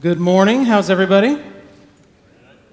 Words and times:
Good 0.00 0.20
morning. 0.20 0.64
How's 0.64 0.90
everybody? 0.90 1.42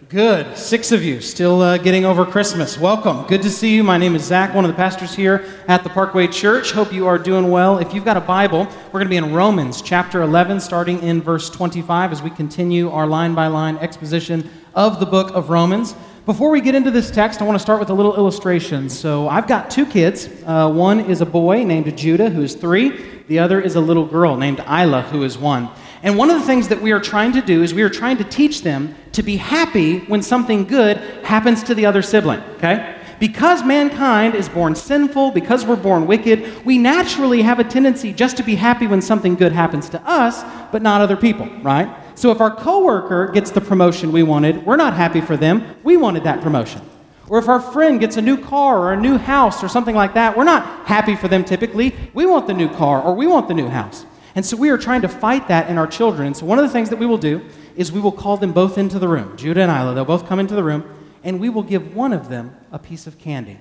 Good. 0.10 0.56
Six 0.56 0.92
of 0.92 1.04
you 1.04 1.22
still 1.22 1.60
uh, 1.60 1.80
getting 1.80 2.06
over 2.06 2.24
Christmas. 2.24 2.78
Welcome. 2.78 3.26
Good 3.26 3.42
to 3.42 3.50
see 3.50 3.76
you. 3.76 3.84
My 3.84 3.98
name 3.98 4.16
is 4.16 4.24
Zach, 4.24 4.54
one 4.54 4.64
of 4.64 4.70
the 4.70 4.76
pastors 4.76 5.16
here 5.16 5.44
at 5.68 5.84
the 5.84 5.90
Parkway 5.90 6.28
Church. 6.28 6.72
Hope 6.72 6.94
you 6.94 7.08
are 7.08 7.18
doing 7.18 7.50
well. 7.50 7.80
If 7.80 7.96
you've 7.96 8.06
got 8.06 8.16
a 8.16 8.22
Bible, 8.22 8.68
we're 8.86 9.00
going 9.00 9.06
to 9.06 9.10
be 9.10 9.18
in 9.18 9.34
Romans 9.34 9.82
chapter 9.82 10.22
11, 10.22 10.60
starting 10.60 11.02
in 11.02 11.20
verse 11.20 11.50
25, 11.50 12.12
as 12.12 12.22
we 12.22 12.30
continue 12.30 12.92
our 12.92 13.08
line 13.08 13.34
by 13.34 13.48
line 13.48 13.78
exposition 13.78 14.48
of 14.76 15.00
the 15.00 15.06
book 15.08 15.32
of 15.34 15.50
Romans. 15.50 15.96
Before 16.28 16.52
we 16.52 16.62
get 16.62 16.76
into 16.76 16.92
this 16.92 17.10
text, 17.10 17.42
I 17.42 17.46
want 17.46 17.56
to 17.56 17.62
start 17.62 17.80
with 17.80 17.90
a 17.90 17.94
little 17.94 18.16
illustration. 18.16 18.88
So, 18.88 19.28
I've 19.28 19.48
got 19.48 19.72
two 19.72 19.88
kids. 19.88 20.30
Uh, 20.46 20.72
one 20.72 21.00
is 21.00 21.22
a 21.22 21.26
boy 21.26 21.64
named 21.64 21.98
Judah, 21.98 22.30
who 22.30 22.44
is 22.44 22.54
three, 22.54 23.24
the 23.28 23.40
other 23.40 23.60
is 23.60 23.76
a 23.76 23.82
little 23.82 24.06
girl 24.06 24.38
named 24.38 24.60
Isla, 24.60 25.04
who 25.04 25.24
is 25.24 25.38
one. 25.38 25.70
And 26.02 26.18
one 26.18 26.30
of 26.30 26.40
the 26.40 26.46
things 26.46 26.70
that 26.70 26.82
we 26.82 26.92
are 26.92 27.00
trying 27.00 27.34
to 27.34 27.42
do 27.42 27.62
is 27.62 27.74
we 27.74 27.82
are 27.82 27.90
trying 27.90 28.18
to 28.18 28.24
teach 28.24 28.62
them 28.62 28.96
to 29.12 29.22
be 29.24 29.38
happy 29.38 30.00
when 30.00 30.22
something 30.22 30.66
good 30.66 30.98
happens 31.24 31.62
to 31.64 31.76
the 31.76 31.86
other 31.86 32.02
sibling, 32.02 32.40
okay? 32.56 32.96
Because 33.20 33.66
mankind 33.66 34.34
is 34.34 34.48
born 34.48 34.76
sinful, 34.76 35.32
because 35.32 35.66
we're 35.66 35.76
born 35.76 36.08
wicked, 36.08 36.66
we 36.66 36.78
naturally 36.78 37.42
have 37.42 37.60
a 37.60 37.66
tendency 37.66 38.14
just 38.14 38.38
to 38.38 38.44
be 38.44 38.56
happy 38.56 38.88
when 38.88 39.02
something 39.02 39.36
good 39.36 39.52
happens 39.52 39.90
to 39.90 40.02
us, 40.10 40.42
but 40.72 40.82
not 40.82 41.02
other 41.02 41.18
people, 41.18 41.48
right? 41.62 41.94
So 42.16 42.32
if 42.32 42.40
our 42.40 42.56
coworker 42.56 43.28
gets 43.34 43.52
the 43.52 43.60
promotion 43.60 44.14
we 44.14 44.24
wanted, 44.24 44.66
we're 44.66 44.78
not 44.78 44.94
happy 44.94 45.20
for 45.20 45.36
them. 45.36 45.76
We 45.84 45.98
wanted 45.98 46.24
that 46.24 46.42
promotion. 46.42 46.82
Or 47.28 47.40
if 47.40 47.50
our 47.50 47.60
friend 47.60 48.00
gets 48.00 48.16
a 48.18 48.22
new 48.22 48.38
car 48.38 48.80
or 48.80 48.94
a 48.94 49.00
new 49.00 49.18
house 49.18 49.64
or 49.64 49.68
something 49.68 49.96
like 49.96 50.14
that, 50.14 50.36
we're 50.36 50.46
not 50.46 50.88
happy 50.88 51.16
for 51.16 51.28
them 51.28 51.44
typically. 51.44 51.94
We 52.14 52.26
want 52.26 52.48
the 52.48 52.54
new 52.54 52.70
car 52.70 53.02
or 53.02 53.14
we 53.14 53.28
want 53.28 53.48
the 53.50 53.54
new 53.54 53.68
house. 53.68 54.06
And 54.36 54.46
so 54.46 54.56
we 54.56 54.70
are 54.70 54.78
trying 54.78 55.02
to 55.02 55.08
fight 55.08 55.48
that 55.48 55.70
in 55.70 55.78
our 55.78 55.88
children. 55.88 56.28
And 56.28 56.38
so 56.38 56.46
one 56.46 56.60
of 56.60 56.66
the 56.66 56.72
things 56.72 56.90
that 56.90 57.00
we 57.00 57.06
will 57.06 57.18
do 57.18 57.42
is 57.76 57.92
we 57.92 58.00
will 58.00 58.12
call 58.12 58.38
them 58.38 58.52
both 58.52 58.78
into 58.78 59.00
the 59.00 59.08
room, 59.08 59.36
Judah 59.38 59.62
and 59.62 59.72
Isla. 59.72 59.96
They'll 59.96 60.06
both 60.06 60.28
come 60.28 60.40
into 60.40 60.56
the 60.56 60.64
room, 60.64 60.84
and 61.24 61.40
we 61.40 61.50
will 61.50 61.64
give 61.64 61.96
one 61.96 62.14
of 62.14 62.30
them 62.30 62.56
a 62.72 62.80
piece 62.80 63.08
of 63.08 63.18
candy. 63.18 63.58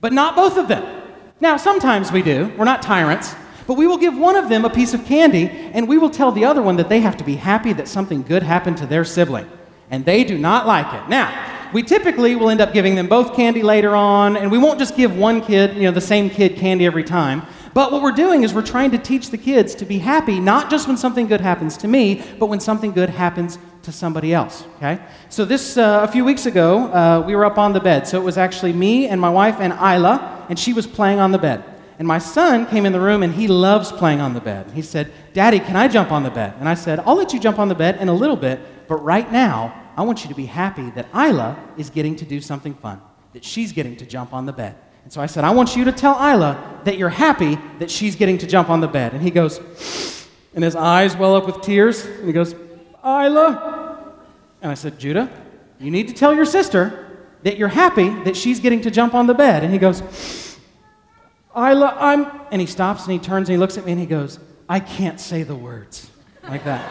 But 0.00 0.12
not 0.12 0.36
both 0.36 0.56
of 0.56 0.68
them. 0.68 1.02
Now, 1.40 1.56
sometimes 1.56 2.10
we 2.10 2.22
do. 2.22 2.52
We're 2.56 2.64
not 2.64 2.82
tyrants. 2.82 3.34
But 3.68 3.74
we 3.74 3.86
will 3.86 3.98
give 3.98 4.16
one 4.16 4.34
of 4.34 4.48
them 4.48 4.64
a 4.64 4.70
piece 4.70 4.94
of 4.94 5.04
candy, 5.04 5.46
and 5.46 5.86
we 5.86 5.98
will 5.98 6.08
tell 6.08 6.32
the 6.32 6.46
other 6.46 6.62
one 6.62 6.76
that 6.76 6.88
they 6.88 7.00
have 7.00 7.18
to 7.18 7.24
be 7.24 7.36
happy 7.36 7.74
that 7.74 7.86
something 7.86 8.22
good 8.22 8.42
happened 8.42 8.78
to 8.78 8.86
their 8.86 9.04
sibling. 9.04 9.46
And 9.90 10.06
they 10.06 10.24
do 10.24 10.38
not 10.38 10.66
like 10.66 10.90
it. 10.94 11.06
Now, 11.10 11.70
we 11.74 11.82
typically 11.82 12.34
will 12.34 12.48
end 12.48 12.62
up 12.62 12.72
giving 12.72 12.94
them 12.94 13.08
both 13.08 13.36
candy 13.36 13.62
later 13.62 13.94
on, 13.94 14.38
and 14.38 14.50
we 14.50 14.56
won't 14.56 14.78
just 14.78 14.96
give 14.96 15.14
one 15.14 15.42
kid, 15.42 15.76
you 15.76 15.82
know, 15.82 15.90
the 15.90 16.00
same 16.00 16.30
kid 16.30 16.56
candy 16.56 16.86
every 16.86 17.04
time. 17.04 17.42
But 17.78 17.92
what 17.92 18.02
we're 18.02 18.10
doing 18.10 18.42
is 18.42 18.52
we're 18.52 18.66
trying 18.66 18.90
to 18.90 18.98
teach 18.98 19.30
the 19.30 19.38
kids 19.38 19.76
to 19.76 19.84
be 19.84 19.98
happy, 19.98 20.40
not 20.40 20.68
just 20.68 20.88
when 20.88 20.96
something 20.96 21.28
good 21.28 21.40
happens 21.40 21.76
to 21.76 21.86
me, 21.86 22.24
but 22.40 22.46
when 22.46 22.58
something 22.58 22.90
good 22.90 23.08
happens 23.08 23.56
to 23.82 23.92
somebody 23.92 24.34
else. 24.34 24.64
Okay? 24.78 24.98
So, 25.28 25.44
this, 25.44 25.76
uh, 25.76 26.00
a 26.02 26.08
few 26.10 26.24
weeks 26.24 26.46
ago, 26.46 26.92
uh, 26.92 27.22
we 27.24 27.36
were 27.36 27.44
up 27.44 27.56
on 27.56 27.72
the 27.72 27.78
bed. 27.78 28.08
So, 28.08 28.20
it 28.20 28.24
was 28.24 28.36
actually 28.36 28.72
me 28.72 29.06
and 29.06 29.20
my 29.20 29.30
wife 29.30 29.60
and 29.60 29.72
Isla, 29.74 30.44
and 30.48 30.58
she 30.58 30.72
was 30.72 30.88
playing 30.88 31.20
on 31.20 31.30
the 31.30 31.38
bed. 31.38 31.62
And 32.00 32.08
my 32.08 32.18
son 32.18 32.66
came 32.66 32.84
in 32.84 32.92
the 32.92 32.98
room 32.98 33.22
and 33.22 33.32
he 33.32 33.46
loves 33.46 33.92
playing 33.92 34.20
on 34.20 34.34
the 34.34 34.40
bed. 34.40 34.72
He 34.72 34.82
said, 34.82 35.12
Daddy, 35.32 35.60
can 35.60 35.76
I 35.76 35.86
jump 35.86 36.10
on 36.10 36.24
the 36.24 36.30
bed? 36.30 36.54
And 36.58 36.68
I 36.68 36.74
said, 36.74 36.98
I'll 37.06 37.14
let 37.14 37.32
you 37.32 37.38
jump 37.38 37.60
on 37.60 37.68
the 37.68 37.76
bed 37.76 38.00
in 38.00 38.08
a 38.08 38.12
little 38.12 38.34
bit, 38.34 38.58
but 38.88 38.96
right 39.04 39.30
now, 39.30 39.72
I 39.96 40.02
want 40.02 40.24
you 40.24 40.28
to 40.30 40.34
be 40.34 40.46
happy 40.46 40.90
that 40.96 41.06
Isla 41.14 41.56
is 41.76 41.90
getting 41.90 42.16
to 42.16 42.24
do 42.24 42.40
something 42.40 42.74
fun, 42.74 43.00
that 43.34 43.44
she's 43.44 43.70
getting 43.70 43.94
to 43.98 44.04
jump 44.04 44.34
on 44.34 44.46
the 44.46 44.52
bed. 44.52 44.74
And 45.08 45.12
so 45.14 45.22
I 45.22 45.26
said, 45.26 45.42
I 45.42 45.52
want 45.52 45.74
you 45.74 45.84
to 45.84 45.92
tell 45.92 46.16
Isla 46.16 46.82
that 46.84 46.98
you're 46.98 47.08
happy 47.08 47.56
that 47.78 47.90
she's 47.90 48.14
getting 48.14 48.36
to 48.36 48.46
jump 48.46 48.68
on 48.68 48.82
the 48.82 48.86
bed. 48.86 49.14
And 49.14 49.22
he 49.22 49.30
goes, 49.30 49.58
and 50.54 50.62
his 50.62 50.76
eyes 50.76 51.16
well 51.16 51.34
up 51.34 51.46
with 51.46 51.62
tears. 51.62 52.04
And 52.04 52.26
he 52.26 52.32
goes, 52.34 52.54
Isla. 53.02 54.12
And 54.60 54.70
I 54.70 54.74
said, 54.74 54.98
Judah, 54.98 55.30
you 55.80 55.90
need 55.90 56.08
to 56.08 56.12
tell 56.12 56.34
your 56.34 56.44
sister 56.44 57.16
that 57.42 57.56
you're 57.56 57.68
happy 57.68 58.10
that 58.24 58.36
she's 58.36 58.60
getting 58.60 58.82
to 58.82 58.90
jump 58.90 59.14
on 59.14 59.26
the 59.26 59.32
bed. 59.32 59.64
And 59.64 59.72
he 59.72 59.78
goes, 59.78 60.02
Isla, 61.56 61.96
I'm. 61.98 62.30
And 62.50 62.60
he 62.60 62.66
stops 62.66 63.04
and 63.04 63.12
he 63.14 63.18
turns 63.18 63.48
and 63.48 63.54
he 63.54 63.58
looks 63.58 63.78
at 63.78 63.86
me 63.86 63.92
and 63.92 64.00
he 64.02 64.06
goes, 64.06 64.38
I 64.68 64.78
can't 64.78 65.18
say 65.18 65.42
the 65.42 65.56
words. 65.56 66.10
Like 66.42 66.64
that. 66.64 66.84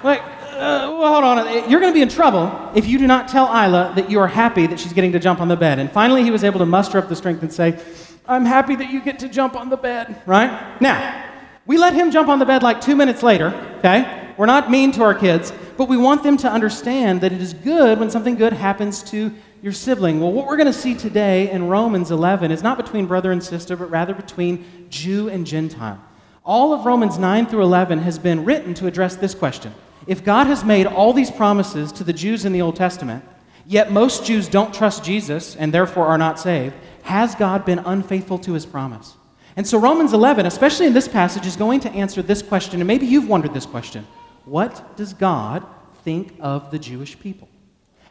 like, 0.04 0.22
uh, 0.60 0.94
well, 0.98 1.12
hold 1.14 1.24
on. 1.24 1.70
You're 1.70 1.80
going 1.80 1.90
to 1.90 1.96
be 1.96 2.02
in 2.02 2.10
trouble 2.10 2.70
if 2.74 2.86
you 2.86 2.98
do 2.98 3.06
not 3.06 3.28
tell 3.28 3.46
Isla 3.46 3.94
that 3.96 4.10
you 4.10 4.20
are 4.20 4.28
happy 4.28 4.66
that 4.66 4.78
she's 4.78 4.92
getting 4.92 5.12
to 5.12 5.18
jump 5.18 5.40
on 5.40 5.48
the 5.48 5.56
bed. 5.56 5.78
And 5.78 5.90
finally, 5.90 6.22
he 6.22 6.30
was 6.30 6.44
able 6.44 6.58
to 6.58 6.66
muster 6.66 6.98
up 6.98 7.08
the 7.08 7.16
strength 7.16 7.42
and 7.42 7.50
say, 7.50 7.82
I'm 8.26 8.44
happy 8.44 8.76
that 8.76 8.90
you 8.90 9.00
get 9.00 9.18
to 9.20 9.28
jump 9.30 9.56
on 9.56 9.70
the 9.70 9.78
bed, 9.78 10.20
right? 10.26 10.78
Now, 10.78 11.30
we 11.64 11.78
let 11.78 11.94
him 11.94 12.10
jump 12.10 12.28
on 12.28 12.38
the 12.38 12.44
bed 12.44 12.62
like 12.62 12.78
two 12.80 12.94
minutes 12.94 13.22
later, 13.22 13.54
okay? 13.78 14.34
We're 14.36 14.46
not 14.46 14.70
mean 14.70 14.92
to 14.92 15.02
our 15.02 15.14
kids, 15.14 15.50
but 15.78 15.88
we 15.88 15.96
want 15.96 16.22
them 16.22 16.36
to 16.36 16.50
understand 16.50 17.22
that 17.22 17.32
it 17.32 17.40
is 17.40 17.54
good 17.54 17.98
when 17.98 18.10
something 18.10 18.34
good 18.34 18.52
happens 18.52 19.02
to 19.04 19.32
your 19.62 19.72
sibling. 19.72 20.20
Well, 20.20 20.32
what 20.32 20.46
we're 20.46 20.58
going 20.58 20.66
to 20.66 20.74
see 20.74 20.94
today 20.94 21.50
in 21.50 21.68
Romans 21.68 22.10
11 22.10 22.50
is 22.50 22.62
not 22.62 22.76
between 22.76 23.06
brother 23.06 23.32
and 23.32 23.42
sister, 23.42 23.76
but 23.76 23.90
rather 23.90 24.12
between 24.12 24.66
Jew 24.90 25.30
and 25.30 25.46
Gentile. 25.46 26.02
All 26.44 26.74
of 26.74 26.84
Romans 26.84 27.18
9 27.18 27.46
through 27.46 27.62
11 27.62 28.00
has 28.00 28.18
been 28.18 28.44
written 28.44 28.74
to 28.74 28.86
address 28.86 29.16
this 29.16 29.34
question 29.34 29.72
if 30.06 30.24
God 30.24 30.46
has 30.46 30.64
made 30.64 30.86
all 30.86 31.12
these 31.12 31.30
promises 31.30 31.92
to 31.92 32.04
the 32.04 32.12
Jews 32.12 32.44
in 32.44 32.52
the 32.52 32.62
Old 32.62 32.76
Testament, 32.76 33.24
yet 33.66 33.92
most 33.92 34.24
Jews 34.24 34.48
don't 34.48 34.74
trust 34.74 35.04
Jesus 35.04 35.56
and 35.56 35.72
therefore 35.72 36.06
are 36.06 36.18
not 36.18 36.38
saved, 36.38 36.74
has 37.02 37.34
God 37.34 37.64
been 37.64 37.80
unfaithful 37.80 38.38
to 38.40 38.52
his 38.52 38.66
promise? 38.66 39.14
And 39.56 39.66
so 39.66 39.78
Romans 39.78 40.12
11, 40.12 40.46
especially 40.46 40.86
in 40.86 40.94
this 40.94 41.08
passage, 41.08 41.46
is 41.46 41.56
going 41.56 41.80
to 41.80 41.90
answer 41.90 42.22
this 42.22 42.42
question, 42.42 42.80
and 42.80 42.86
maybe 42.86 43.06
you've 43.06 43.28
wondered 43.28 43.54
this 43.54 43.66
question 43.66 44.06
What 44.44 44.96
does 44.96 45.12
God 45.12 45.66
think 46.04 46.34
of 46.40 46.70
the 46.70 46.78
Jewish 46.78 47.18
people? 47.18 47.48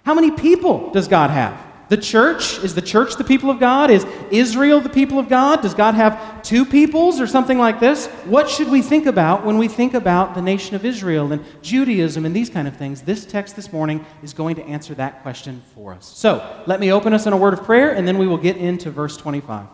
How 0.03 0.13
many 0.13 0.31
people 0.31 0.91
does 0.91 1.07
God 1.07 1.29
have? 1.29 1.68
The 1.89 1.97
church? 1.97 2.59
Is 2.63 2.75
the 2.75 2.83
church 2.83 3.15
the 3.15 3.23
people 3.23 3.49
of 3.49 3.59
God? 3.59 3.89
Is 3.89 4.05
Israel 4.29 4.79
the 4.79 4.89
people 4.89 5.17
of 5.17 5.27
God? 5.27 5.63
Does 5.63 5.73
God 5.73 5.95
have 5.95 6.43
two 6.43 6.63
peoples 6.63 7.19
or 7.19 7.25
something 7.25 7.57
like 7.57 7.79
this? 7.79 8.05
What 8.25 8.47
should 8.47 8.69
we 8.69 8.83
think 8.83 9.07
about 9.07 9.43
when 9.43 9.57
we 9.57 9.67
think 9.67 9.95
about 9.95 10.35
the 10.35 10.41
nation 10.41 10.75
of 10.75 10.85
Israel 10.85 11.31
and 11.31 11.43
Judaism 11.63 12.25
and 12.25 12.35
these 12.35 12.49
kind 12.49 12.67
of 12.67 12.77
things? 12.77 13.01
This 13.01 13.25
text 13.25 13.55
this 13.55 13.73
morning 13.73 14.05
is 14.21 14.33
going 14.33 14.55
to 14.57 14.63
answer 14.65 14.93
that 14.95 15.23
question 15.23 15.63
for 15.73 15.91
us. 15.93 16.05
So 16.05 16.63
let 16.67 16.79
me 16.79 16.91
open 16.91 17.11
us 17.11 17.25
in 17.25 17.33
a 17.33 17.37
word 17.37 17.53
of 17.53 17.63
prayer 17.63 17.91
and 17.95 18.07
then 18.07 18.19
we 18.19 18.27
will 18.27 18.37
get 18.37 18.55
into 18.55 18.91
verse 18.91 19.17
25. 19.17 19.65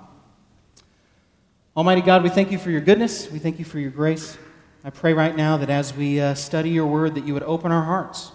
Almighty 1.75 2.01
God, 2.01 2.23
we 2.23 2.29
thank 2.29 2.49
you 2.49 2.57
for 2.57 2.71
your 2.71 2.79
goodness. 2.79 3.29
We 3.29 3.39
thank 3.39 3.59
you 3.59 3.65
for 3.65 3.79
your 3.79 3.91
grace. 3.91 4.37
I 4.85 4.89
pray 4.89 5.11
right 5.11 5.35
now 5.35 5.57
that 5.57 5.69
as 5.69 5.93
we 5.93 6.21
uh, 6.21 6.33
study 6.33 6.69
your 6.69 6.85
word, 6.85 7.15
that 7.15 7.27
you 7.27 7.33
would 7.33 7.43
open 7.43 7.73
our 7.73 7.83
hearts 7.83 8.31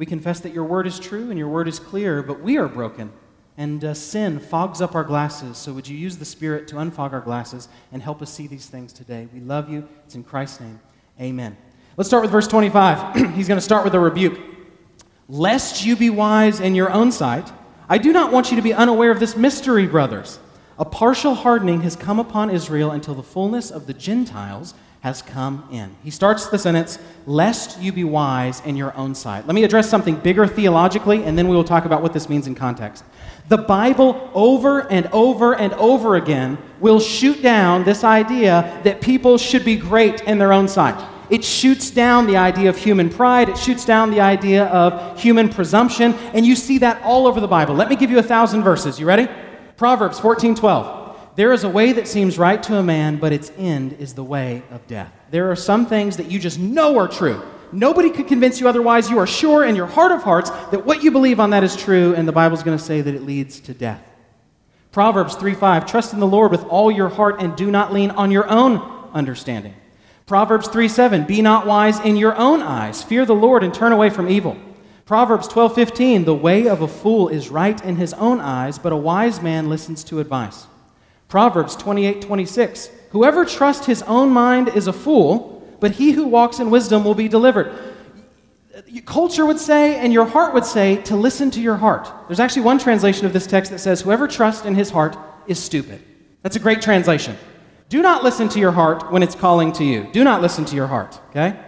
we 0.00 0.06
confess 0.06 0.40
that 0.40 0.54
your 0.54 0.64
word 0.64 0.86
is 0.86 0.98
true 0.98 1.28
and 1.28 1.38
your 1.38 1.48
word 1.48 1.68
is 1.68 1.78
clear, 1.78 2.22
but 2.22 2.40
we 2.40 2.56
are 2.56 2.68
broken. 2.68 3.12
And 3.58 3.84
uh, 3.84 3.92
sin 3.92 4.38
fogs 4.38 4.80
up 4.80 4.94
our 4.94 5.04
glasses. 5.04 5.58
So 5.58 5.74
would 5.74 5.86
you 5.86 5.94
use 5.94 6.16
the 6.16 6.24
Spirit 6.24 6.66
to 6.68 6.76
unfog 6.76 7.12
our 7.12 7.20
glasses 7.20 7.68
and 7.92 8.02
help 8.02 8.22
us 8.22 8.32
see 8.32 8.46
these 8.46 8.64
things 8.64 8.94
today? 8.94 9.28
We 9.34 9.40
love 9.40 9.68
you. 9.68 9.86
It's 10.06 10.14
in 10.14 10.24
Christ's 10.24 10.60
name. 10.60 10.80
Amen. 11.20 11.54
Let's 11.98 12.08
start 12.08 12.22
with 12.22 12.30
verse 12.30 12.48
25. 12.48 13.14
He's 13.34 13.46
going 13.46 13.58
to 13.58 13.60
start 13.60 13.84
with 13.84 13.94
a 13.94 14.00
rebuke. 14.00 14.40
Lest 15.28 15.84
you 15.84 15.96
be 15.96 16.08
wise 16.08 16.60
in 16.60 16.74
your 16.74 16.90
own 16.90 17.12
sight, 17.12 17.52
I 17.86 17.98
do 17.98 18.10
not 18.10 18.32
want 18.32 18.50
you 18.50 18.56
to 18.56 18.62
be 18.62 18.72
unaware 18.72 19.10
of 19.10 19.20
this 19.20 19.36
mystery, 19.36 19.86
brothers. 19.86 20.38
A 20.78 20.86
partial 20.86 21.34
hardening 21.34 21.82
has 21.82 21.94
come 21.94 22.18
upon 22.18 22.48
Israel 22.48 22.92
until 22.92 23.14
the 23.14 23.22
fullness 23.22 23.70
of 23.70 23.86
the 23.86 23.92
Gentiles 23.92 24.72
has 25.00 25.22
come 25.22 25.66
in. 25.72 25.96
He 26.04 26.10
starts 26.10 26.46
the 26.46 26.58
sentence, 26.58 26.98
lest 27.26 27.80
you 27.80 27.90
be 27.90 28.04
wise 28.04 28.60
in 28.66 28.76
your 28.76 28.94
own 28.96 29.14
sight. 29.14 29.46
Let 29.46 29.54
me 29.54 29.64
address 29.64 29.88
something 29.88 30.16
bigger 30.16 30.46
theologically, 30.46 31.24
and 31.24 31.38
then 31.38 31.48
we 31.48 31.56
will 31.56 31.64
talk 31.64 31.86
about 31.86 32.02
what 32.02 32.12
this 32.12 32.28
means 32.28 32.46
in 32.46 32.54
context. 32.54 33.04
The 33.48 33.58
Bible, 33.58 34.30
over 34.34 34.90
and 34.92 35.06
over 35.06 35.54
and 35.54 35.72
over 35.74 36.16
again, 36.16 36.58
will 36.80 37.00
shoot 37.00 37.42
down 37.42 37.84
this 37.84 38.04
idea 38.04 38.80
that 38.84 39.00
people 39.00 39.38
should 39.38 39.64
be 39.64 39.76
great 39.76 40.20
in 40.22 40.38
their 40.38 40.52
own 40.52 40.68
sight. 40.68 41.02
It 41.30 41.44
shoots 41.44 41.90
down 41.90 42.26
the 42.26 42.36
idea 42.36 42.68
of 42.68 42.76
human 42.76 43.08
pride. 43.08 43.48
It 43.48 43.56
shoots 43.56 43.84
down 43.84 44.10
the 44.10 44.20
idea 44.20 44.66
of 44.66 45.18
human 45.18 45.48
presumption. 45.48 46.14
And 46.34 46.44
you 46.44 46.56
see 46.56 46.78
that 46.78 47.00
all 47.02 47.26
over 47.26 47.40
the 47.40 47.48
Bible. 47.48 47.74
Let 47.74 47.88
me 47.88 47.96
give 47.96 48.10
you 48.10 48.18
a 48.18 48.22
thousand 48.22 48.64
verses. 48.64 48.98
You 48.98 49.06
ready? 49.06 49.28
Proverbs 49.76 50.18
14 50.18 50.56
12. 50.56 50.99
There 51.36 51.52
is 51.52 51.64
a 51.64 51.68
way 51.68 51.92
that 51.92 52.08
seems 52.08 52.38
right 52.38 52.62
to 52.64 52.76
a 52.76 52.82
man, 52.82 53.16
but 53.16 53.32
its 53.32 53.52
end 53.56 53.94
is 53.94 54.14
the 54.14 54.24
way 54.24 54.62
of 54.70 54.86
death. 54.86 55.12
There 55.30 55.50
are 55.50 55.56
some 55.56 55.86
things 55.86 56.16
that 56.16 56.30
you 56.30 56.38
just 56.38 56.58
know 56.58 56.98
are 56.98 57.08
true. 57.08 57.42
Nobody 57.72 58.10
could 58.10 58.26
convince 58.26 58.60
you 58.60 58.68
otherwise. 58.68 59.10
You 59.10 59.18
are 59.18 59.26
sure 59.26 59.64
in 59.64 59.76
your 59.76 59.86
heart 59.86 60.12
of 60.12 60.22
hearts 60.22 60.50
that 60.50 60.84
what 60.84 61.02
you 61.02 61.10
believe 61.10 61.38
on 61.38 61.50
that 61.50 61.62
is 61.62 61.76
true, 61.76 62.14
and 62.14 62.26
the 62.26 62.32
Bible's 62.32 62.62
going 62.62 62.76
to 62.76 62.82
say 62.82 63.00
that 63.00 63.14
it 63.14 63.22
leads 63.22 63.60
to 63.60 63.74
death. 63.74 64.02
Proverbs 64.92 65.36
3 65.36 65.54
5, 65.54 65.86
trust 65.86 66.12
in 66.12 66.20
the 66.20 66.26
Lord 66.26 66.50
with 66.50 66.64
all 66.64 66.90
your 66.90 67.08
heart 67.08 67.40
and 67.40 67.54
do 67.56 67.70
not 67.70 67.92
lean 67.92 68.10
on 68.10 68.32
your 68.32 68.48
own 68.48 68.78
understanding. 69.12 69.74
Proverbs 70.26 70.66
3 70.68 70.88
7, 70.88 71.24
be 71.24 71.42
not 71.42 71.66
wise 71.66 72.00
in 72.00 72.16
your 72.16 72.36
own 72.36 72.60
eyes. 72.60 73.02
Fear 73.04 73.24
the 73.26 73.34
Lord 73.34 73.62
and 73.62 73.72
turn 73.72 73.92
away 73.92 74.10
from 74.10 74.28
evil. 74.28 74.56
Proverbs 75.04 75.46
12 75.48 75.74
15, 75.74 76.24
the 76.24 76.34
way 76.34 76.68
of 76.68 76.82
a 76.82 76.88
fool 76.88 77.28
is 77.28 77.50
right 77.50 77.82
in 77.84 77.96
his 77.96 78.12
own 78.14 78.40
eyes, 78.40 78.78
but 78.78 78.92
a 78.92 78.96
wise 78.96 79.40
man 79.40 79.68
listens 79.68 80.02
to 80.04 80.18
advice. 80.18 80.66
Proverbs 81.30 81.76
28 81.76 82.20
26. 82.20 82.90
Whoever 83.10 83.44
trusts 83.44 83.86
his 83.86 84.02
own 84.02 84.30
mind 84.30 84.68
is 84.68 84.86
a 84.88 84.92
fool, 84.92 85.66
but 85.80 85.92
he 85.92 86.10
who 86.12 86.26
walks 86.26 86.58
in 86.58 86.70
wisdom 86.70 87.04
will 87.04 87.14
be 87.14 87.28
delivered. 87.28 87.72
culture 89.06 89.46
would 89.46 89.58
say 89.58 89.96
and 89.96 90.12
your 90.12 90.26
heart 90.26 90.52
would 90.54 90.66
say 90.66 90.96
to 91.02 91.16
listen 91.16 91.50
to 91.52 91.60
your 91.60 91.76
heart. 91.76 92.12
There's 92.26 92.40
actually 92.40 92.62
one 92.62 92.78
translation 92.78 93.26
of 93.26 93.32
this 93.32 93.46
text 93.46 93.70
that 93.70 93.78
says, 93.78 94.00
Whoever 94.00 94.26
trusts 94.26 94.66
in 94.66 94.74
his 94.74 94.90
heart 94.90 95.16
is 95.46 95.58
stupid. 95.58 96.02
That's 96.42 96.56
a 96.56 96.60
great 96.60 96.82
translation. 96.82 97.36
Do 97.88 98.02
not 98.02 98.24
listen 98.24 98.48
to 98.50 98.58
your 98.58 98.72
heart 98.72 99.10
when 99.12 99.22
it's 99.22 99.34
calling 99.34 99.72
to 99.74 99.84
you. 99.84 100.08
Do 100.12 100.24
not 100.24 100.42
listen 100.42 100.64
to 100.66 100.76
your 100.76 100.88
heart, 100.88 101.20
okay? 101.30 101.58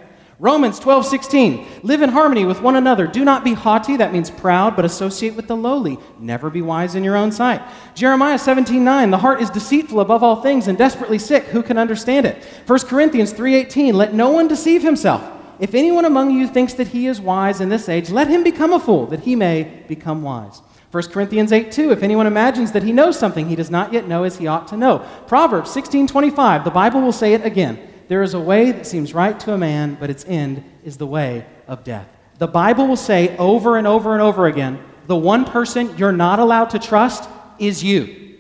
Romans 0.42 0.80
12, 0.80 1.06
16. 1.06 1.66
Live 1.84 2.02
in 2.02 2.10
harmony 2.10 2.44
with 2.44 2.62
one 2.62 2.74
another. 2.74 3.06
Do 3.06 3.24
not 3.24 3.44
be 3.44 3.52
haughty, 3.52 3.96
that 3.98 4.12
means 4.12 4.28
proud, 4.28 4.74
but 4.74 4.84
associate 4.84 5.36
with 5.36 5.46
the 5.46 5.54
lowly. 5.54 6.00
Never 6.18 6.50
be 6.50 6.60
wise 6.60 6.96
in 6.96 7.04
your 7.04 7.14
own 7.14 7.30
sight. 7.30 7.62
Jeremiah 7.94 8.36
17, 8.36 8.82
9. 8.82 9.12
The 9.12 9.18
heart 9.18 9.40
is 9.40 9.50
deceitful 9.50 10.00
above 10.00 10.24
all 10.24 10.42
things 10.42 10.66
and 10.66 10.76
desperately 10.76 11.20
sick. 11.20 11.44
Who 11.44 11.62
can 11.62 11.78
understand 11.78 12.26
it? 12.26 12.42
1 12.66 12.78
Corinthians 12.80 13.32
3, 13.32 13.54
18. 13.54 13.94
Let 13.94 14.14
no 14.14 14.30
one 14.30 14.48
deceive 14.48 14.82
himself. 14.82 15.22
If 15.60 15.76
anyone 15.76 16.06
among 16.06 16.32
you 16.32 16.48
thinks 16.48 16.74
that 16.74 16.88
he 16.88 17.06
is 17.06 17.20
wise 17.20 17.60
in 17.60 17.68
this 17.68 17.88
age, 17.88 18.10
let 18.10 18.26
him 18.26 18.42
become 18.42 18.72
a 18.72 18.80
fool, 18.80 19.06
that 19.06 19.20
he 19.20 19.36
may 19.36 19.84
become 19.86 20.24
wise. 20.24 20.60
1 20.90 21.04
Corinthians 21.10 21.52
8, 21.52 21.70
2. 21.70 21.92
If 21.92 22.02
anyone 22.02 22.26
imagines 22.26 22.72
that 22.72 22.82
he 22.82 22.90
knows 22.90 23.16
something 23.16 23.48
he 23.48 23.54
does 23.54 23.70
not 23.70 23.92
yet 23.92 24.08
know 24.08 24.24
as 24.24 24.38
he 24.38 24.48
ought 24.48 24.66
to 24.68 24.76
know. 24.76 25.06
Proverbs 25.28 25.70
16, 25.70 26.08
25. 26.08 26.64
The 26.64 26.70
Bible 26.72 27.00
will 27.00 27.12
say 27.12 27.32
it 27.32 27.46
again. 27.46 27.91
There 28.12 28.22
is 28.22 28.34
a 28.34 28.38
way 28.38 28.72
that 28.72 28.86
seems 28.86 29.14
right 29.14 29.40
to 29.40 29.54
a 29.54 29.56
man, 29.56 29.96
but 29.98 30.10
its 30.10 30.26
end 30.28 30.62
is 30.84 30.98
the 30.98 31.06
way 31.06 31.46
of 31.66 31.82
death. 31.82 32.06
The 32.36 32.46
Bible 32.46 32.86
will 32.86 32.94
say 32.94 33.34
over 33.38 33.78
and 33.78 33.86
over 33.86 34.12
and 34.12 34.20
over 34.20 34.48
again 34.48 34.84
the 35.06 35.16
one 35.16 35.46
person 35.46 35.96
you're 35.96 36.12
not 36.12 36.38
allowed 36.38 36.68
to 36.76 36.78
trust 36.78 37.26
is 37.58 37.82
you. 37.82 38.36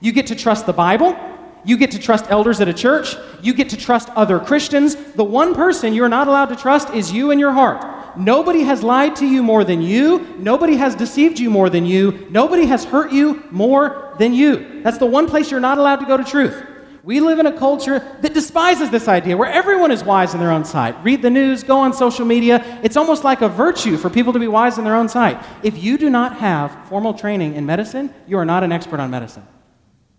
You 0.00 0.12
get 0.12 0.28
to 0.28 0.34
trust 0.34 0.64
the 0.64 0.72
Bible. 0.72 1.14
You 1.62 1.76
get 1.76 1.90
to 1.90 1.98
trust 1.98 2.30
elders 2.30 2.62
at 2.62 2.68
a 2.68 2.72
church. 2.72 3.14
You 3.42 3.52
get 3.52 3.68
to 3.68 3.76
trust 3.76 4.08
other 4.16 4.40
Christians. 4.40 4.94
The 4.94 5.24
one 5.24 5.54
person 5.54 5.92
you're 5.92 6.08
not 6.08 6.26
allowed 6.26 6.46
to 6.46 6.56
trust 6.56 6.88
is 6.94 7.12
you 7.12 7.32
and 7.32 7.38
your 7.38 7.52
heart. 7.52 8.16
Nobody 8.16 8.62
has 8.62 8.82
lied 8.82 9.14
to 9.16 9.26
you 9.26 9.42
more 9.42 9.62
than 9.62 9.82
you. 9.82 10.20
Nobody 10.38 10.76
has 10.76 10.94
deceived 10.94 11.38
you 11.38 11.50
more 11.50 11.68
than 11.68 11.84
you. 11.84 12.26
Nobody 12.30 12.64
has 12.64 12.86
hurt 12.86 13.12
you 13.12 13.44
more 13.50 14.14
than 14.18 14.32
you. 14.32 14.80
That's 14.82 14.96
the 14.96 15.04
one 15.04 15.26
place 15.26 15.50
you're 15.50 15.60
not 15.60 15.76
allowed 15.76 15.96
to 15.96 16.06
go 16.06 16.16
to 16.16 16.24
truth. 16.24 16.70
We 17.04 17.18
live 17.18 17.40
in 17.40 17.46
a 17.46 17.58
culture 17.58 17.98
that 18.20 18.32
despises 18.32 18.90
this 18.90 19.08
idea, 19.08 19.36
where 19.36 19.50
everyone 19.50 19.90
is 19.90 20.04
wise 20.04 20.34
in 20.34 20.40
their 20.40 20.52
own 20.52 20.64
sight. 20.64 20.94
Read 21.02 21.20
the 21.20 21.30
news, 21.30 21.64
go 21.64 21.80
on 21.80 21.92
social 21.92 22.24
media. 22.24 22.80
It's 22.84 22.96
almost 22.96 23.24
like 23.24 23.42
a 23.42 23.48
virtue 23.48 23.96
for 23.96 24.08
people 24.08 24.32
to 24.32 24.38
be 24.38 24.46
wise 24.46 24.78
in 24.78 24.84
their 24.84 24.94
own 24.94 25.08
sight. 25.08 25.44
If 25.64 25.82
you 25.82 25.98
do 25.98 26.10
not 26.10 26.36
have 26.36 26.88
formal 26.88 27.12
training 27.12 27.54
in 27.54 27.66
medicine, 27.66 28.14
you 28.28 28.38
are 28.38 28.44
not 28.44 28.62
an 28.62 28.70
expert 28.70 29.00
on 29.00 29.10
medicine. 29.10 29.44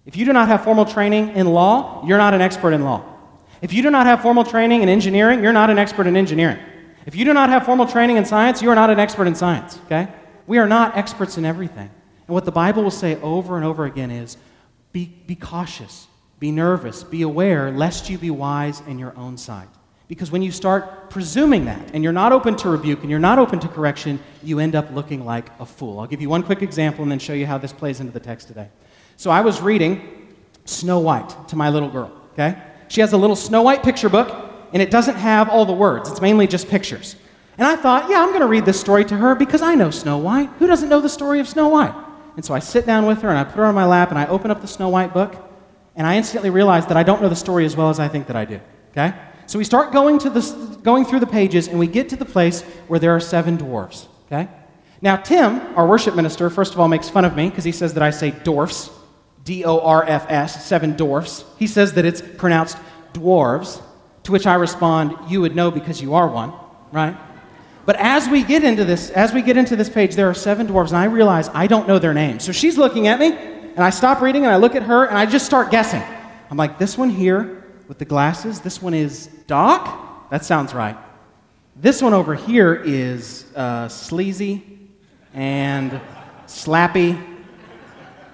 If 0.06 0.18
you 0.18 0.26
do 0.26 0.34
not 0.34 0.50
have 0.50 0.66
formal 0.66 0.84
training 0.84 1.30
in 1.30 1.48
law, 1.48 2.06
you're 2.06 2.18
not 2.18 2.34
an 2.34 2.42
expert 2.42 2.74
in 2.74 2.84
law. 2.84 3.02
If 3.62 3.72
you 3.72 3.82
do 3.82 3.90
not 3.90 4.06
have 4.06 4.22
formal 4.22 4.44
training 4.44 4.84
in 4.84 4.90
engineering, 4.90 5.42
you're 5.42 5.54
not 5.54 5.70
an 5.70 5.80
expert 5.80 6.06
in 6.06 6.18
engineering. 6.18 6.60
If 7.06 7.16
you 7.16 7.24
do 7.24 7.34
not 7.34 7.48
have 7.48 7.66
formal 7.66 7.88
training 7.88 8.18
in 8.18 8.26
science, 8.26 8.62
you 8.62 8.70
are 8.70 8.76
not 8.76 8.90
an 8.90 9.00
expert 9.00 9.28
in 9.28 9.36
science, 9.36 9.80
okay? 9.86 10.10
We 10.48 10.58
are 10.58 10.68
not 10.68 10.98
experts 10.98 11.38
in 11.38 11.46
everything. 11.46 11.90
And 12.28 12.34
what 12.34 12.44
the 12.44 12.52
Bible 12.52 12.84
will 12.84 12.92
say 12.92 13.16
over 13.22 13.56
and 13.56 13.66
over 13.66 13.86
again 13.86 14.12
is 14.12 14.36
be, 14.92 15.06
be 15.26 15.36
cautious 15.36 16.08
be 16.44 16.52
nervous, 16.52 17.06
be 17.06 17.22
aware, 17.22 17.72
lest 17.72 18.10
you 18.10 18.18
be 18.18 18.30
wise 18.30 18.82
in 18.82 19.00
your 19.00 19.16
own 19.16 19.38
sight. 19.38 19.70
Because 20.10 20.30
when 20.30 20.42
you 20.42 20.52
start 20.52 21.10
presuming 21.10 21.64
that, 21.64 21.92
and 21.94 22.04
you're 22.04 22.12
not 22.12 22.34
open 22.34 22.58
to 22.58 22.70
rebuke, 22.70 23.00
and 23.00 23.10
you're 23.10 23.18
not 23.18 23.40
open 23.40 23.62
to 23.62 23.70
correction, 23.70 24.20
you 24.44 24.60
end 24.60 24.76
up 24.76 24.92
looking 24.92 25.24
like 25.24 25.48
a 25.62 25.66
fool. 25.66 26.02
I'll 26.02 26.06
give 26.06 26.20
you 26.20 26.28
one 26.28 26.44
quick 26.44 26.62
example 26.62 27.02
and 27.02 27.10
then 27.10 27.20
show 27.20 27.32
you 27.32 27.46
how 27.46 27.58
this 27.58 27.72
plays 27.72 28.02
into 28.02 28.12
the 28.12 28.20
text 28.20 28.50
today. 28.50 28.68
So 29.16 29.32
I 29.32 29.40
was 29.40 29.62
reading 29.62 30.36
Snow 30.66 31.00
White 31.00 31.48
to 31.48 31.56
my 31.56 31.70
little 31.70 31.88
girl, 31.88 32.12
okay? 32.34 32.62
She 32.90 33.00
has 33.00 33.14
a 33.14 33.18
little 33.18 33.38
Snow 33.38 33.62
White 33.62 33.82
picture 33.82 34.10
book, 34.10 34.30
and 34.74 34.82
it 34.82 34.92
doesn't 34.92 35.16
have 35.16 35.48
all 35.48 35.66
the 35.66 35.72
words, 35.72 36.12
it's 36.12 36.20
mainly 36.20 36.46
just 36.46 36.68
pictures. 36.68 37.16
And 37.58 37.66
I 37.66 37.78
thought, 37.78 38.10
yeah, 38.10 38.22
I'm 38.22 38.32
going 38.32 38.42
to 38.42 38.48
read 38.48 38.66
this 38.66 38.82
story 38.82 39.06
to 39.06 39.16
her 39.16 39.34
because 39.34 39.62
I 39.62 39.76
know 39.76 39.92
Snow 39.92 40.18
White. 40.18 40.50
Who 40.60 40.68
doesn't 40.68 40.90
know 40.90 41.00
the 41.00 41.08
story 41.08 41.40
of 41.40 41.48
Snow 41.48 41.70
White? 41.70 41.96
And 42.36 42.44
so 42.44 42.54
I 42.54 42.60
sit 42.60 42.86
down 42.86 43.06
with 43.06 43.22
her 43.22 43.30
and 43.30 43.38
I 43.38 43.46
put 43.46 43.56
her 43.56 43.66
on 43.66 43.76
my 43.76 43.86
lap 43.86 44.10
and 44.10 44.20
I 44.20 44.26
open 44.26 44.52
up 44.52 44.60
the 44.60 44.68
Snow 44.68 44.90
White 44.90 45.14
book 45.14 45.52
and 45.96 46.08
I 46.08 46.18
instantly 46.18 46.50
realize 46.50 46.88
that 46.88 46.98
I 46.98 47.04
don't 47.04 47.22
know 47.22 47.30
the 47.30 47.36
story 47.36 47.66
as 47.66 47.76
well 47.76 47.90
as 47.90 48.00
I 48.00 48.08
think 48.08 48.28
that 48.28 48.36
I 48.36 48.46
do. 48.46 48.60
Okay? 48.92 49.14
So 49.46 49.60
we 49.60 49.66
start 49.66 49.92
going, 49.92 50.20
to 50.20 50.80
going 50.84 51.06
through 51.06 51.20
the 51.20 51.28
pages, 51.28 51.68
and 51.68 51.78
we 51.78 51.88
get 51.88 52.10
to 52.10 52.16
the 52.16 52.26
place 52.26 52.62
where 52.88 53.00
there 53.00 53.16
are 53.16 53.20
seven 53.20 53.58
dwarfs. 53.58 54.08
Okay? 54.26 54.50
Now, 55.02 55.18
Tim, 55.18 55.60
our 55.76 55.86
worship 55.86 56.16
minister, 56.16 56.50
first 56.50 56.74
of 56.74 56.80
all 56.80 56.88
makes 56.88 57.10
fun 57.10 57.26
of 57.26 57.36
me 57.36 57.50
because 57.50 57.66
he 57.66 57.74
says 57.74 57.94
that 57.96 58.04
I 58.04 58.10
say 58.10 58.32
dwarfs, 58.32 58.90
D 59.44 59.66
O 59.66 59.80
R 59.80 60.04
F 60.08 60.26
S, 60.30 60.66
seven 60.66 60.96
dwarfs. 60.96 61.44
He 61.60 61.68
says 61.68 61.94
that 61.94 62.06
it's 62.06 62.22
pronounced 62.22 62.78
dwarves, 63.14 63.82
to 64.24 64.32
which 64.32 64.48
I 64.48 64.56
respond, 64.56 65.18
You 65.30 65.42
would 65.42 65.56
know 65.56 65.72
because 65.72 66.02
you 66.02 66.14
are 66.14 66.28
one, 66.28 66.54
right? 66.92 67.18
But 67.86 67.98
as 67.98 68.30
we 68.30 68.44
get 68.44 68.64
into 68.64 68.86
this, 68.86 69.10
as 69.10 69.34
we 69.34 69.42
get 69.42 69.58
into 69.58 69.76
this 69.76 69.90
page, 69.90 70.16
there 70.16 70.30
are 70.30 70.34
seven 70.34 70.68
dwarves, 70.68 70.88
and 70.88 70.98
I 70.98 71.06
realize 71.06 71.50
I 71.50 71.68
don't 71.68 71.88
know 71.88 72.00
their 72.00 72.14
names. 72.14 72.46
So 72.46 72.54
she's 72.54 72.78
looking 72.78 73.08
at 73.08 73.20
me, 73.20 73.38
and 73.76 73.84
I 73.84 73.90
stop 73.90 74.22
reading 74.22 74.44
and 74.44 74.52
I 74.52 74.58
look 74.58 74.76
at 74.76 74.84
her 74.84 75.06
and 75.06 75.18
I 75.18 75.26
just 75.26 75.46
start 75.46 75.72
guessing. 75.72 76.04
I'm 76.52 76.58
like, 76.58 76.78
this 76.78 76.98
one 76.98 77.10
here 77.10 77.66
with 77.88 77.98
the 77.98 78.06
glasses, 78.06 78.62
this 78.62 78.82
one 78.82 78.94
is 78.94 79.28
Doc? 79.48 80.30
That 80.30 80.46
sounds 80.46 80.74
right. 80.74 80.98
This 81.76 82.02
one 82.02 82.14
over 82.14 82.36
here 82.36 82.76
is 82.76 83.46
uh, 83.56 83.88
sleazy 83.88 84.64
and 85.34 86.00
slappy. 86.46 87.22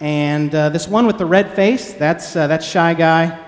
And 0.02 0.54
uh, 0.54 0.70
this 0.70 0.88
one 0.88 1.08
with 1.08 1.18
the 1.18 1.26
red 1.26 1.54
face, 1.56 1.94
that's, 1.94 2.36
uh, 2.36 2.48
that's 2.48 2.66
Shy 2.66 2.94
Guy. 2.94 3.40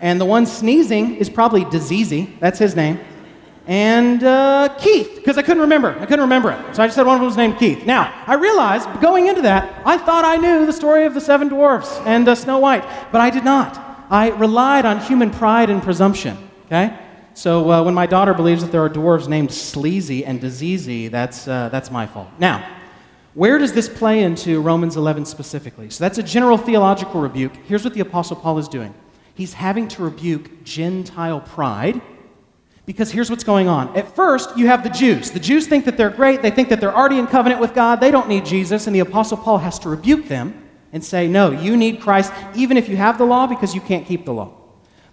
And 0.00 0.20
the 0.20 0.24
one 0.24 0.46
sneezing 0.46 1.16
is 1.16 1.28
probably 1.28 1.64
Diseasy. 1.64 2.38
That's 2.38 2.58
his 2.58 2.76
name 2.76 3.00
and 3.68 4.24
uh, 4.24 4.74
Keith, 4.78 5.16
because 5.16 5.36
I 5.36 5.42
couldn't 5.42 5.60
remember. 5.60 5.90
I 6.00 6.06
couldn't 6.06 6.22
remember 6.22 6.50
it. 6.52 6.74
So 6.74 6.82
I 6.82 6.86
just 6.86 6.96
said 6.96 7.04
one 7.04 7.16
of 7.16 7.20
them 7.20 7.26
was 7.26 7.36
named 7.36 7.58
Keith. 7.58 7.84
Now, 7.84 8.24
I 8.26 8.34
realized 8.34 8.88
going 9.02 9.26
into 9.26 9.42
that, 9.42 9.82
I 9.84 9.98
thought 9.98 10.24
I 10.24 10.38
knew 10.38 10.64
the 10.64 10.72
story 10.72 11.04
of 11.04 11.12
the 11.12 11.20
seven 11.20 11.48
dwarfs 11.48 11.98
and 12.06 12.26
uh, 12.26 12.34
Snow 12.34 12.58
White, 12.60 12.82
but 13.12 13.20
I 13.20 13.28
did 13.28 13.44
not. 13.44 14.06
I 14.08 14.30
relied 14.30 14.86
on 14.86 15.00
human 15.00 15.30
pride 15.30 15.68
and 15.68 15.82
presumption, 15.82 16.38
okay? 16.64 16.98
So 17.34 17.70
uh, 17.70 17.82
when 17.82 17.92
my 17.92 18.06
daughter 18.06 18.32
believes 18.32 18.62
that 18.62 18.72
there 18.72 18.82
are 18.82 18.88
dwarves 18.88 19.28
named 19.28 19.52
Sleazy 19.52 20.24
and 20.24 20.40
Diseasy, 20.40 21.10
that's, 21.10 21.46
uh, 21.46 21.68
that's 21.68 21.90
my 21.90 22.06
fault. 22.06 22.28
Now, 22.38 22.66
where 23.34 23.58
does 23.58 23.74
this 23.74 23.86
play 23.86 24.22
into 24.22 24.62
Romans 24.62 24.96
11 24.96 25.26
specifically? 25.26 25.90
So 25.90 26.02
that's 26.02 26.16
a 26.16 26.22
general 26.22 26.56
theological 26.56 27.20
rebuke. 27.20 27.54
Here's 27.66 27.84
what 27.84 27.92
the 27.92 28.00
Apostle 28.00 28.36
Paul 28.36 28.56
is 28.56 28.66
doing 28.66 28.94
he's 29.34 29.52
having 29.52 29.88
to 29.88 30.02
rebuke 30.02 30.64
Gentile 30.64 31.42
pride 31.42 32.00
because 32.88 33.12
here's 33.12 33.28
what's 33.28 33.44
going 33.44 33.68
on. 33.68 33.94
At 33.94 34.16
first, 34.16 34.56
you 34.56 34.66
have 34.68 34.82
the 34.82 34.88
Jews. 34.88 35.30
The 35.30 35.38
Jews 35.38 35.66
think 35.66 35.84
that 35.84 35.98
they're 35.98 36.08
great. 36.08 36.40
They 36.40 36.50
think 36.50 36.70
that 36.70 36.80
they're 36.80 36.96
already 36.96 37.18
in 37.18 37.26
covenant 37.26 37.60
with 37.60 37.74
God. 37.74 38.00
They 38.00 38.10
don't 38.10 38.30
need 38.30 38.46
Jesus. 38.46 38.86
And 38.86 38.96
the 38.96 39.00
Apostle 39.00 39.36
Paul 39.36 39.58
has 39.58 39.78
to 39.80 39.90
rebuke 39.90 40.26
them 40.26 40.66
and 40.90 41.04
say, 41.04 41.28
No, 41.28 41.50
you 41.50 41.76
need 41.76 42.00
Christ 42.00 42.32
even 42.54 42.78
if 42.78 42.88
you 42.88 42.96
have 42.96 43.18
the 43.18 43.26
law 43.26 43.46
because 43.46 43.74
you 43.74 43.82
can't 43.82 44.06
keep 44.06 44.24
the 44.24 44.32
law. 44.32 44.56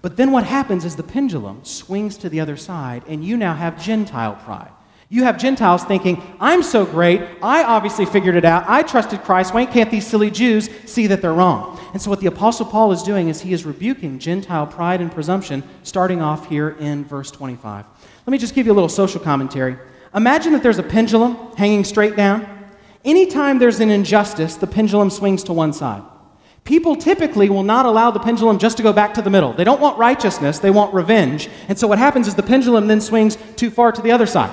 But 0.02 0.16
then 0.16 0.32
what 0.32 0.46
happens 0.46 0.86
is 0.86 0.96
the 0.96 1.04
pendulum 1.04 1.66
swings 1.66 2.16
to 2.20 2.30
the 2.30 2.40
other 2.40 2.56
side, 2.56 3.04
and 3.10 3.26
you 3.26 3.36
now 3.36 3.54
have 3.56 3.84
Gentile 3.84 4.36
pride. 4.46 4.72
You 5.08 5.24
have 5.24 5.38
Gentiles 5.38 5.84
thinking, 5.84 6.22
I'm 6.40 6.64
so 6.64 6.84
great. 6.84 7.22
I 7.44 7.64
obviously 7.64 8.06
figured 8.06 8.36
it 8.36 8.44
out. 8.44 8.66
I 8.68 8.82
trusted 8.82 9.22
Christ. 9.22 9.54
Why 9.54 9.66
can't 9.66 9.92
these 9.92 10.08
silly 10.08 10.32
Jews 10.32 10.68
see 10.86 11.06
that 11.08 11.22
they're 11.22 11.34
wrong? 11.34 11.80
And 11.94 12.02
so, 12.02 12.10
what 12.10 12.20
the 12.20 12.28
Apostle 12.28 12.66
Paul 12.66 12.92
is 12.92 13.04
doing 13.04 13.30
is 13.30 13.40
he 13.40 13.54
is 13.54 13.66
rebuking 13.66 14.18
Gentile 14.18 14.66
pride 14.66 15.02
and 15.02 15.12
presumption, 15.12 15.64
starting 15.84 16.22
off 16.22 16.50
here 16.50 16.72
in 16.80 17.06
verse 17.06 17.30
25. 17.30 17.86
Let 18.26 18.32
me 18.32 18.40
just 18.40 18.56
give 18.56 18.66
you 18.66 18.74
a 18.74 18.76
little 18.76 18.90
social 18.90 19.22
commentary. 19.22 19.78
Imagine 20.16 20.54
that 20.54 20.64
there's 20.64 20.80
a 20.80 20.84
pendulum 20.84 21.36
hanging 21.56 21.84
straight 21.84 22.16
down. 22.16 22.48
Anytime 23.04 23.60
there's 23.60 23.80
an 23.80 23.92
injustice, 23.92 24.56
the 24.56 24.66
pendulum 24.66 25.12
swings 25.12 25.44
to 25.44 25.54
one 25.54 25.72
side. 25.72 26.02
People 26.64 26.96
typically 26.96 27.48
will 27.48 27.64
not 27.64 27.86
allow 27.86 28.10
the 28.10 28.20
pendulum 28.20 28.58
just 28.58 28.78
to 28.78 28.84
go 28.84 28.92
back 28.92 29.14
to 29.14 29.22
the 29.22 29.30
middle. 29.30 29.54
They 29.54 29.64
don't 29.64 29.80
want 29.80 30.00
righteousness, 30.00 30.58
they 30.58 30.72
want 30.72 30.96
revenge. 30.96 31.48
And 31.68 31.78
so 31.78 31.88
what 31.88 32.00
happens 32.00 32.28
is 32.28 32.34
the 32.34 32.42
pendulum 32.42 32.88
then 32.88 33.02
swings 33.02 33.38
too 33.56 33.70
far 33.70 33.92
to 33.92 34.02
the 34.02 34.12
other 34.12 34.26
side. 34.26 34.52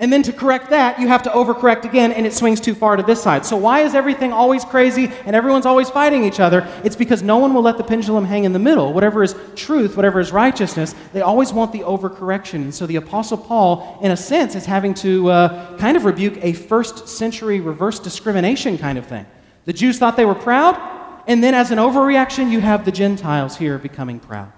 And 0.00 0.10
then 0.10 0.22
to 0.22 0.32
correct 0.32 0.70
that, 0.70 0.98
you 0.98 1.08
have 1.08 1.22
to 1.24 1.30
overcorrect 1.30 1.84
again, 1.84 2.10
and 2.12 2.26
it 2.26 2.32
swings 2.32 2.58
too 2.58 2.74
far 2.74 2.96
to 2.96 3.02
this 3.02 3.22
side. 3.22 3.44
So, 3.44 3.58
why 3.58 3.80
is 3.80 3.94
everything 3.94 4.32
always 4.32 4.64
crazy 4.64 5.12
and 5.26 5.36
everyone's 5.36 5.66
always 5.66 5.90
fighting 5.90 6.24
each 6.24 6.40
other? 6.40 6.66
It's 6.82 6.96
because 6.96 7.22
no 7.22 7.36
one 7.36 7.52
will 7.52 7.60
let 7.60 7.76
the 7.76 7.84
pendulum 7.84 8.24
hang 8.24 8.44
in 8.44 8.54
the 8.54 8.58
middle. 8.58 8.94
Whatever 8.94 9.22
is 9.22 9.34
truth, 9.56 9.96
whatever 9.96 10.18
is 10.18 10.32
righteousness, 10.32 10.94
they 11.12 11.20
always 11.20 11.52
want 11.52 11.72
the 11.72 11.80
overcorrection. 11.80 12.54
And 12.54 12.74
so, 12.74 12.86
the 12.86 12.96
Apostle 12.96 13.36
Paul, 13.36 13.98
in 14.00 14.10
a 14.10 14.16
sense, 14.16 14.54
is 14.54 14.64
having 14.64 14.94
to 14.94 15.28
uh, 15.28 15.76
kind 15.76 15.98
of 15.98 16.06
rebuke 16.06 16.38
a 16.42 16.54
first 16.54 17.06
century 17.06 17.60
reverse 17.60 17.98
discrimination 17.98 18.78
kind 18.78 18.96
of 18.96 19.04
thing. 19.04 19.26
The 19.66 19.74
Jews 19.74 19.98
thought 19.98 20.16
they 20.16 20.24
were 20.24 20.34
proud, 20.34 20.80
and 21.26 21.44
then 21.44 21.54
as 21.54 21.72
an 21.72 21.78
overreaction, 21.78 22.50
you 22.50 22.60
have 22.60 22.86
the 22.86 22.92
Gentiles 22.92 23.58
here 23.58 23.76
becoming 23.76 24.18
proud. 24.18 24.50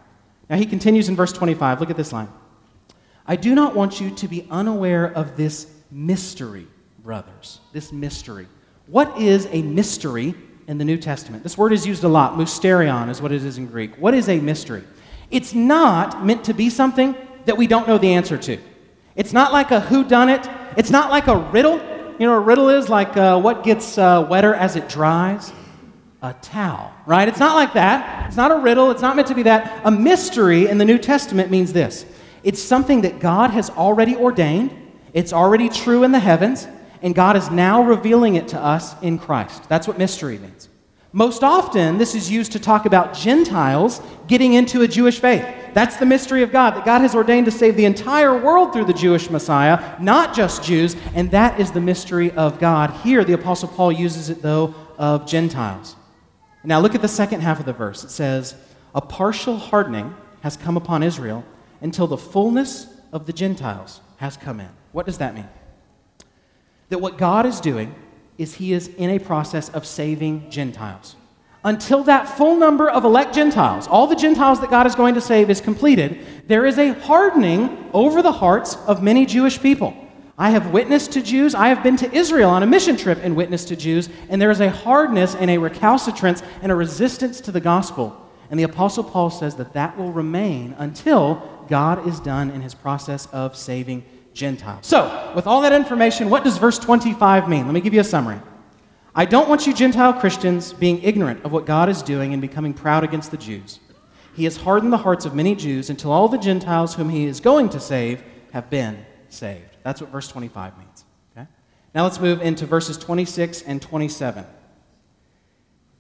Now, 0.49 0.57
he 0.57 0.67
continues 0.67 1.09
in 1.09 1.17
verse 1.17 1.33
25. 1.33 1.81
Look 1.81 1.91
at 1.91 1.97
this 1.97 2.13
line. 2.13 2.29
I 3.33 3.37
do 3.37 3.55
not 3.55 3.75
want 3.75 3.99
you 3.99 4.11
to 4.11 4.29
be 4.29 4.47
unaware 4.51 5.07
of 5.07 5.39
this 5.39 5.67
mystery, 5.91 6.67
brothers. 7.03 7.61
This 7.73 7.91
mystery. 7.91 8.47
What 8.89 9.19
is 9.19 9.49
a 9.53 9.63
mystery 9.63 10.35
in 10.67 10.77
the 10.77 10.85
New 10.85 10.99
Testament? 10.99 11.43
This 11.43 11.57
word 11.57 11.73
is 11.73 11.87
used 11.87 12.05
a 12.05 12.09
lot. 12.09 12.35
Mysterion 12.35 13.09
is 13.09 13.23
what 13.23 13.33
it 13.33 13.43
is 13.43 13.57
in 13.57 13.69
Greek. 13.69 13.97
What 13.97 14.13
is 14.13 14.29
a 14.29 14.39
mystery? 14.39 14.85
It's 15.31 15.55
not 15.55 16.27
meant 16.27 16.45
to 16.45 16.53
be 16.53 16.69
something 16.69 17.17
that 17.47 17.57
we 17.57 17.67
don't 17.67 17.89
know 17.89 17.97
the 17.97 18.13
answer 18.13 18.37
to. 18.37 18.59
It's 19.17 19.33
not 19.33 19.51
like 19.51 19.71
a 19.71 19.81
who 19.81 20.05
done 20.05 20.29
it. 20.29 20.47
It's 20.77 20.91
not 20.91 21.11
like 21.11 21.27
a 21.27 21.39
riddle. 21.39 21.79
You 22.19 22.27
know, 22.27 22.35
a 22.35 22.41
riddle 22.41 22.69
is 22.69 22.91
like 22.91 23.17
uh, 23.17 23.41
what 23.41 23.65
gets 23.65 23.97
uh, 23.97 24.27
wetter 24.29 24.55
as 24.55 24.77
it 24.77 24.91
dries? 24.91 25.55
A 26.21 26.35
towel, 26.35 26.93
right? 27.07 27.27
It's 27.29 27.41
not 27.41 27.57
like 27.57 27.73
that. 27.73 28.27
It's 28.27 28.37
not 28.37 28.51
a 28.51 28.59
riddle. 28.59 28.91
It's 28.91 29.01
not 29.01 29.17
meant 29.17 29.29
to 29.29 29.35
be 29.35 29.45
that. 29.45 29.81
A 29.87 29.91
mystery 29.91 30.69
in 30.69 30.77
the 30.77 30.85
New 30.85 30.99
Testament 30.99 31.51
means 31.51 31.73
this 31.73 32.05
it's 32.45 32.63
something 32.63 33.03
that 33.03 33.21
God 33.21 33.51
has 33.51 33.71
already 33.71 34.17
ordained, 34.17 34.71
it's 35.13 35.33
already 35.33 35.69
true 35.69 36.05
in 36.05 36.13
the 36.13 36.19
heavens, 36.19 36.67
and 37.03 37.15
God 37.15 37.37
is 37.37 37.51
now 37.51 37.83
revealing 37.83 38.37
it 38.37 38.49
to 38.49 38.61
us 38.61 39.01
in 39.03 39.19
Christ. 39.19 39.69
That's 39.69 39.87
what 39.87 39.99
mystery 39.99 40.39
means. 40.39 40.69
Most 41.15 41.45
often, 41.45 41.99
this 41.99 42.15
is 42.15 42.31
used 42.31 42.53
to 42.53 42.59
talk 42.59 42.87
about 42.87 43.13
Gentiles 43.13 44.01
getting 44.29 44.55
into 44.55 44.81
a 44.81 44.89
Jewish 44.89 45.21
faith. 45.21 45.47
That's 45.75 45.99
the 45.99 46.07
mystery 46.07 46.43
of 46.43 46.51
God, 46.51 46.71
that 46.75 46.87
God 46.87 47.03
has 47.03 47.15
ordained 47.15 47.45
to 47.47 47.53
save 47.53 47.77
the 47.77 47.85
entire 47.85 48.37
world 48.39 48.73
through 48.73 48.87
the 48.87 48.95
Jewish 48.95 49.29
Messiah, 49.29 50.01
not 50.01 50.35
just 50.35 50.63
Jews, 50.63 50.97
and 51.15 51.31
that 51.31 51.61
is 51.61 51.71
the 51.71 51.83
mystery 51.83 52.31
of 52.31 52.59
God. 52.59 52.91
Here, 53.03 53.25
the 53.25 53.35
Apostle 53.35 53.69
Paul 53.69 53.93
uses 53.93 54.31
it, 54.31 54.41
though, 54.41 54.75
of 54.97 55.27
Gentiles. 55.27 55.97
Now, 56.65 56.81
look 56.81 56.95
at 56.95 57.03
the 57.03 57.09
second 57.09 57.43
half 57.43 57.61
of 57.61 57.67
the 57.67 57.73
verse. 57.75 58.05
It 58.05 58.11
says, 58.11 58.55
A 58.95 59.03
partial 59.03 59.59
hardening 59.59 60.15
has 60.41 60.57
come 60.57 60.79
upon 60.79 61.03
Israel 61.03 61.45
until 61.83 62.07
the 62.07 62.17
fullness 62.17 62.87
of 63.13 63.27
the 63.27 63.33
Gentiles 63.33 64.01
has 64.17 64.37
come 64.37 64.61
in. 64.61 64.71
What 64.93 65.07
does 65.07 65.19
that 65.19 65.35
mean? 65.35 65.49
That 66.89 67.01
what 67.01 67.19
God 67.19 67.47
is 67.47 67.61
doing 67.61 67.95
is 68.39 68.55
He 68.55 68.73
is 68.73 68.89
in 68.89 69.11
a 69.11 69.19
process 69.19 69.69
of 69.69 69.87
saving 69.87 70.51
Gentiles 70.51 71.17
until 71.65 72.03
that 72.05 72.29
full 72.29 72.57
number 72.57 72.89
of 72.91 73.05
elect 73.05 73.35
Gentiles, 73.35 73.87
all 73.87 74.07
the 74.07 74.17
Gentiles 74.17 74.61
that 74.61 74.71
God 74.71 74.87
is 74.87 74.95
going 74.95 75.15
to 75.15 75.21
save, 75.21 75.49
is 75.49 75.61
completed, 75.61 76.19
there 76.49 76.67
is 76.67 76.79
a 76.79 76.93
hardening 76.93 77.91
over 77.93 78.21
the 78.21 78.33
hearts 78.33 78.77
of 78.87 79.03
many 79.03 79.27
Jewish 79.27 79.61
people. 79.61 79.97
I 80.37 80.51
have 80.51 80.73
witnessed 80.73 81.13
to 81.13 81.23
Jews. 81.23 81.55
I 81.55 81.69
have 81.69 81.83
been 81.83 81.97
to 81.99 82.13
Israel 82.13 82.51
on 82.51 82.65
a 82.65 82.67
mission 82.67 82.97
trip 82.97 83.19
and 83.23 83.37
witnessed 83.37 83.69
to 83.69 83.77
Jews, 83.77 84.09
and 84.29 84.43
there 84.43 84.51
is 84.51 84.61
a 84.61 84.71
hardness 84.71 85.37
and 85.37 85.51
a 85.51 85.59
recalcitrance 85.59 86.43
and 86.63 86.73
a 86.73 86.75
resistance 86.75 87.41
to 87.43 87.53
the 87.53 87.61
gospel. 87.61 88.19
And 88.51 88.59
the 88.59 88.65
Apostle 88.65 89.05
Paul 89.05 89.31
says 89.31 89.55
that 89.57 89.73
that 89.75 89.97
will 89.97 90.13
remain 90.13 90.75
until 90.79 91.49
God 91.69 92.07
is 92.07 92.21
done 92.21 92.51
in 92.51 92.61
his 92.61 92.75
process 92.75 93.27
of 93.27 93.57
saving 93.57 94.05
Gentiles. 94.35 94.87
So, 94.87 95.33
with 95.35 95.47
all 95.47 95.61
that 95.63 95.73
information, 95.73 96.31
what 96.31 96.45
does 96.45 96.59
verse 96.59 96.79
25 96.79 97.49
mean? 97.49 97.67
Let 97.67 97.75
me 97.75 97.81
give 97.81 97.95
you 97.95 98.01
a 98.01 98.05
summary. 98.05 98.41
I 99.15 99.27
don't 99.27 99.49
want 99.49 99.67
you 99.67 99.75
Gentile 99.75 100.15
Christians 100.15 100.73
being 100.73 101.03
ignorant 101.03 101.45
of 101.45 101.53
what 101.53 101.67
God 101.67 101.89
is 101.89 102.01
doing 102.03 102.33
and 102.33 102.41
becoming 102.41 102.73
proud 102.73 103.05
against 103.05 103.31
the 103.31 103.37
Jews. 103.37 103.79
He 104.35 104.45
has 104.45 104.57
hardened 104.57 104.93
the 104.93 104.99
hearts 104.99 105.27
of 105.27 105.35
many 105.35 105.55
Jews 105.55 105.91
until 105.91 106.11
all 106.11 106.29
the 106.29 106.39
Gentiles 106.39 106.95
whom 106.95 107.11
he 107.11 107.27
is 107.27 107.41
going 107.41 107.69
to 107.71 107.81
save 107.81 108.23
have 108.53 108.71
been 108.71 109.05
saved. 109.29 109.77
That's 109.83 110.01
what 110.01 110.11
verse 110.11 110.29
25 110.29 110.79
means. 110.79 111.05
Okay? 111.37 111.47
Now 111.95 112.05
let's 112.05 112.21
move 112.21 112.41
into 112.41 112.65
verses 112.65 112.97
26 112.97 113.63
and 113.63 113.83
27. 113.83 114.47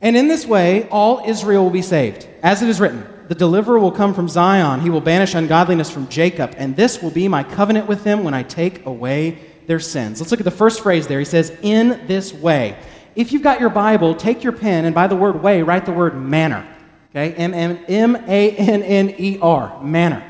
And 0.00 0.16
in 0.16 0.28
this 0.28 0.47
way, 0.47 0.88
all 0.88 1.23
Israel 1.26 1.64
will 1.64 1.71
be 1.71 1.83
saved. 1.83 2.26
As 2.42 2.62
it 2.62 2.69
is 2.69 2.81
written, 2.81 3.07
the 3.33 3.39
deliverer 3.39 3.79
will 3.79 3.91
come 3.91 4.12
from 4.12 4.29
Zion. 4.29 4.81
He 4.81 4.91
will 4.91 5.01
banish 5.01 5.35
ungodliness 5.35 5.91
from 5.91 6.07
Jacob, 6.09 6.55
and 6.59 6.77
this 6.77 7.01
will 7.01 7.11
be 7.11 7.29
my 7.29 7.43
covenant 7.43 7.87
with 7.87 8.05
them 8.05 8.25
when 8.25 8.35
I 8.35 8.43
take 8.43 8.85
away 8.85 9.39
their 9.67 9.81
sins. 9.81 10.21
Let's 10.21 10.31
look 10.31 10.41
at 10.41 10.45
the 10.45 10.51
first 10.51 10.83
phrase 10.83 11.07
there. 11.07 11.19
He 11.19 11.25
says, 11.25 11.51
In 11.62 12.07
this 12.07 12.35
way. 12.35 12.77
If 13.17 13.33
you've 13.33 13.43
got 13.43 13.59
your 13.59 13.71
Bible, 13.71 14.15
take 14.15 14.45
your 14.45 14.53
pen 14.53 14.85
and 14.85 14.95
by 14.95 15.07
the 15.07 15.17
word 15.17 15.43
way, 15.43 15.62
write 15.62 15.87
the 15.87 15.93
word 15.93 16.15
manner. 16.15 16.69
Okay? 17.09 17.33
M 17.33 18.17
A 18.17 18.51
N 18.51 18.83
N 18.83 19.15
E 19.17 19.39
R. 19.41 19.83
Manner. 19.83 20.23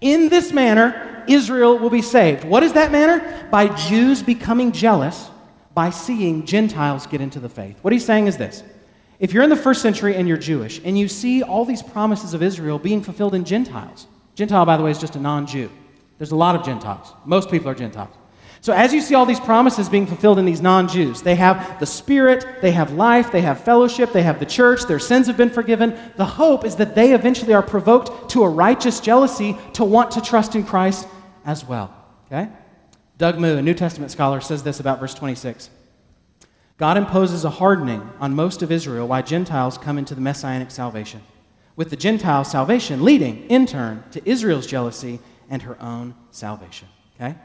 In 0.00 0.28
this 0.28 0.52
manner, 0.52 1.24
Israel 1.26 1.76
will 1.80 1.90
be 1.90 2.02
saved. 2.02 2.44
What 2.44 2.62
is 2.62 2.74
that 2.74 2.92
manner? 2.92 3.48
By 3.50 3.66
Jews 3.74 4.22
becoming 4.22 4.70
jealous 4.70 5.28
by 5.74 5.90
seeing 5.90 6.46
Gentiles 6.46 7.08
get 7.08 7.20
into 7.20 7.40
the 7.40 7.48
faith. 7.48 7.80
What 7.82 7.92
he's 7.92 8.04
saying 8.04 8.28
is 8.28 8.36
this. 8.36 8.62
If 9.18 9.32
you're 9.32 9.42
in 9.42 9.50
the 9.50 9.56
first 9.56 9.80
century 9.82 10.16
and 10.16 10.26
you're 10.26 10.36
Jewish 10.36 10.80
and 10.84 10.98
you 10.98 11.08
see 11.08 11.42
all 11.42 11.64
these 11.64 11.82
promises 11.82 12.34
of 12.34 12.42
Israel 12.42 12.78
being 12.78 13.02
fulfilled 13.02 13.34
in 13.34 13.44
Gentiles, 13.44 14.06
Gentile, 14.34 14.66
by 14.66 14.76
the 14.76 14.82
way, 14.82 14.90
is 14.90 14.98
just 14.98 15.16
a 15.16 15.20
non 15.20 15.46
Jew. 15.46 15.70
There's 16.18 16.32
a 16.32 16.36
lot 16.36 16.56
of 16.56 16.64
Gentiles. 16.64 17.12
Most 17.24 17.50
people 17.50 17.68
are 17.68 17.74
Gentiles. 17.74 18.14
So, 18.60 18.72
as 18.72 18.94
you 18.94 19.02
see 19.02 19.14
all 19.14 19.26
these 19.26 19.40
promises 19.40 19.90
being 19.90 20.06
fulfilled 20.06 20.38
in 20.38 20.46
these 20.46 20.62
non 20.62 20.88
Jews, 20.88 21.22
they 21.22 21.34
have 21.34 21.78
the 21.80 21.86
Spirit, 21.86 22.62
they 22.62 22.72
have 22.72 22.92
life, 22.92 23.30
they 23.30 23.42
have 23.42 23.62
fellowship, 23.62 24.12
they 24.12 24.22
have 24.22 24.40
the 24.40 24.46
church, 24.46 24.84
their 24.84 24.98
sins 24.98 25.26
have 25.26 25.36
been 25.36 25.50
forgiven. 25.50 25.98
The 26.16 26.24
hope 26.24 26.64
is 26.64 26.76
that 26.76 26.94
they 26.94 27.12
eventually 27.12 27.52
are 27.52 27.62
provoked 27.62 28.30
to 28.30 28.42
a 28.42 28.48
righteous 28.48 29.00
jealousy 29.00 29.56
to 29.74 29.84
want 29.84 30.12
to 30.12 30.22
trust 30.22 30.54
in 30.54 30.64
Christ 30.64 31.06
as 31.44 31.64
well. 31.64 31.94
Okay? 32.26 32.50
Doug 33.18 33.38
Moo, 33.38 33.58
a 33.58 33.62
New 33.62 33.74
Testament 33.74 34.10
scholar, 34.10 34.40
says 34.40 34.62
this 34.62 34.80
about 34.80 34.98
verse 34.98 35.14
26. 35.14 35.68
God 36.76 36.96
imposes 36.96 37.44
a 37.44 37.50
hardening 37.50 38.08
on 38.20 38.34
most 38.34 38.62
of 38.62 38.72
Israel 38.72 39.06
while 39.06 39.22
Gentiles 39.22 39.78
come 39.78 39.96
into 39.96 40.14
the 40.14 40.20
messianic 40.20 40.70
salvation, 40.70 41.22
with 41.76 41.90
the 41.90 41.96
Gentile 41.96 42.44
salvation 42.44 43.04
leading, 43.04 43.48
in 43.48 43.66
turn, 43.66 44.02
to 44.10 44.28
Israel's 44.28 44.66
jealousy 44.66 45.20
and 45.48 45.62
her 45.62 45.80
own 45.80 46.14
salvation. 46.30 46.88
Okay? 47.14 47.36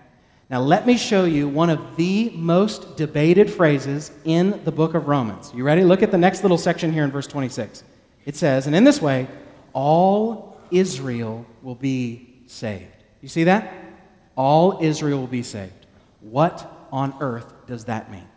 Now, 0.49 0.61
let 0.61 0.87
me 0.87 0.97
show 0.97 1.25
you 1.25 1.47
one 1.47 1.69
of 1.69 1.95
the 1.95 2.31
most 2.31 2.97
debated 2.97 3.51
phrases 3.51 4.11
in 4.25 4.61
the 4.63 4.71
book 4.71 4.95
of 4.95 5.07
Romans. 5.07 5.53
You 5.53 5.63
ready? 5.63 5.83
Look 5.83 6.01
at 6.01 6.09
the 6.09 6.17
next 6.17 6.41
little 6.41 6.57
section 6.57 6.91
here 6.91 7.03
in 7.03 7.11
verse 7.11 7.27
26. 7.27 7.83
It 8.25 8.35
says, 8.35 8.65
And 8.65 8.75
in 8.75 8.83
this 8.83 8.99
way, 8.99 9.27
all 9.73 10.59
Israel 10.71 11.45
will 11.61 11.75
be 11.75 12.41
saved. 12.47 13.03
You 13.21 13.29
see 13.29 13.43
that? 13.43 13.71
All 14.35 14.79
Israel 14.81 15.19
will 15.19 15.27
be 15.27 15.43
saved. 15.43 15.85
What 16.21 16.87
on 16.91 17.13
earth 17.19 17.53
does 17.67 17.85
that 17.85 18.11
mean? 18.11 18.27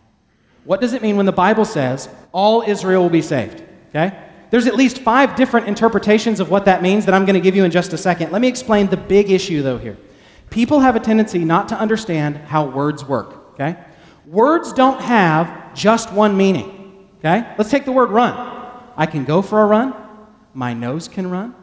What 0.65 0.81
does 0.81 0.93
it 0.93 1.03
mean 1.03 1.17
when 1.17 1.27
the 1.27 1.33
Bible 1.33 1.65
says 1.65 2.09
all 2.33 2.63
Israel 2.63 3.03
will 3.03 3.11
be 3.11 3.23
saved? 3.23 3.63
Okay? 3.91 4.17
There's 4.51 4.67
at 4.67 4.77
least 4.77 4.99
five 4.99 5.35
different 5.35 5.67
interpretations 5.67 6.39
of 6.39 6.51
what 6.51 6.67
that 6.67 6.83
means 6.83 7.07
that 7.07 7.15
I'm 7.15 7.25
going 7.25 7.35
to 7.35 7.41
give 7.41 7.57
you 7.57 7.65
in 7.65 7.71
just 7.71 7.93
a 7.95 7.99
second. 7.99 8.33
Let 8.33 8.43
me 8.43 8.49
explain 8.49 8.87
the 8.87 8.97
big 8.97 9.31
issue, 9.31 9.63
though, 9.63 9.79
here. 9.79 9.97
People 10.51 10.81
have 10.81 10.95
a 10.95 11.01
tendency 11.01 11.39
not 11.39 11.69
to 11.71 11.75
understand 11.79 12.37
how 12.37 12.67
words 12.67 13.03
work, 13.03 13.55
okay? 13.55 13.79
Words 14.27 14.75
don't 14.75 15.01
have 15.01 15.75
just 15.75 16.13
one 16.13 16.37
meaning, 16.37 17.09
okay? 17.21 17.55
Let's 17.57 17.71
take 17.71 17.87
the 17.87 17.93
word 17.93 18.11
run. 18.11 18.35
I 18.95 19.07
can 19.07 19.25
go 19.25 19.41
for 19.41 19.63
a 19.63 19.67
run. 19.67 19.95
My 20.53 20.75
nose 20.75 21.09
can 21.09 21.31
run. 21.31 21.55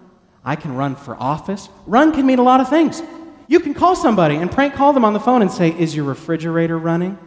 I 0.44 0.56
can 0.56 0.75
run 0.75 0.96
for 0.96 1.15
office. 1.15 1.70
Run 1.86 2.12
can 2.12 2.25
mean 2.25 2.39
a 2.39 2.44
lot 2.44 2.60
of 2.60 2.70
things. 2.70 3.03
You 3.48 3.60
can 3.60 3.75
call 3.75 3.96
somebody 3.96 4.38
and 4.38 4.51
prank 4.51 4.74
call 4.74 4.94
them 4.94 5.06
on 5.06 5.13
the 5.13 5.20
phone 5.20 5.44
and 5.44 5.51
say, 5.51 5.70
Is 5.70 5.96
your 5.96 6.06
refrigerator 6.06 6.77
running? 6.77 7.20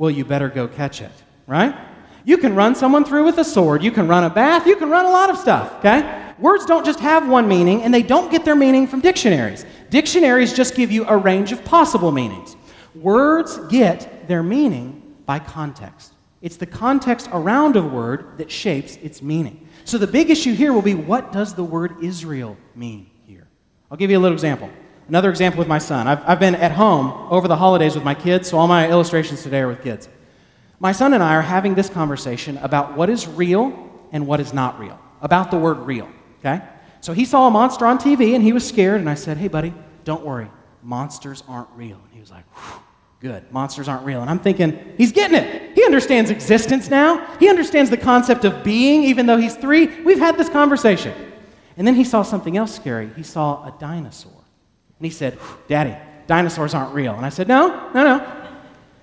Well, 0.00 0.10
you 0.10 0.24
better 0.24 0.48
go 0.48 0.66
catch 0.66 1.02
it, 1.02 1.12
right? 1.46 1.76
You 2.24 2.38
can 2.38 2.54
run 2.54 2.74
someone 2.74 3.04
through 3.04 3.26
with 3.26 3.36
a 3.36 3.44
sword. 3.44 3.82
You 3.82 3.90
can 3.90 4.08
run 4.08 4.24
a 4.24 4.30
bath. 4.30 4.66
You 4.66 4.76
can 4.76 4.88
run 4.88 5.04
a 5.04 5.10
lot 5.10 5.28
of 5.28 5.36
stuff, 5.36 5.74
okay? 5.74 6.32
Words 6.38 6.64
don't 6.64 6.86
just 6.86 7.00
have 7.00 7.28
one 7.28 7.46
meaning, 7.46 7.82
and 7.82 7.92
they 7.92 8.00
don't 8.00 8.30
get 8.30 8.46
their 8.46 8.56
meaning 8.56 8.86
from 8.86 9.02
dictionaries. 9.02 9.66
Dictionaries 9.90 10.54
just 10.54 10.74
give 10.74 10.90
you 10.90 11.04
a 11.04 11.14
range 11.14 11.52
of 11.52 11.62
possible 11.66 12.12
meanings. 12.12 12.56
Words 12.94 13.58
get 13.68 14.26
their 14.26 14.42
meaning 14.42 15.02
by 15.26 15.38
context. 15.38 16.14
It's 16.40 16.56
the 16.56 16.64
context 16.64 17.28
around 17.30 17.76
a 17.76 17.82
word 17.82 18.38
that 18.38 18.50
shapes 18.50 18.96
its 19.02 19.20
meaning. 19.20 19.68
So 19.84 19.98
the 19.98 20.06
big 20.06 20.30
issue 20.30 20.54
here 20.54 20.72
will 20.72 20.80
be 20.80 20.94
what 20.94 21.30
does 21.30 21.52
the 21.52 21.64
word 21.64 22.02
Israel 22.02 22.56
mean 22.74 23.10
here? 23.26 23.46
I'll 23.90 23.98
give 23.98 24.10
you 24.10 24.16
a 24.16 24.22
little 24.22 24.34
example. 24.34 24.70
Another 25.10 25.28
example 25.28 25.58
with 25.58 25.66
my 25.66 25.78
son. 25.78 26.06
I've, 26.06 26.22
I've 26.24 26.38
been 26.38 26.54
at 26.54 26.70
home 26.70 27.10
over 27.32 27.48
the 27.48 27.56
holidays 27.56 27.96
with 27.96 28.04
my 28.04 28.14
kids, 28.14 28.48
so 28.48 28.56
all 28.56 28.68
my 28.68 28.88
illustrations 28.88 29.42
today 29.42 29.58
are 29.58 29.66
with 29.66 29.82
kids. 29.82 30.08
My 30.78 30.92
son 30.92 31.14
and 31.14 31.20
I 31.20 31.34
are 31.34 31.42
having 31.42 31.74
this 31.74 31.90
conversation 31.90 32.56
about 32.58 32.96
what 32.96 33.10
is 33.10 33.26
real 33.26 33.90
and 34.12 34.24
what 34.28 34.38
is 34.38 34.54
not 34.54 34.78
real, 34.78 34.96
about 35.20 35.50
the 35.50 35.58
word 35.58 35.78
real. 35.78 36.08
Okay? 36.38 36.62
So 37.00 37.12
he 37.12 37.24
saw 37.24 37.48
a 37.48 37.50
monster 37.50 37.86
on 37.86 37.98
TV 37.98 38.36
and 38.36 38.44
he 38.44 38.52
was 38.52 38.64
scared, 38.64 39.00
and 39.00 39.10
I 39.10 39.16
said, 39.16 39.36
Hey, 39.36 39.48
buddy, 39.48 39.74
don't 40.04 40.24
worry. 40.24 40.48
Monsters 40.80 41.42
aren't 41.48 41.70
real. 41.74 42.00
And 42.04 42.12
he 42.12 42.20
was 42.20 42.30
like, 42.30 42.44
Good, 43.18 43.50
monsters 43.50 43.88
aren't 43.88 44.04
real. 44.04 44.20
And 44.20 44.30
I'm 44.30 44.38
thinking, 44.38 44.94
he's 44.96 45.10
getting 45.10 45.36
it. 45.36 45.74
He 45.74 45.84
understands 45.84 46.30
existence 46.30 46.88
now. 46.88 47.36
He 47.40 47.48
understands 47.48 47.90
the 47.90 47.96
concept 47.96 48.44
of 48.44 48.62
being, 48.62 49.02
even 49.02 49.26
though 49.26 49.38
he's 49.38 49.56
three. 49.56 49.88
We've 50.04 50.20
had 50.20 50.38
this 50.38 50.48
conversation. 50.48 51.32
And 51.76 51.84
then 51.84 51.96
he 51.96 52.04
saw 52.04 52.22
something 52.22 52.56
else 52.56 52.72
scary. 52.72 53.10
He 53.16 53.24
saw 53.24 53.64
a 53.64 53.74
dinosaur. 53.80 54.39
And 55.00 55.06
he 55.06 55.10
said, 55.10 55.38
Daddy, 55.66 55.96
dinosaurs 56.26 56.74
aren't 56.74 56.94
real. 56.94 57.14
And 57.14 57.24
I 57.24 57.30
said, 57.30 57.48
No, 57.48 57.90
no, 57.94 58.04
no. 58.04 58.36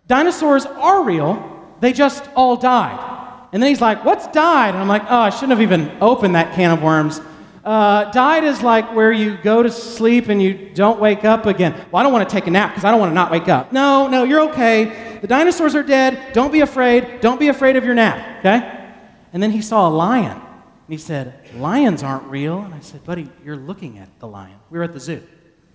Dinosaurs 0.08 0.68
are 0.68 1.04
real, 1.04 1.75
they 1.80 1.92
just 1.92 2.24
all 2.36 2.56
died. 2.56 3.04
And 3.51 3.63
then 3.63 3.70
he's 3.70 3.82
like, 3.82 4.06
What's 4.06 4.27
died? 4.27 4.75
And 4.75 4.77
I'm 4.77 4.88
like, 4.88 5.01
Oh, 5.10 5.18
I 5.18 5.32
shouldn't 5.32 5.51
have 5.51 5.62
even 5.62 5.98
opened 6.00 6.36
that 6.36 6.54
can 6.54 6.70
of 6.70 6.84
worms. 6.84 7.20
Uh, 7.66 8.12
died 8.12 8.44
is 8.44 8.62
like 8.62 8.96
where 8.96 9.12
you 9.12 9.38
go 9.38 9.63
to 9.63 9.72
sleep 9.72 10.30
and 10.30 10.42
you 10.42 10.70
don't 10.75 11.00
wake 11.00 11.25
up 11.25 11.48
again. 11.48 11.74
Well, 11.92 12.00
I 12.00 12.04
don't 12.04 12.13
want 12.13 12.30
to 12.30 12.34
take 12.34 12.46
a 12.46 12.51
nap 12.51 12.70
because 12.70 12.86
I 12.86 12.92
don't 12.92 13.00
want 13.00 13.10
to 13.10 13.16
not 13.16 13.32
wake 13.32 13.50
up. 13.50 13.74
No, 13.74 14.08
no, 14.08 14.24
you're 14.24 14.42
okay. 14.51 15.18
The 15.20 15.27
dinosaurs 15.27 15.74
are 15.74 15.84
dead. 15.84 16.32
Don't 16.32 16.54
be 16.54 16.60
afraid. 16.60 17.22
Don't 17.22 17.39
be 17.39 17.48
afraid 17.48 17.75
of 17.75 17.84
your 17.84 17.96
nap, 17.96 18.39
okay? 18.39 18.94
And 19.34 19.42
then 19.42 19.51
he 19.51 19.63
saw 19.63 19.89
a 19.89 19.92
lion. 19.92 20.32
And 20.32 20.42
he 20.88 20.98
said, 20.98 21.34
Lions 21.56 22.04
aren't 22.04 22.24
real. 22.27 22.60
And 22.60 22.74
I 22.74 22.80
said, 22.82 23.04
Buddy, 23.04 23.30
you're 23.44 23.58
looking 23.58 23.98
at 23.98 24.18
the 24.20 24.27
lion. 24.27 24.56
We 24.70 24.77
were 24.77 24.86
at 24.86 24.94
the 24.94 25.00
zoo. 25.00 25.24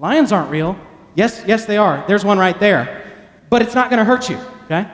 Lions 0.02 0.32
aren't 0.32 0.50
real. 0.50 0.76
Yes, 1.14 1.44
yes, 1.46 1.64
they 1.64 1.76
are. 1.76 2.04
There's 2.08 2.24
one 2.24 2.36
right 2.36 2.58
there. 2.58 3.06
But 3.48 3.62
it's 3.62 3.74
not 3.74 3.88
going 3.88 3.98
to 3.98 4.04
hurt 4.04 4.28
you, 4.28 4.36
okay? 4.64 4.90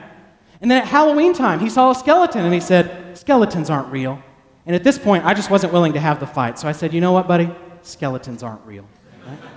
And 0.61 0.69
then 0.69 0.83
at 0.83 0.87
Halloween 0.87 1.33
time, 1.33 1.59
he 1.59 1.67
saw 1.67 1.89
a 1.89 1.95
skeleton 1.95 2.45
and 2.45 2.53
he 2.53 2.59
said, 2.59 3.17
Skeletons 3.17 3.71
aren't 3.71 3.91
real. 3.91 4.21
And 4.67 4.75
at 4.75 4.83
this 4.83 4.99
point, 4.99 5.25
I 5.25 5.33
just 5.33 5.49
wasn't 5.49 5.73
willing 5.73 5.93
to 5.93 5.99
have 5.99 6.19
the 6.19 6.27
fight. 6.27 6.59
So 6.59 6.67
I 6.67 6.73
said, 6.73 6.93
You 6.93 7.01
know 7.01 7.11
what, 7.11 7.27
buddy? 7.27 7.49
Skeletons 7.81 8.43
aren't 8.43 8.63
real. 8.65 8.87
Right? 9.27 9.39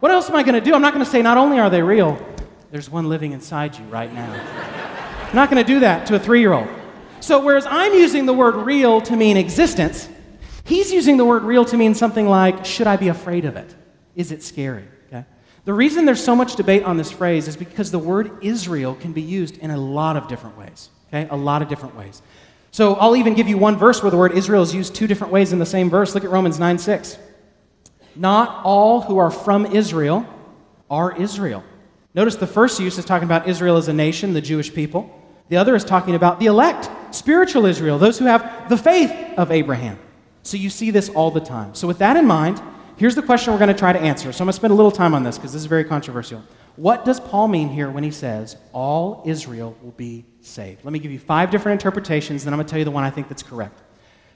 What 0.00 0.10
else 0.10 0.28
am 0.28 0.34
I 0.34 0.42
going 0.42 0.56
to 0.56 0.60
do? 0.60 0.74
I'm 0.74 0.82
not 0.82 0.92
going 0.92 1.04
to 1.04 1.10
say, 1.10 1.22
Not 1.22 1.36
only 1.36 1.60
are 1.60 1.70
they 1.70 1.80
real, 1.80 2.18
there's 2.72 2.90
one 2.90 3.08
living 3.08 3.30
inside 3.30 3.78
you 3.78 3.84
right 3.84 4.12
now. 4.12 4.32
I'm 5.28 5.36
not 5.36 5.48
going 5.48 5.64
to 5.64 5.72
do 5.72 5.78
that 5.80 6.06
to 6.08 6.16
a 6.16 6.18
three 6.18 6.40
year 6.40 6.54
old. 6.54 6.66
So, 7.20 7.40
whereas 7.40 7.66
I'm 7.66 7.94
using 7.94 8.26
the 8.26 8.32
word 8.32 8.56
real 8.56 9.00
to 9.02 9.14
mean 9.14 9.36
existence, 9.36 10.08
he's 10.64 10.92
using 10.92 11.18
the 11.18 11.24
word 11.24 11.44
real 11.44 11.64
to 11.66 11.76
mean 11.76 11.94
something 11.94 12.26
like, 12.26 12.64
Should 12.64 12.88
I 12.88 12.96
be 12.96 13.08
afraid 13.08 13.44
of 13.44 13.56
it? 13.56 13.76
Is 14.16 14.32
it 14.32 14.42
scary? 14.42 14.84
Okay? 15.08 15.24
The 15.64 15.72
reason 15.72 16.04
there's 16.04 16.22
so 16.22 16.36
much 16.36 16.56
debate 16.56 16.84
on 16.84 16.96
this 16.96 17.10
phrase 17.10 17.48
is 17.48 17.56
because 17.56 17.90
the 17.90 17.98
word 17.98 18.42
Israel 18.42 18.94
can 18.94 19.12
be 19.12 19.22
used 19.22 19.58
in 19.58 19.70
a 19.70 19.76
lot 19.76 20.16
of 20.16 20.28
different 20.28 20.58
ways. 20.58 20.90
Okay? 21.08 21.28
A 21.30 21.36
lot 21.36 21.62
of 21.62 21.68
different 21.68 21.96
ways. 21.96 22.22
So 22.70 22.94
I'll 22.94 23.16
even 23.16 23.34
give 23.34 23.48
you 23.48 23.58
one 23.58 23.76
verse 23.76 24.02
where 24.02 24.10
the 24.10 24.16
word 24.16 24.32
Israel 24.32 24.62
is 24.62 24.74
used 24.74 24.94
two 24.94 25.06
different 25.06 25.32
ways 25.32 25.52
in 25.52 25.58
the 25.58 25.66
same 25.66 25.90
verse. 25.90 26.14
Look 26.14 26.24
at 26.24 26.30
Romans 26.30 26.58
9 26.58 26.78
6. 26.78 27.18
Not 28.16 28.62
all 28.64 29.02
who 29.02 29.18
are 29.18 29.30
from 29.30 29.66
Israel 29.66 30.26
are 30.90 31.16
Israel. 31.16 31.64
Notice 32.14 32.36
the 32.36 32.46
first 32.46 32.78
use 32.78 32.98
is 32.98 33.04
talking 33.04 33.24
about 33.24 33.48
Israel 33.48 33.76
as 33.76 33.88
a 33.88 33.92
nation, 33.92 34.34
the 34.34 34.40
Jewish 34.40 34.72
people. 34.72 35.18
The 35.48 35.56
other 35.56 35.74
is 35.74 35.84
talking 35.84 36.14
about 36.14 36.40
the 36.40 36.46
elect, 36.46 36.90
spiritual 37.14 37.66
Israel, 37.66 37.98
those 37.98 38.18
who 38.18 38.26
have 38.26 38.68
the 38.68 38.76
faith 38.76 39.12
of 39.38 39.50
Abraham. 39.50 39.98
So 40.42 40.56
you 40.56 40.70
see 40.70 40.90
this 40.90 41.08
all 41.10 41.30
the 41.30 41.40
time. 41.40 41.74
So, 41.74 41.86
with 41.86 41.98
that 41.98 42.16
in 42.16 42.26
mind, 42.26 42.60
here's 42.96 43.14
the 43.14 43.22
question 43.22 43.52
we're 43.52 43.58
going 43.58 43.68
to 43.68 43.78
try 43.78 43.92
to 43.92 44.00
answer. 44.00 44.32
So, 44.32 44.42
I'm 44.42 44.46
going 44.46 44.52
to 44.52 44.56
spend 44.56 44.72
a 44.72 44.74
little 44.74 44.90
time 44.90 45.14
on 45.14 45.22
this 45.22 45.38
because 45.38 45.52
this 45.52 45.62
is 45.62 45.66
very 45.66 45.84
controversial. 45.84 46.42
What 46.76 47.04
does 47.04 47.20
Paul 47.20 47.48
mean 47.48 47.68
here 47.68 47.90
when 47.90 48.02
he 48.02 48.10
says, 48.10 48.56
all 48.72 49.22
Israel 49.26 49.76
will 49.82 49.92
be 49.92 50.24
saved? 50.40 50.84
Let 50.84 50.92
me 50.92 50.98
give 50.98 51.12
you 51.12 51.18
five 51.18 51.50
different 51.50 51.80
interpretations, 51.80 52.44
then 52.44 52.54
I'm 52.54 52.58
going 52.58 52.66
to 52.66 52.70
tell 52.70 52.78
you 52.78 52.84
the 52.84 52.90
one 52.90 53.04
I 53.04 53.10
think 53.10 53.28
that's 53.28 53.42
correct. 53.42 53.78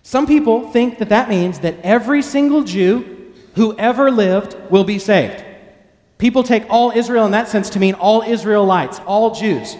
Some 0.02 0.26
people 0.26 0.70
think 0.70 0.98
that 0.98 1.08
that 1.08 1.28
means 1.28 1.60
that 1.60 1.80
every 1.82 2.22
single 2.22 2.62
Jew 2.62 3.32
who 3.54 3.76
ever 3.78 4.10
lived 4.10 4.56
will 4.70 4.84
be 4.84 4.98
saved. 4.98 5.42
People 6.18 6.42
take 6.42 6.64
all 6.70 6.90
Israel 6.92 7.26
in 7.26 7.32
that 7.32 7.48
sense 7.48 7.70
to 7.70 7.80
mean 7.80 7.94
all 7.94 8.22
Israelites, 8.22 9.00
all 9.06 9.34
Jews. 9.34 9.76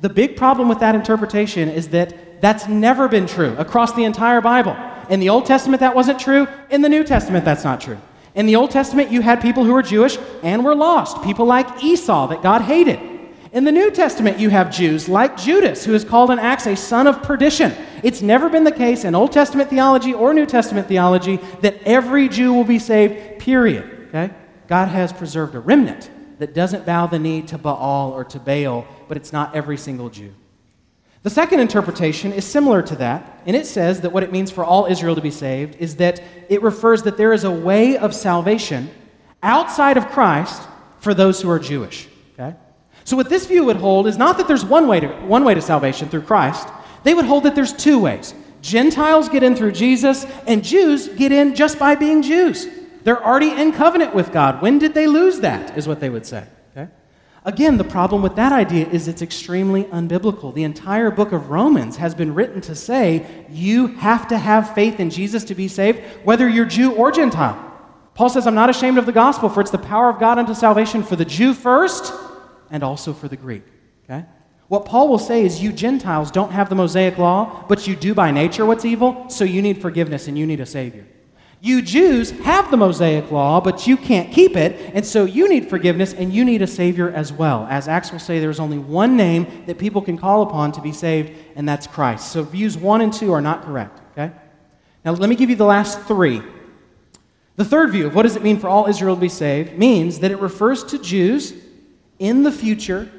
The 0.00 0.08
big 0.08 0.36
problem 0.36 0.68
with 0.68 0.80
that 0.80 0.94
interpretation 0.94 1.68
is 1.68 1.88
that 1.88 2.40
that's 2.40 2.68
never 2.68 3.08
been 3.08 3.26
true 3.26 3.54
across 3.56 3.92
the 3.92 4.04
entire 4.04 4.40
Bible. 4.40 4.76
In 5.08 5.20
the 5.20 5.28
Old 5.28 5.46
Testament, 5.46 5.80
that 5.80 5.94
wasn't 5.94 6.18
true. 6.18 6.46
In 6.70 6.82
the 6.82 6.88
New 6.88 7.04
Testament, 7.04 7.44
that's 7.44 7.64
not 7.64 7.80
true. 7.80 7.98
In 8.34 8.46
the 8.46 8.56
Old 8.56 8.70
Testament, 8.70 9.10
you 9.10 9.20
had 9.22 9.40
people 9.40 9.64
who 9.64 9.72
were 9.72 9.82
Jewish 9.82 10.18
and 10.42 10.64
were 10.64 10.74
lost, 10.74 11.22
people 11.22 11.46
like 11.46 11.82
Esau 11.82 12.28
that 12.28 12.42
God 12.42 12.62
hated. 12.62 13.00
In 13.52 13.64
the 13.64 13.72
New 13.72 13.90
Testament, 13.90 14.38
you 14.38 14.48
have 14.50 14.70
Jews 14.70 15.08
like 15.08 15.36
Judas, 15.36 15.84
who 15.84 15.92
is 15.94 16.04
called 16.04 16.30
in 16.30 16.38
Acts 16.38 16.66
a 16.66 16.76
son 16.76 17.08
of 17.08 17.20
perdition. 17.22 17.74
It's 18.04 18.22
never 18.22 18.48
been 18.48 18.62
the 18.62 18.70
case 18.70 19.04
in 19.04 19.16
Old 19.16 19.32
Testament 19.32 19.68
theology 19.68 20.14
or 20.14 20.32
New 20.32 20.46
Testament 20.46 20.86
theology 20.86 21.38
that 21.60 21.82
every 21.84 22.28
Jew 22.28 22.52
will 22.52 22.64
be 22.64 22.78
saved, 22.78 23.40
period. 23.40 24.08
Okay? 24.08 24.30
God 24.68 24.86
has 24.86 25.12
preserved 25.12 25.56
a 25.56 25.60
remnant 25.60 26.08
that 26.38 26.54
doesn't 26.54 26.86
bow 26.86 27.08
the 27.08 27.18
knee 27.18 27.42
to 27.42 27.58
Baal 27.58 28.12
or 28.12 28.22
to 28.24 28.38
Baal, 28.38 28.86
but 29.08 29.16
it's 29.16 29.32
not 29.32 29.56
every 29.56 29.76
single 29.76 30.08
Jew. 30.08 30.32
The 31.22 31.30
second 31.30 31.60
interpretation 31.60 32.32
is 32.32 32.46
similar 32.46 32.80
to 32.82 32.96
that, 32.96 33.42
and 33.44 33.54
it 33.54 33.66
says 33.66 34.00
that 34.00 34.12
what 34.12 34.22
it 34.22 34.32
means 34.32 34.50
for 34.50 34.64
all 34.64 34.86
Israel 34.86 35.14
to 35.14 35.20
be 35.20 35.30
saved 35.30 35.76
is 35.78 35.96
that 35.96 36.22
it 36.48 36.62
refers 36.62 37.02
that 37.02 37.18
there 37.18 37.34
is 37.34 37.44
a 37.44 37.50
way 37.50 37.98
of 37.98 38.14
salvation 38.14 38.90
outside 39.42 39.98
of 39.98 40.08
Christ 40.08 40.62
for 41.00 41.12
those 41.12 41.42
who 41.42 41.50
are 41.50 41.58
Jewish. 41.58 42.08
Okay? 42.34 42.56
So 43.04 43.16
what 43.16 43.28
this 43.28 43.46
view 43.46 43.64
would 43.64 43.76
hold 43.76 44.06
is 44.06 44.16
not 44.16 44.38
that 44.38 44.48
there's 44.48 44.64
one 44.64 44.88
way 44.88 45.00
to, 45.00 45.08
one 45.08 45.44
way 45.44 45.52
to 45.52 45.60
salvation 45.60 46.08
through 46.08 46.22
Christ. 46.22 46.68
They 47.02 47.12
would 47.12 47.26
hold 47.26 47.44
that 47.44 47.54
there's 47.54 47.74
two 47.74 47.98
ways. 47.98 48.34
Gentiles 48.62 49.28
get 49.28 49.42
in 49.42 49.54
through 49.54 49.72
Jesus, 49.72 50.24
and 50.46 50.64
Jews 50.64 51.08
get 51.08 51.32
in 51.32 51.54
just 51.54 51.78
by 51.78 51.96
being 51.96 52.22
Jews. 52.22 52.66
They're 53.04 53.22
already 53.22 53.50
in 53.50 53.72
covenant 53.72 54.14
with 54.14 54.32
God. 54.32 54.62
When 54.62 54.78
did 54.78 54.94
they 54.94 55.06
lose 55.06 55.40
that? 55.40 55.76
Is 55.76 55.88
what 55.88 56.00
they 56.00 56.10
would 56.10 56.26
say. 56.26 56.46
Again, 57.44 57.78
the 57.78 57.84
problem 57.84 58.20
with 58.20 58.36
that 58.36 58.52
idea 58.52 58.86
is 58.88 59.08
it's 59.08 59.22
extremely 59.22 59.84
unbiblical. 59.84 60.52
The 60.52 60.64
entire 60.64 61.10
book 61.10 61.32
of 61.32 61.48
Romans 61.48 61.96
has 61.96 62.14
been 62.14 62.34
written 62.34 62.60
to 62.62 62.74
say 62.74 63.46
you 63.48 63.86
have 63.86 64.28
to 64.28 64.36
have 64.36 64.74
faith 64.74 65.00
in 65.00 65.08
Jesus 65.08 65.44
to 65.44 65.54
be 65.54 65.66
saved, 65.66 66.00
whether 66.22 66.46
you're 66.46 66.66
Jew 66.66 66.92
or 66.92 67.10
Gentile. 67.10 67.66
Paul 68.14 68.28
says, 68.28 68.46
I'm 68.46 68.54
not 68.54 68.68
ashamed 68.68 68.98
of 68.98 69.06
the 69.06 69.12
gospel, 69.12 69.48
for 69.48 69.62
it's 69.62 69.70
the 69.70 69.78
power 69.78 70.10
of 70.10 70.20
God 70.20 70.38
unto 70.38 70.52
salvation 70.52 71.02
for 71.02 71.16
the 71.16 71.24
Jew 71.24 71.54
first 71.54 72.12
and 72.70 72.82
also 72.82 73.14
for 73.14 73.28
the 73.28 73.36
Greek. 73.36 73.62
Okay? 74.04 74.26
What 74.68 74.84
Paul 74.84 75.08
will 75.08 75.18
say 75.18 75.44
is, 75.44 75.62
you 75.62 75.72
Gentiles 75.72 76.30
don't 76.30 76.52
have 76.52 76.68
the 76.68 76.74
Mosaic 76.74 77.16
law, 77.16 77.64
but 77.68 77.88
you 77.88 77.96
do 77.96 78.14
by 78.14 78.30
nature 78.30 78.66
what's 78.66 78.84
evil, 78.84 79.30
so 79.30 79.44
you 79.44 79.62
need 79.62 79.80
forgiveness 79.80 80.28
and 80.28 80.38
you 80.38 80.46
need 80.46 80.60
a 80.60 80.66
Savior. 80.66 81.06
You 81.62 81.82
Jews 81.82 82.30
have 82.30 82.70
the 82.70 82.78
Mosaic 82.78 83.30
law, 83.30 83.60
but 83.60 83.86
you 83.86 83.98
can't 83.98 84.32
keep 84.32 84.56
it, 84.56 84.92
and 84.94 85.04
so 85.04 85.26
you 85.26 85.46
need 85.46 85.68
forgiveness 85.68 86.14
and 86.14 86.32
you 86.32 86.42
need 86.42 86.62
a 86.62 86.66
Savior 86.66 87.10
as 87.10 87.34
well. 87.34 87.66
As 87.68 87.86
Acts 87.86 88.12
will 88.12 88.18
say, 88.18 88.38
there's 88.38 88.60
only 88.60 88.78
one 88.78 89.14
name 89.14 89.64
that 89.66 89.76
people 89.76 90.00
can 90.00 90.16
call 90.16 90.42
upon 90.42 90.72
to 90.72 90.80
be 90.80 90.90
saved, 90.90 91.32
and 91.56 91.68
that's 91.68 91.86
Christ. 91.86 92.32
So 92.32 92.42
views 92.42 92.78
one 92.78 93.02
and 93.02 93.12
two 93.12 93.32
are 93.32 93.42
not 93.42 93.62
correct, 93.62 94.00
okay? 94.12 94.32
Now 95.04 95.12
let 95.12 95.28
me 95.28 95.36
give 95.36 95.50
you 95.50 95.56
the 95.56 95.66
last 95.66 96.00
three. 96.02 96.40
The 97.56 97.64
third 97.66 97.92
view 97.92 98.06
of 98.06 98.14
what 98.14 98.22
does 98.22 98.36
it 98.36 98.42
mean 98.42 98.58
for 98.58 98.68
all 98.68 98.86
Israel 98.86 99.14
to 99.14 99.20
be 99.20 99.28
saved 99.28 99.78
means 99.78 100.20
that 100.20 100.30
it 100.30 100.38
refers 100.38 100.82
to 100.84 100.98
Jews 100.98 101.52
in 102.18 102.42
the 102.42 102.52
future 102.52 103.10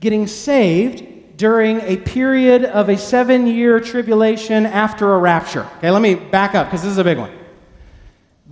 getting 0.00 0.26
saved 0.26 1.36
during 1.36 1.80
a 1.82 1.98
period 1.98 2.64
of 2.64 2.88
a 2.88 2.96
seven 2.96 3.46
year 3.46 3.78
tribulation 3.78 4.64
after 4.64 5.12
a 5.12 5.18
rapture. 5.18 5.68
Okay, 5.78 5.90
let 5.90 6.00
me 6.00 6.14
back 6.14 6.54
up 6.54 6.68
because 6.68 6.82
this 6.82 6.92
is 6.92 6.98
a 6.98 7.04
big 7.04 7.18
one. 7.18 7.39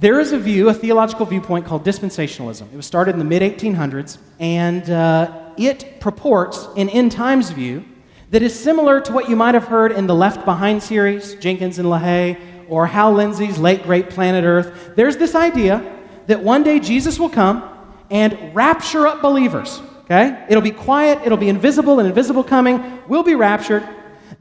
There 0.01 0.21
is 0.21 0.31
a 0.31 0.39
view, 0.39 0.69
a 0.69 0.75
theological 0.75 1.27
viewpoint 1.27 1.67
called 1.67 1.85
dispensationalism. 1.85 2.73
It 2.73 2.77
was 2.77 2.87
started 2.87 3.15
in 3.15 3.19
the 3.19 3.25
mid 3.25 3.43
1800s, 3.43 4.19
and 4.39 4.89
uh, 4.89 5.51
it 5.57 5.99
purports 5.99 6.69
an 6.77 6.89
end 6.91 7.11
times 7.11 7.51
view 7.51 7.85
that 8.31 8.41
is 8.41 8.57
similar 8.57 9.01
to 9.01 9.13
what 9.13 9.29
you 9.29 9.35
might 9.35 9.55
have 9.55 9.65
heard 9.65 9.91
in 9.91 10.07
the 10.07 10.15
Left 10.15 10.45
Behind 10.45 10.81
series, 10.81 11.35
Jenkins 11.35 11.81
and 11.81 11.89
LaHaye, 11.89 12.39
or 12.69 12.87
Hal 12.87 13.13
Lindsey's 13.13 13.59
late 13.59 13.83
great 13.83 14.09
Planet 14.09 14.45
Earth. 14.45 14.93
There's 14.95 15.17
this 15.17 15.35
idea 15.35 15.99
that 16.29 16.45
one 16.45 16.63
day 16.63 16.79
Jesus 16.79 17.19
will 17.19 17.31
come 17.31 17.69
and 18.09 18.55
rapture 18.55 19.09
up 19.09 19.21
believers. 19.21 19.83
Okay? 20.03 20.47
It'll 20.49 20.63
be 20.63 20.71
quiet, 20.71 21.19
it'll 21.25 21.39
be 21.39 21.49
invisible, 21.49 21.99
and 21.99 22.07
invisible 22.07 22.45
coming 22.45 23.01
We'll 23.09 23.25
be 23.25 23.35
raptured. 23.35 23.89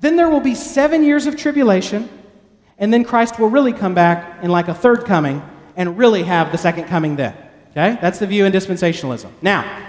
Then 0.01 0.17
there 0.17 0.29
will 0.29 0.39
be 0.39 0.53
seven 0.53 1.03
years 1.03 1.25
of 1.25 1.35
tribulation, 1.35 2.09
and 2.79 2.93
then 2.93 3.03
Christ 3.03 3.39
will 3.39 3.49
really 3.49 3.73
come 3.73 3.93
back 3.93 4.43
in 4.43 4.51
like 4.51 4.67
a 4.67 4.73
third 4.73 5.05
coming 5.05 5.41
and 5.75 5.97
really 5.97 6.23
have 6.23 6.51
the 6.51 6.57
second 6.57 6.85
coming 6.85 7.15
then. 7.15 7.35
Okay? 7.71 7.97
That's 8.01 8.19
the 8.19 8.27
view 8.27 8.45
in 8.45 8.53
dispensationalism. 8.53 9.31
Now, 9.41 9.85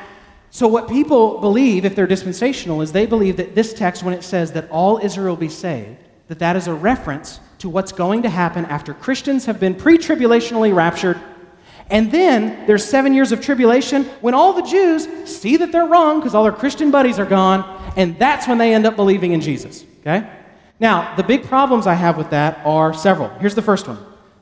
so 0.50 0.66
what 0.66 0.88
people 0.88 1.40
believe 1.40 1.84
if 1.84 1.94
they're 1.94 2.06
dispensational 2.06 2.80
is 2.80 2.92
they 2.92 3.06
believe 3.06 3.36
that 3.36 3.54
this 3.54 3.74
text 3.74 4.02
when 4.02 4.14
it 4.14 4.22
says 4.22 4.52
that 4.52 4.70
all 4.70 4.98
Israel 4.98 5.36
be 5.36 5.48
saved, 5.48 5.98
that 6.28 6.38
that 6.38 6.56
is 6.56 6.66
a 6.66 6.74
reference 6.74 7.40
to 7.58 7.68
what's 7.68 7.92
going 7.92 8.22
to 8.22 8.30
happen 8.30 8.64
after 8.66 8.94
Christians 8.94 9.46
have 9.46 9.60
been 9.60 9.74
pre-tribulationally 9.74 10.74
raptured 10.74 11.20
and 11.90 12.12
then 12.12 12.66
there's 12.66 12.84
seven 12.84 13.14
years 13.14 13.32
of 13.32 13.40
tribulation 13.40 14.04
when 14.20 14.34
all 14.34 14.52
the 14.52 14.62
Jews 14.62 15.08
see 15.24 15.56
that 15.56 15.72
they're 15.72 15.86
wrong 15.86 16.20
because 16.20 16.34
all 16.34 16.42
their 16.42 16.52
Christian 16.52 16.90
buddies 16.90 17.18
are 17.18 17.26
gone, 17.26 17.64
and 17.96 18.18
that's 18.18 18.46
when 18.46 18.58
they 18.58 18.74
end 18.74 18.86
up 18.86 18.96
believing 18.96 19.32
in 19.32 19.40
Jesus. 19.40 19.84
Okay? 20.00 20.28
Now, 20.80 21.16
the 21.16 21.24
big 21.24 21.44
problems 21.44 21.86
I 21.86 21.94
have 21.94 22.16
with 22.16 22.30
that 22.30 22.64
are 22.64 22.94
several. 22.94 23.30
Here's 23.40 23.54
the 23.54 23.62
first 23.62 23.88
one 23.88 23.98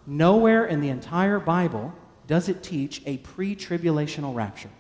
Nowhere 0.07 0.66
in 0.66 0.81
the 0.81 0.88
entire 0.88 1.40
Bible 1.40 1.92
does 2.27 2.49
it 2.49 2.62
teach 2.62 3.03
a 3.07 3.18
pre 3.18 3.57
tribulational 3.57 4.35
rapture. 4.35 4.70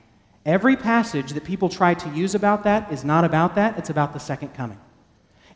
Every 0.44 0.76
passage 0.76 1.32
that 1.32 1.44
people 1.44 1.68
try 1.68 1.94
to 1.94 2.08
use 2.10 2.34
about 2.34 2.64
that 2.64 2.92
is 2.92 3.04
not 3.04 3.24
about 3.24 3.56
that, 3.56 3.78
it's 3.78 3.90
about 3.90 4.12
the 4.12 4.20
second 4.20 4.54
coming. 4.54 4.78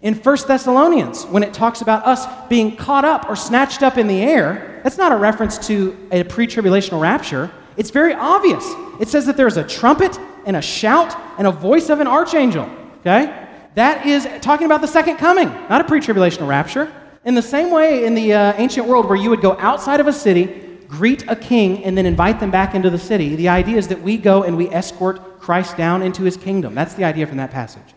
In 0.02 0.14
1 0.14 0.36
Thessalonians, 0.48 1.26
when 1.26 1.42
it 1.42 1.52
talks 1.52 1.82
about 1.82 2.06
us 2.06 2.26
being 2.48 2.74
caught 2.74 3.04
up 3.04 3.28
or 3.28 3.36
snatched 3.36 3.82
up 3.82 3.98
in 3.98 4.06
the 4.06 4.22
air, 4.22 4.80
that's 4.82 4.96
not 4.96 5.12
a 5.12 5.16
reference 5.16 5.58
to 5.68 6.08
a 6.10 6.24
pre 6.24 6.46
tribulational 6.46 7.00
rapture. 7.00 7.50
It's 7.76 7.90
very 7.90 8.14
obvious. 8.14 8.64
It 8.98 9.08
says 9.08 9.26
that 9.26 9.36
there's 9.36 9.56
a 9.56 9.64
trumpet 9.64 10.18
and 10.46 10.56
a 10.56 10.62
shout 10.62 11.14
and 11.38 11.46
a 11.46 11.52
voice 11.52 11.90
of 11.90 12.00
an 12.00 12.06
archangel. 12.06 12.68
Okay? 13.00 13.48
That 13.74 14.06
is 14.06 14.28
talking 14.40 14.66
about 14.66 14.80
the 14.80 14.88
second 14.88 15.16
coming, 15.16 15.48
not 15.68 15.80
a 15.80 15.84
pre 15.84 16.00
tribulational 16.00 16.48
rapture. 16.48 16.92
In 17.24 17.34
the 17.34 17.42
same 17.42 17.70
way, 17.70 18.04
in 18.04 18.14
the 18.14 18.32
uh, 18.32 18.54
ancient 18.56 18.86
world, 18.86 19.06
where 19.06 19.16
you 19.16 19.30
would 19.30 19.42
go 19.42 19.56
outside 19.58 20.00
of 20.00 20.06
a 20.06 20.12
city, 20.12 20.78
greet 20.88 21.28
a 21.28 21.36
king, 21.36 21.84
and 21.84 21.96
then 21.96 22.06
invite 22.06 22.40
them 22.40 22.50
back 22.50 22.74
into 22.74 22.90
the 22.90 22.98
city, 22.98 23.36
the 23.36 23.48
idea 23.48 23.76
is 23.76 23.88
that 23.88 24.00
we 24.00 24.16
go 24.16 24.42
and 24.42 24.56
we 24.56 24.68
escort 24.70 25.40
Christ 25.40 25.76
down 25.76 26.02
into 26.02 26.22
his 26.22 26.36
kingdom. 26.36 26.74
That's 26.74 26.94
the 26.94 27.04
idea 27.04 27.26
from 27.26 27.36
that 27.36 27.50
passage. 27.50 27.94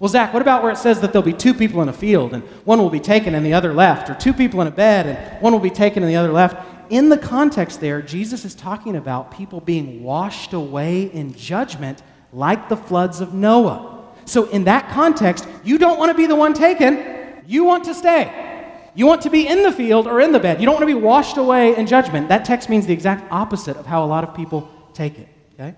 Well, 0.00 0.08
Zach, 0.08 0.32
what 0.32 0.42
about 0.42 0.62
where 0.62 0.72
it 0.72 0.78
says 0.78 1.00
that 1.00 1.12
there'll 1.12 1.24
be 1.24 1.32
two 1.32 1.54
people 1.54 1.80
in 1.82 1.88
a 1.88 1.92
field 1.92 2.34
and 2.34 2.42
one 2.64 2.80
will 2.80 2.90
be 2.90 2.98
taken 2.98 3.36
and 3.36 3.46
the 3.46 3.54
other 3.54 3.72
left, 3.72 4.10
or 4.10 4.14
two 4.14 4.32
people 4.32 4.60
in 4.60 4.66
a 4.66 4.72
bed 4.72 5.06
and 5.06 5.42
one 5.42 5.52
will 5.52 5.60
be 5.60 5.70
taken 5.70 6.02
and 6.02 6.10
the 6.10 6.16
other 6.16 6.32
left? 6.32 6.56
in 6.92 7.08
the 7.08 7.16
context 7.16 7.80
there, 7.80 8.02
Jesus 8.02 8.44
is 8.44 8.54
talking 8.54 8.96
about 8.96 9.30
people 9.30 9.62
being 9.62 10.02
washed 10.02 10.52
away 10.52 11.04
in 11.04 11.32
judgment 11.32 12.02
like 12.34 12.68
the 12.68 12.76
floods 12.76 13.22
of 13.22 13.32
Noah. 13.32 13.91
So, 14.24 14.48
in 14.50 14.64
that 14.64 14.90
context, 14.90 15.48
you 15.64 15.78
don't 15.78 15.98
want 15.98 16.10
to 16.10 16.16
be 16.16 16.26
the 16.26 16.36
one 16.36 16.54
taken, 16.54 17.42
you 17.46 17.64
want 17.64 17.84
to 17.84 17.94
stay. 17.94 18.52
You 18.94 19.06
want 19.06 19.22
to 19.22 19.30
be 19.30 19.46
in 19.46 19.62
the 19.62 19.72
field 19.72 20.06
or 20.06 20.20
in 20.20 20.32
the 20.32 20.40
bed. 20.40 20.60
You 20.60 20.66
don't 20.66 20.74
want 20.74 20.82
to 20.82 20.94
be 20.94 21.00
washed 21.00 21.38
away 21.38 21.76
in 21.76 21.86
judgment. 21.86 22.28
That 22.28 22.44
text 22.44 22.68
means 22.68 22.86
the 22.86 22.92
exact 22.92 23.30
opposite 23.32 23.76
of 23.76 23.86
how 23.86 24.04
a 24.04 24.06
lot 24.06 24.22
of 24.22 24.34
people 24.34 24.70
take 24.92 25.18
it. 25.18 25.28
Okay? 25.54 25.74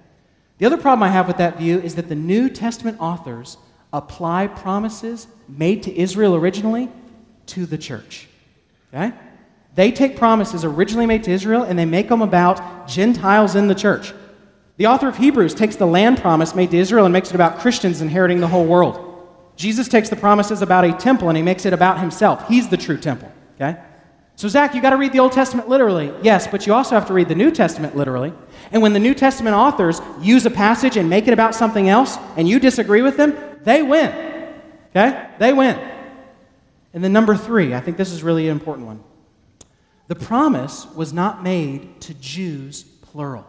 The 0.58 0.66
other 0.66 0.76
problem 0.76 1.04
I 1.04 1.10
have 1.10 1.28
with 1.28 1.36
that 1.36 1.58
view 1.58 1.78
is 1.78 1.94
that 1.94 2.08
the 2.08 2.16
New 2.16 2.48
Testament 2.48 2.98
authors 3.00 3.56
apply 3.92 4.48
promises 4.48 5.28
made 5.48 5.84
to 5.84 5.96
Israel 5.96 6.34
originally 6.34 6.90
to 7.46 7.66
the 7.66 7.78
church. 7.78 8.26
Okay? 8.92 9.14
They 9.76 9.92
take 9.92 10.16
promises 10.16 10.64
originally 10.64 11.06
made 11.06 11.24
to 11.24 11.30
Israel 11.30 11.62
and 11.62 11.78
they 11.78 11.84
make 11.84 12.08
them 12.08 12.22
about 12.22 12.88
Gentiles 12.88 13.54
in 13.54 13.68
the 13.68 13.74
church. 13.74 14.12
The 14.76 14.86
author 14.86 15.08
of 15.08 15.16
Hebrews 15.16 15.54
takes 15.54 15.76
the 15.76 15.86
land 15.86 16.18
promise 16.18 16.54
made 16.54 16.70
to 16.72 16.76
Israel 16.76 17.04
and 17.04 17.12
makes 17.12 17.28
it 17.28 17.34
about 17.34 17.60
Christians 17.60 18.00
inheriting 18.00 18.40
the 18.40 18.48
whole 18.48 18.64
world. 18.64 19.10
Jesus 19.56 19.86
takes 19.86 20.08
the 20.08 20.16
promises 20.16 20.62
about 20.62 20.84
a 20.84 20.92
temple 20.92 21.28
and 21.28 21.36
he 21.36 21.42
makes 21.42 21.64
it 21.64 21.72
about 21.72 22.00
himself. 22.00 22.48
He's 22.48 22.68
the 22.68 22.76
true 22.76 22.98
temple. 22.98 23.30
Okay? 23.54 23.80
So, 24.36 24.48
Zach, 24.48 24.74
you 24.74 24.82
got 24.82 24.90
to 24.90 24.96
read 24.96 25.12
the 25.12 25.20
Old 25.20 25.30
Testament 25.30 25.68
literally. 25.68 26.12
Yes, 26.22 26.48
but 26.48 26.66
you 26.66 26.74
also 26.74 26.96
have 26.96 27.06
to 27.06 27.12
read 27.12 27.28
the 27.28 27.36
New 27.36 27.52
Testament 27.52 27.94
literally. 27.94 28.32
And 28.72 28.82
when 28.82 28.92
the 28.92 28.98
New 28.98 29.14
Testament 29.14 29.54
authors 29.54 30.00
use 30.20 30.44
a 30.44 30.50
passage 30.50 30.96
and 30.96 31.08
make 31.08 31.28
it 31.28 31.32
about 31.32 31.54
something 31.54 31.88
else, 31.88 32.18
and 32.36 32.48
you 32.48 32.58
disagree 32.58 33.00
with 33.00 33.16
them, 33.16 33.36
they 33.62 33.82
win. 33.82 34.10
Okay? 34.90 35.28
They 35.38 35.52
win. 35.52 35.78
And 36.92 37.04
then, 37.04 37.12
number 37.12 37.36
three, 37.36 37.74
I 37.74 37.80
think 37.80 37.96
this 37.96 38.10
is 38.10 38.24
really 38.24 38.48
an 38.48 38.52
important 38.52 38.88
one. 38.88 39.04
The 40.08 40.16
promise 40.16 40.86
was 40.96 41.12
not 41.12 41.44
made 41.44 42.00
to 42.02 42.14
Jews, 42.14 42.82
plural. 42.82 43.46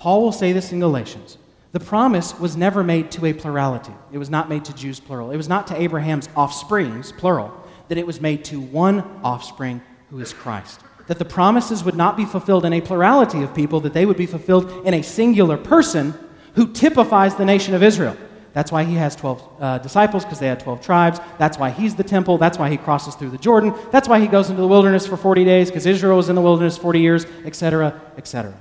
Paul 0.00 0.22
will 0.22 0.32
say 0.32 0.52
this 0.54 0.72
in 0.72 0.80
Galatians. 0.80 1.36
The 1.72 1.78
promise 1.78 2.36
was 2.40 2.56
never 2.56 2.82
made 2.82 3.10
to 3.12 3.26
a 3.26 3.34
plurality. 3.34 3.92
It 4.10 4.16
was 4.16 4.30
not 4.30 4.48
made 4.48 4.64
to 4.64 4.74
Jews, 4.74 4.98
plural. 4.98 5.30
It 5.30 5.36
was 5.36 5.48
not 5.48 5.66
to 5.66 5.80
Abraham's 5.80 6.26
offsprings, 6.34 7.12
plural, 7.12 7.52
that 7.88 7.98
it 7.98 8.06
was 8.06 8.18
made 8.18 8.42
to 8.46 8.58
one 8.58 9.00
offspring 9.22 9.82
who 10.08 10.18
is 10.20 10.32
Christ. 10.32 10.80
That 11.06 11.18
the 11.18 11.26
promises 11.26 11.84
would 11.84 11.96
not 11.96 12.16
be 12.16 12.24
fulfilled 12.24 12.64
in 12.64 12.72
a 12.72 12.80
plurality 12.80 13.42
of 13.42 13.54
people, 13.54 13.78
that 13.80 13.92
they 13.92 14.06
would 14.06 14.16
be 14.16 14.24
fulfilled 14.24 14.86
in 14.86 14.94
a 14.94 15.02
singular 15.02 15.58
person 15.58 16.14
who 16.54 16.72
typifies 16.72 17.36
the 17.36 17.44
nation 17.44 17.74
of 17.74 17.82
Israel. 17.82 18.16
That's 18.54 18.72
why 18.72 18.84
he 18.84 18.94
has 18.94 19.14
12 19.16 19.48
uh, 19.60 19.78
disciples, 19.78 20.24
because 20.24 20.38
they 20.38 20.46
had 20.46 20.60
12 20.60 20.80
tribes. 20.80 21.20
That's 21.38 21.58
why 21.58 21.70
he's 21.70 21.94
the 21.94 22.04
temple. 22.04 22.38
That's 22.38 22.56
why 22.58 22.70
he 22.70 22.78
crosses 22.78 23.16
through 23.16 23.30
the 23.30 23.38
Jordan. 23.38 23.74
That's 23.92 24.08
why 24.08 24.18
he 24.18 24.28
goes 24.28 24.48
into 24.48 24.62
the 24.62 24.66
wilderness 24.66 25.06
for 25.06 25.18
40 25.18 25.44
days, 25.44 25.68
because 25.68 25.84
Israel 25.84 26.16
was 26.16 26.30
in 26.30 26.36
the 26.36 26.42
wilderness 26.42 26.78
40 26.78 27.00
years, 27.00 27.26
etc., 27.44 28.00
etc. 28.16 28.54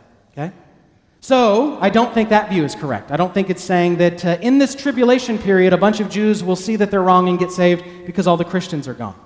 So, 1.22 1.78
I 1.82 1.90
don't 1.90 2.14
think 2.14 2.30
that 2.30 2.50
view 2.50 2.64
is 2.64 2.76
correct. 2.76 3.12
I 3.12 3.18
don't 3.18 3.34
think 3.34 3.50
it's 3.50 3.64
saying 3.64 3.98
that 3.98 4.24
uh, 4.24 4.38
in 4.42 4.58
this 4.58 4.74
tribulation 4.74 5.38
period, 5.38 5.74
a 5.74 5.78
bunch 5.78 6.00
of 6.00 6.10
Jews 6.10 6.44
will 6.44 6.56
see 6.56 6.78
that 6.78 6.92
they're 6.92 7.02
wrong 7.02 7.28
and 7.28 7.38
get 7.38 7.52
saved 7.52 7.84
because 8.06 8.26
all 8.26 8.38
the 8.38 8.46
Christians 8.46 8.88
are 8.88 8.94
gone. 8.94 9.20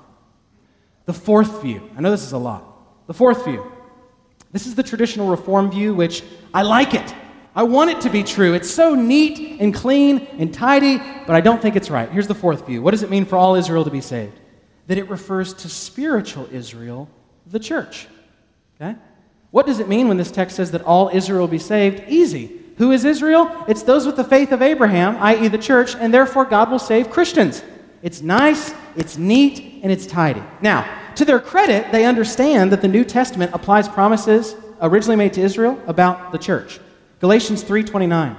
The 1.06 1.14
fourth 1.14 1.62
view, 1.62 1.88
I 1.96 2.02
know 2.02 2.10
this 2.10 2.24
is 2.24 2.32
a 2.32 2.38
lot. 2.38 3.08
The 3.08 3.14
fourth 3.14 3.46
view, 3.46 3.72
this 4.52 4.66
is 4.66 4.74
the 4.74 4.84
traditional 4.84 5.30
reform 5.30 5.70
view, 5.70 5.94
which 5.94 6.24
I 6.54 6.64
like 6.64 6.94
it. 6.96 7.14
I 7.56 7.64
want 7.64 7.92
it 7.92 8.02
to 8.02 8.10
be 8.10 8.24
true. 8.24 8.54
It's 8.54 8.70
so 8.70 8.96
neat 8.96 9.60
and 9.60 9.74
clean 9.74 10.28
and 10.40 10.52
tidy, 10.52 10.98
but 10.98 11.36
I 11.36 11.42
don't 11.42 11.62
think 11.62 11.76
it's 11.76 11.90
right. 11.92 12.10
Here's 12.10 12.28
the 12.28 12.36
fourth 12.36 12.66
view. 12.66 12.82
What 12.82 12.92
does 12.92 13.04
it 13.04 13.12
mean 13.12 13.26
for 13.26 13.36
all 13.36 13.56
Israel 13.56 13.84
to 13.84 13.92
be 13.92 14.02
saved? 14.02 14.40
That 14.88 14.98
it 14.98 15.10
refers 15.10 15.54
to 15.56 15.70
spiritual 15.70 16.48
Israel, 16.52 17.10
the 17.46 17.60
church. 17.60 18.08
Okay? 18.82 18.96
What 19.54 19.68
does 19.68 19.80
it 19.80 19.88
mean 19.88 20.08
when 20.08 20.18
this 20.18 20.32
text 20.32 20.56
says 20.56 20.72
that 20.72 20.82
all 20.82 21.12
Israel 21.13 21.42
will 21.42 21.48
be 21.48 21.60
saved? 21.60 22.06
Easy. 22.08 22.60
Who 22.78 22.92
is 22.92 23.06
Israel? 23.06 23.56
It's 23.68 23.84
those 23.84 24.08
with 24.08 24.16
the 24.16 24.24
faith 24.24 24.52
of 24.52 24.63
Abraham, 24.63 25.16
i.e., 25.22 25.48
the 25.48 25.60
church, 25.60 25.96
and 25.96 26.12
therefore 26.12 26.46
God 26.46 26.72
will 26.72 26.80
save 26.80 27.12
Christians. 27.12 27.63
It's 28.02 28.24
nice, 28.24 28.74
it's 28.96 29.16
neat, 29.16 29.80
and 29.84 29.92
it's 29.92 30.08
tidy. 30.08 30.42
Now, 30.60 30.89
to 31.18 31.24
their 31.24 31.39
credit, 31.39 31.92
they 31.92 32.04
understand 32.04 32.72
that 32.72 32.82
the 32.82 32.88
New 32.88 33.04
Testament 33.04 33.52
applies 33.54 33.88
promises 33.88 34.56
originally 34.82 35.18
made 35.18 35.34
to 35.34 35.42
Israel 35.42 35.80
about 35.86 36.32
the 36.32 36.39
church. 36.39 36.80
Galatians 37.20 37.63
3:29. 37.63 38.36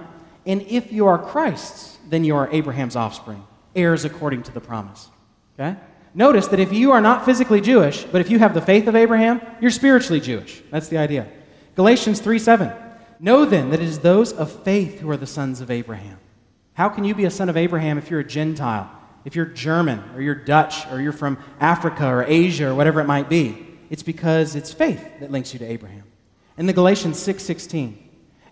And 0.46 0.62
if 0.62 0.92
you 0.92 1.06
are 1.06 1.16
Christ's, 1.16 1.96
then 2.10 2.24
you 2.24 2.34
are 2.34 2.48
Abraham's 2.50 2.96
offspring, 2.96 3.44
heirs 3.76 4.04
according 4.04 4.42
to 4.42 4.52
the 4.52 4.60
promise. 4.60 5.10
Okay? 5.54 5.76
Notice 6.14 6.46
that 6.48 6.60
if 6.60 6.72
you 6.72 6.92
are 6.92 7.00
not 7.00 7.24
physically 7.24 7.60
Jewish, 7.60 8.04
but 8.04 8.20
if 8.20 8.30
you 8.30 8.38
have 8.38 8.54
the 8.54 8.60
faith 8.60 8.86
of 8.86 8.94
Abraham, 8.94 9.40
you're 9.60 9.72
spiritually 9.72 10.20
Jewish. 10.20 10.62
That's 10.70 10.88
the 10.88 10.98
idea. 10.98 11.26
Galatians 11.74 12.20
3 12.20 12.38
7. 12.38 12.72
Know 13.18 13.44
then 13.44 13.70
that 13.70 13.80
it 13.80 13.86
is 13.86 13.98
those 13.98 14.32
of 14.32 14.64
faith 14.64 15.00
who 15.00 15.10
are 15.10 15.16
the 15.16 15.26
sons 15.26 15.60
of 15.60 15.70
Abraham. 15.70 16.18
How 16.74 16.88
can 16.88 17.04
you 17.04 17.14
be 17.14 17.24
a 17.24 17.30
son 17.30 17.48
of 17.48 17.56
Abraham 17.56 17.98
if 17.98 18.10
you're 18.10 18.20
a 18.20 18.24
Gentile, 18.24 18.90
if 19.24 19.34
you're 19.34 19.46
German, 19.46 20.02
or 20.14 20.20
you're 20.20 20.34
Dutch, 20.34 20.86
or 20.88 21.00
you're 21.00 21.12
from 21.12 21.38
Africa 21.58 22.06
or 22.06 22.24
Asia, 22.24 22.68
or 22.68 22.74
whatever 22.74 23.00
it 23.00 23.06
might 23.06 23.28
be? 23.28 23.66
It's 23.90 24.02
because 24.02 24.54
it's 24.54 24.72
faith 24.72 25.20
that 25.20 25.30
links 25.30 25.52
you 25.52 25.58
to 25.60 25.64
Abraham. 25.64 26.04
In 26.56 26.66
the 26.66 26.72
Galatians 26.72 27.18
6 27.18 27.42
16, 27.42 28.03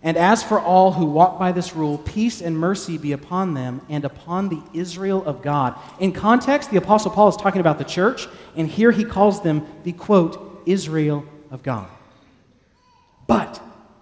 and 0.03 0.17
as 0.17 0.43
for 0.43 0.59
all 0.59 0.91
who 0.91 1.05
walk 1.05 1.39
by 1.39 1.53
this 1.53 1.75
rule, 1.75 1.97
peace 1.97 2.41
and 2.41 2.57
mercy 2.57 2.97
be 2.97 3.13
upon 3.13 3.53
them 3.53 3.81
and 3.87 4.03
upon 4.03 4.49
the 4.49 4.61
Israel 4.73 5.23
of 5.25 5.41
God. 5.41 5.79
In 5.99 6.11
context, 6.11 6.69
the 6.69 6.77
Apostle 6.77 7.09
Paul 7.09 7.29
is 7.29 7.37
talking 7.37 7.61
about 7.61 7.77
the 7.77 7.85
church, 7.85 8.27
and 8.57 8.67
here 8.67 8.91
he 8.91 9.05
calls 9.05 9.41
them 9.41 9.65
the 9.83 9.93
quote, 9.93 10.61
Israel 10.65 11.25
of 11.49 11.63
God. 11.63 11.87
But 13.27 13.61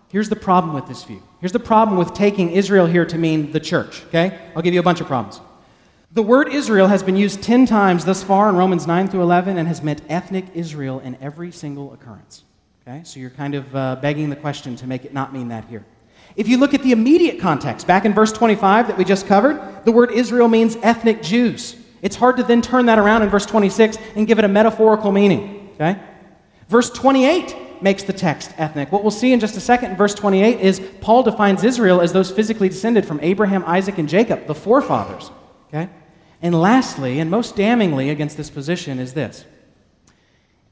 here's 0.10 0.30
the 0.30 0.36
problem 0.36 0.74
with 0.74 0.88
this 0.88 1.04
view. 1.04 1.22
Here's 1.40 1.52
the 1.52 1.60
problem 1.60 1.98
with 1.98 2.14
taking 2.16 2.50
Israel 2.50 2.88
here 2.88 3.06
to 3.06 3.18
mean 3.18 3.52
the 3.52 3.60
church, 3.60 4.04
okay? 4.06 4.40
I'll 4.56 4.64
give 4.64 4.74
you 4.74 4.80
a 4.80 4.84
bunch 4.84 5.02
of 5.02 5.08
problems. 5.08 5.40
The 6.12 6.24
word 6.24 6.50
Israel 6.50 6.88
has 6.88 7.04
been 7.04 7.16
used 7.16 7.42
10 7.42 7.68
times 7.68 8.06
thus 8.06 8.24
far 8.24 8.50
in 8.50 8.56
Romans 8.56 8.86
9 8.86 9.08
through 9.08 9.22
11 9.22 9.58
and 9.58 9.68
has 9.68 9.82
meant 9.82 10.02
ethnic 10.10 10.46
Israel 10.54 11.00
in 11.00 11.16
every 11.22 11.52
single 11.52 11.94
occurrence. 11.94 12.44
Okay? 12.88 13.02
So 13.04 13.20
you're 13.20 13.30
kind 13.30 13.56
of 13.56 13.76
uh, 13.76 13.96
begging 13.98 14.30
the 14.30 14.36
question 14.36 14.76
to 14.78 14.88
make 14.88 15.06
it 15.06 15.14
not 15.14 15.34
mean 15.34 15.50
that 15.50 15.66
here. 15.66 15.86
If 16.36 16.48
you 16.48 16.58
look 16.58 16.74
at 16.74 16.82
the 16.82 16.92
immediate 16.92 17.40
context, 17.40 17.86
back 17.86 18.06
in 18.06 18.14
verse 18.14 18.32
25 18.32 18.88
that 18.88 18.98
we 18.98 19.04
just 19.04 19.28
covered, 19.28 19.86
the 19.86 19.92
word 19.92 20.12
Israel 20.12 20.48
means 20.48 20.78
ethnic 20.82 21.22
Jews. 21.22 21.76
It's 22.02 22.16
hard 22.16 22.38
to 22.38 22.44
then 22.44 22.62
turn 22.62 22.88
that 22.88 22.98
around 22.98 23.22
in 23.22 23.30
verse 23.30 23.46
26 23.46 23.98
and 24.16 24.26
give 24.26 24.40
it 24.40 24.46
a 24.46 24.48
metaphorical 24.48 25.12
meaning. 25.12 25.70
Okay? 25.76 26.00
Verse 26.70 26.90
28 26.90 27.84
makes 27.84 28.04
the 28.04 28.14
text 28.14 28.52
ethnic. 28.58 28.92
What 28.92 29.04
we'll 29.04 29.12
see 29.12 29.34
in 29.34 29.40
just 29.40 29.58
a 29.58 29.60
second 29.60 29.92
in 29.92 29.98
verse 29.98 30.16
28 30.16 30.60
is 30.62 30.82
Paul 31.02 31.24
defines 31.24 31.64
Israel 31.64 32.02
as 32.02 32.14
those 32.14 32.32
physically 32.32 32.70
descended 32.70 33.06
from 33.06 33.20
Abraham, 33.22 33.64
Isaac, 33.66 33.98
and 33.98 34.08
Jacob, 34.08 34.48
the 34.48 34.56
forefathers. 34.56 35.32
Okay? 35.68 35.90
And 36.42 36.60
lastly, 36.60 37.20
and 37.20 37.30
most 37.30 37.56
damningly 37.56 38.10
against 38.10 38.38
this 38.38 38.50
position, 38.50 39.00
is 39.00 39.14
this 39.14 39.46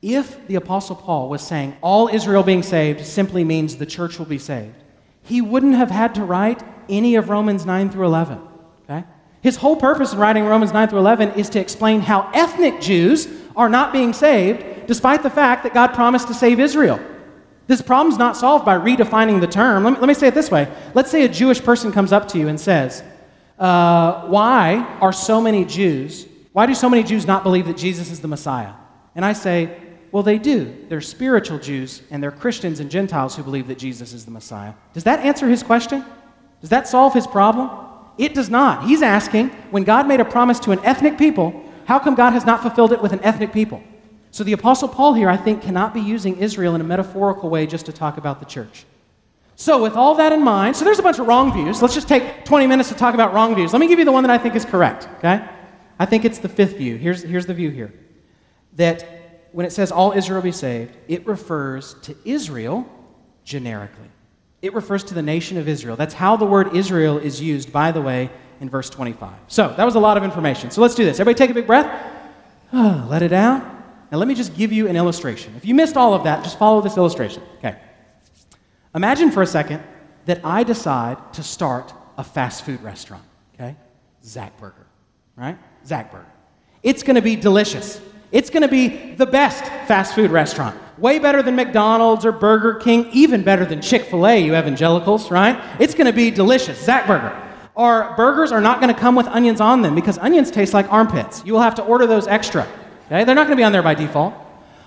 if 0.01 0.47
the 0.47 0.55
Apostle 0.55 0.95
Paul 0.95 1.29
was 1.29 1.41
saying 1.41 1.75
all 1.81 2.07
Israel 2.07 2.43
being 2.43 2.63
saved 2.63 3.05
simply 3.05 3.43
means 3.43 3.75
the 3.75 3.85
church 3.85 4.17
will 4.17 4.25
be 4.25 4.37
saved, 4.37 4.75
he 5.23 5.41
wouldn't 5.41 5.75
have 5.75 5.91
had 5.91 6.15
to 6.15 6.23
write 6.23 6.63
any 6.87 7.15
of 7.15 7.29
Romans 7.29 7.65
9 7.65 7.89
through 7.89 8.05
11. 8.05 8.39
Okay? 8.83 9.03
His 9.41 9.57
whole 9.57 9.75
purpose 9.75 10.13
in 10.13 10.19
writing 10.19 10.45
Romans 10.45 10.73
9 10.73 10.89
through 10.89 10.99
11 10.99 11.31
is 11.31 11.49
to 11.49 11.59
explain 11.59 12.01
how 12.01 12.29
ethnic 12.33 12.81
Jews 12.81 13.27
are 13.55 13.69
not 13.69 13.93
being 13.93 14.13
saved, 14.13 14.87
despite 14.87 15.21
the 15.21 15.29
fact 15.29 15.63
that 15.63 15.73
God 15.73 15.93
promised 15.93 16.27
to 16.27 16.33
save 16.33 16.59
Israel. 16.59 16.99
This 17.67 17.81
problem's 17.81 18.17
not 18.17 18.35
solved 18.35 18.65
by 18.65 18.77
redefining 18.77 19.41
the 19.41 19.47
term. 19.47 19.83
Let 19.83 19.93
me, 19.93 19.99
let 19.99 20.07
me 20.07 20.13
say 20.15 20.27
it 20.27 20.33
this 20.33 20.49
way. 20.49 20.67
Let's 20.95 21.11
say 21.11 21.23
a 21.23 21.29
Jewish 21.29 21.61
person 21.61 21.91
comes 21.91 22.11
up 22.11 22.27
to 22.29 22.39
you 22.39 22.47
and 22.47 22.59
says, 22.59 23.03
uh, 23.59 24.25
Why 24.27 24.97
are 24.99 25.13
so 25.13 25.39
many 25.39 25.65
Jews, 25.65 26.25
why 26.51 26.65
do 26.65 26.73
so 26.73 26.89
many 26.89 27.03
Jews 27.03 27.27
not 27.27 27.43
believe 27.43 27.67
that 27.67 27.77
Jesus 27.77 28.09
is 28.09 28.21
the 28.21 28.27
Messiah? 28.27 28.73
And 29.15 29.23
I 29.23 29.33
say, 29.33 29.77
well, 30.11 30.23
they 30.23 30.37
do. 30.37 30.75
They're 30.89 31.01
spiritual 31.01 31.59
Jews, 31.59 32.01
and 32.09 32.21
they're 32.21 32.31
Christians 32.31 32.79
and 32.79 32.89
Gentiles 32.89 33.35
who 33.35 33.43
believe 33.43 33.67
that 33.67 33.77
Jesus 33.77 34.13
is 34.13 34.25
the 34.25 34.31
Messiah. 34.31 34.73
Does 34.93 35.03
that 35.03 35.19
answer 35.19 35.47
his 35.47 35.61
question? 35.61 36.03
Does 36.61 36.71
that 36.71 36.87
solve 36.87 37.13
his 37.13 37.27
problem? 37.27 37.69
It 38.17 38.33
does 38.33 38.49
not. 38.49 38.85
He's 38.85 39.01
asking 39.01 39.49
when 39.71 39.83
God 39.83 40.07
made 40.07 40.19
a 40.19 40.25
promise 40.25 40.59
to 40.61 40.71
an 40.71 40.79
ethnic 40.83 41.17
people, 41.17 41.63
how 41.85 41.99
come 41.99 42.15
God 42.15 42.31
has 42.31 42.45
not 42.45 42.61
fulfilled 42.61 42.91
it 42.91 43.01
with 43.01 43.13
an 43.13 43.23
ethnic 43.23 43.53
people? 43.53 43.83
So 44.31 44.43
the 44.43 44.53
Apostle 44.53 44.87
Paul 44.87 45.13
here, 45.13 45.29
I 45.29 45.37
think, 45.37 45.61
cannot 45.61 45.93
be 45.93 46.01
using 46.01 46.37
Israel 46.37 46.75
in 46.75 46.81
a 46.81 46.83
metaphorical 46.83 47.49
way 47.49 47.65
just 47.65 47.85
to 47.87 47.93
talk 47.93 48.17
about 48.17 48.39
the 48.39 48.45
church. 48.45 48.85
So, 49.55 49.81
with 49.81 49.95
all 49.95 50.15
that 50.15 50.31
in 50.31 50.41
mind, 50.41 50.77
so 50.77 50.85
there's 50.85 50.99
a 50.99 51.03
bunch 51.03 51.19
of 51.19 51.27
wrong 51.27 51.51
views. 51.51 51.81
Let's 51.81 51.93
just 51.93 52.07
take 52.07 52.45
20 52.45 52.65
minutes 52.65 52.87
to 52.89 52.95
talk 52.95 53.13
about 53.13 53.33
wrong 53.33 53.55
views. 53.55 53.73
Let 53.73 53.79
me 53.79 53.87
give 53.87 53.99
you 53.99 54.05
the 54.05 54.11
one 54.11 54.23
that 54.23 54.29
I 54.29 54.37
think 54.37 54.55
is 54.55 54.63
correct, 54.63 55.09
okay? 55.17 55.45
I 55.99 56.05
think 56.05 56.23
it's 56.23 56.39
the 56.39 56.47
fifth 56.47 56.77
view. 56.77 56.95
Here's, 56.95 57.23
here's 57.23 57.45
the 57.45 57.53
view 57.53 57.69
here 57.69 57.93
that 58.77 59.18
when 59.51 59.65
it 59.65 59.71
says 59.71 59.91
all 59.91 60.11
Israel 60.11 60.41
be 60.41 60.51
saved, 60.51 60.95
it 61.07 61.25
refers 61.25 61.95
to 62.01 62.15
Israel 62.25 62.87
generically. 63.43 64.09
It 64.61 64.73
refers 64.73 65.03
to 65.05 65.13
the 65.13 65.21
nation 65.21 65.57
of 65.57 65.67
Israel. 65.67 65.95
That's 65.95 66.13
how 66.13 66.35
the 66.35 66.45
word 66.45 66.75
Israel 66.75 67.17
is 67.17 67.41
used, 67.41 67.71
by 67.71 67.91
the 67.91 68.01
way, 68.01 68.29
in 68.59 68.69
verse 68.69 68.89
25. 68.89 69.33
So, 69.47 69.73
that 69.77 69.85
was 69.85 69.95
a 69.95 69.99
lot 69.99 70.17
of 70.17 70.23
information. 70.23 70.69
So, 70.69 70.81
let's 70.81 70.95
do 70.95 71.05
this. 71.05 71.19
Everybody 71.19 71.37
take 71.37 71.49
a 71.49 71.53
big 71.53 71.67
breath. 71.67 71.87
let 72.73 73.21
it 73.21 73.33
out. 73.33 73.63
Now, 74.11 74.17
let 74.17 74.27
me 74.27 74.35
just 74.35 74.55
give 74.55 74.71
you 74.73 74.87
an 74.87 74.95
illustration. 74.95 75.53
If 75.55 75.65
you 75.65 75.75
missed 75.75 75.95
all 75.95 76.13
of 76.13 76.23
that, 76.23 76.43
just 76.43 76.57
follow 76.57 76.81
this 76.81 76.97
illustration. 76.97 77.43
Okay. 77.59 77.77
Imagine 78.95 79.31
for 79.31 79.41
a 79.41 79.47
second 79.47 79.83
that 80.25 80.41
I 80.43 80.63
decide 80.63 81.33
to 81.33 81.43
start 81.43 81.93
a 82.17 82.23
fast 82.23 82.65
food 82.65 82.81
restaurant. 82.81 83.23
Okay. 83.53 83.75
Zach 84.23 84.57
Burger, 84.57 84.87
right? 85.35 85.57
Zach 85.85 86.11
Burger. 86.11 86.25
It's 86.81 87.03
going 87.03 87.15
to 87.15 87.21
be 87.21 87.35
delicious. 87.35 88.01
It's 88.31 88.49
going 88.49 88.61
to 88.61 88.67
be 88.67 89.13
the 89.15 89.25
best 89.25 89.63
fast 89.87 90.13
food 90.13 90.31
restaurant. 90.31 90.79
Way 90.97 91.19
better 91.19 91.41
than 91.41 91.55
McDonald's 91.55 92.25
or 92.25 92.31
Burger 92.31 92.75
King, 92.75 93.09
even 93.11 93.43
better 93.43 93.65
than 93.65 93.81
Chick 93.81 94.03
fil 94.03 94.27
A, 94.27 94.37
you 94.37 94.55
evangelicals, 94.55 95.31
right? 95.31 95.59
It's 95.79 95.95
going 95.95 96.07
to 96.07 96.13
be 96.13 96.29
delicious. 96.29 96.83
Zach 96.83 97.07
Burger. 97.07 97.35
Our 97.75 98.15
burgers 98.17 98.51
are 98.51 98.59
not 98.59 98.81
going 98.81 98.93
to 98.93 98.99
come 98.99 99.15
with 99.15 99.27
onions 99.27 99.61
on 99.61 99.81
them 99.81 99.95
because 99.95 100.17
onions 100.17 100.51
taste 100.51 100.73
like 100.73 100.91
armpits. 100.91 101.43
You 101.45 101.53
will 101.53 101.61
have 101.61 101.75
to 101.75 101.83
order 101.83 102.05
those 102.05 102.27
extra. 102.27 102.67
Okay? 103.05 103.23
They're 103.23 103.35
not 103.35 103.47
going 103.47 103.51
to 103.51 103.55
be 103.55 103.63
on 103.63 103.71
there 103.71 103.81
by 103.81 103.95
default. 103.95 104.33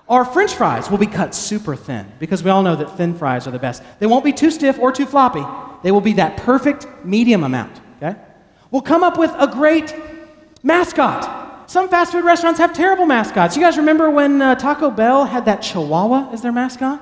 Our 0.09 0.27
french 0.27 0.53
fries 0.53 0.91
will 0.91 0.99
be 0.99 1.07
cut 1.07 1.35
super 1.35 1.75
thin 1.75 2.07
because 2.19 2.45
we 2.45 2.51
all 2.51 2.63
know 2.63 2.77
that 2.77 2.99
thin 2.99 3.17
fries 3.17 3.47
are 3.47 3.51
the 3.51 3.59
best. 3.59 3.83
They 3.99 4.07
won't 4.07 4.25
be 4.25 4.33
too 4.33 4.51
stiff 4.51 4.79
or 4.79 4.93
too 4.93 5.07
floppy. 5.07 5.43
They 5.83 5.91
will 5.91 6.03
be 6.03 6.13
that 6.15 6.37
perfect 6.37 6.87
medium 7.03 7.45
amount. 7.45 7.81
Okay? 7.97 8.19
We'll 8.71 8.83
come 8.83 9.03
up 9.03 9.19
with 9.19 9.33
a 9.39 9.47
great 9.47 9.95
mascot. 10.63 11.42
Some 11.66 11.88
fast 11.88 12.12
food 12.12 12.25
restaurants 12.25 12.59
have 12.59 12.72
terrible 12.72 13.07
mascots. 13.07 13.57
You 13.57 13.62
guys 13.62 13.77
remember 13.77 14.11
when 14.11 14.42
uh, 14.42 14.55
Taco 14.57 14.90
Bell 14.90 15.25
had 15.25 15.44
that 15.46 15.62
chihuahua 15.62 16.31
as 16.33 16.42
their 16.42 16.53
mascot? 16.53 17.01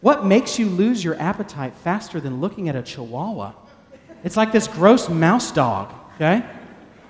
What 0.00 0.24
makes 0.24 0.58
you 0.58 0.68
lose 0.68 1.02
your 1.02 1.20
appetite 1.20 1.74
faster 1.74 2.20
than 2.20 2.40
looking 2.40 2.68
at 2.68 2.76
a 2.76 2.82
chihuahua? 2.82 3.52
It's 4.22 4.36
like 4.36 4.52
this 4.52 4.68
gross 4.68 5.08
mouse 5.08 5.50
dog, 5.50 5.92
okay? 6.14 6.44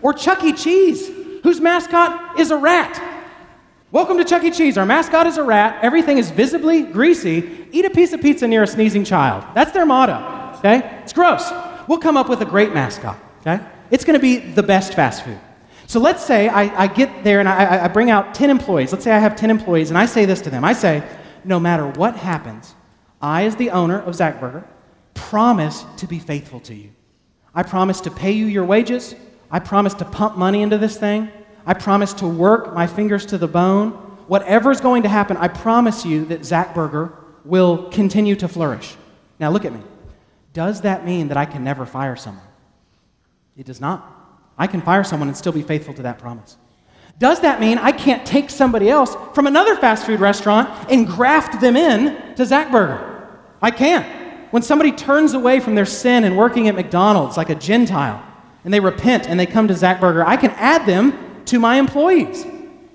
Or 0.01 0.15
Chuck 0.15 0.43
E. 0.45 0.53
Cheese, 0.53 1.09
whose 1.43 1.61
mascot 1.61 2.39
is 2.41 2.51
a 2.51 2.57
rat. 2.57 3.03
Welcome 3.93 4.17
to 4.19 4.25
Chuck 4.25 4.43
E. 4.45 4.51
Cheese. 4.51 4.79
Our 4.79 4.87
mascot 4.87 5.27
is 5.27 5.37
a 5.37 5.43
rat. 5.43 5.79
Everything 5.83 6.19
is 6.19 6.31
visibly 6.31 6.83
greasy. 6.83 7.67
Eat 7.71 7.85
a 7.85 7.91
piece 7.91 8.13
of 8.13 8.23
pizza 8.23 8.49
near 8.49 8.63
a 8.63 8.67
sneezing 8.67 9.05
child. 9.05 9.45
That's 9.55 9.73
their 9.73 9.87
motto, 9.87 10.59
okay? 10.59 11.01
It's 11.03 11.13
gross. 11.13 11.51
We'll 11.87 11.99
come 11.99 12.17
up 12.17 12.29
with 12.29 12.41
a 12.41 12.47
great 12.47 12.73
mascot, 12.73 13.19
okay? 13.41 13.63
It's 13.91 14.05
to 14.05 14.19
be 14.19 14.39
the 14.39 14.63
best 14.63 14.95
fast 14.95 15.25
food. 15.25 15.39
So 15.89 16.01
let's 16.01 16.23
say 16.23 16.49
I, 16.49 16.85
I 16.85 16.87
get 16.87 17.25
there 17.25 17.41
and 17.41 17.49
I, 17.49 17.87
I 17.87 17.89
bring 17.89 18.11
out 18.11 18.35
10 18.35 18.51
employees. 18.51 18.93
Let's 18.93 19.05
say 19.05 19.11
I 19.11 19.19
have 19.19 19.35
10 19.35 19.49
employees 19.49 19.89
and 19.89 19.97
I 19.97 20.05
say 20.05 20.27
this 20.27 20.43
to 20.43 20.51
them 20.51 20.63
I 20.63 20.75
say, 20.75 21.03
no 21.45 21.59
matter 21.59 21.89
what 21.89 22.15
happens, 22.15 22.75
I, 23.23 23.45
as 23.45 23.57
the 23.57 23.71
owner 23.71 23.99
of 23.99 24.15
Zach 24.15 24.39
Burger, 24.39 24.69
promise 25.15 25.87
to 25.97 26.07
be 26.07 26.19
faithful 26.19 26.61
to 26.61 26.75
you. 26.75 26.91
I 27.55 27.63
promise 27.63 28.03
to 28.03 28.11
pay 28.11 28.33
you 28.33 28.45
your 28.45 28.67
wages. 28.67 29.15
I 29.51 29.61
promise 29.61 29.95
to 29.95 30.05
pump 30.05 30.37
money 30.37 30.61
into 30.61 30.77
this 30.77 30.99
thing. 30.99 31.31
I 31.65 31.73
promise 31.73 32.13
to 32.15 32.27
work 32.27 32.75
my 32.75 32.87
fingers 32.87 33.25
to 33.27 33.39
the 33.39 33.49
bone. 33.49 33.93
Whatever's 34.27 34.83
going 34.83 35.05
to 35.05 35.09
happen, 35.09 35.39
I 35.39 35.49
promise 35.49 36.05
you 36.05 36.27
that 36.27 36.45
Zach 36.45 36.75
Burger 36.75 37.15
will 37.47 37.89
continue 37.89 38.37
to 38.37 38.47
flourish. 38.47 38.95
Now, 39.41 39.51
look 39.51 39.65
at 39.65 39.73
me. 39.73 39.81
Does 40.53 40.83
that 40.83 41.07
mean 41.07 41.29
that 41.29 41.39
I 41.39 41.47
can 41.47 41.65
never 41.65 41.87
fire 41.87 42.15
someone? 42.15 42.45
It 43.57 43.65
does 43.65 43.81
not. 43.81 44.18
I 44.59 44.67
can 44.67 44.83
fire 44.83 45.05
someone 45.05 45.29
and 45.29 45.37
still 45.37 45.53
be 45.53 45.63
faithful 45.63 45.95
to 45.95 46.03
that 46.03 46.19
promise. 46.19 46.57
Does 47.19 47.41
that 47.41 47.61
mean 47.61 47.79
I 47.79 47.93
can't 47.93 48.25
take 48.27 48.49
somebody 48.51 48.89
else 48.89 49.17
from 49.35 49.47
another 49.47 49.77
fast 49.77 50.07
food 50.07 50.21
restaurant 50.21 50.69
and 50.91 51.07
graft 51.07 51.61
them 51.61 51.77
in 51.77 52.35
to 52.37 52.47
Zach 52.47 52.71
Burger? 52.71 53.29
I 53.61 53.71
can't. 53.71 54.07
When 54.53 54.63
somebody 54.63 54.93
turns 54.93 55.35
away 55.35 55.61
from 55.61 55.75
their 55.75 55.85
sin 55.85 56.25
and 56.25 56.37
working 56.37 56.69
at 56.69 56.75
McDonald's 56.75 57.37
like 57.37 57.51
a 57.51 57.55
Gentile, 57.55 58.25
and 58.65 58.73
they 58.73 58.81
repent 58.81 59.29
and 59.29 59.39
they 59.39 59.47
come 59.47 59.69
to 59.69 59.75
Zach 59.75 60.01
Burger, 60.01 60.25
I 60.27 60.37
can 60.37 60.51
add 60.53 60.87
them 60.87 61.45
to 61.47 61.59
my 61.59 61.77
employees. 61.77 62.47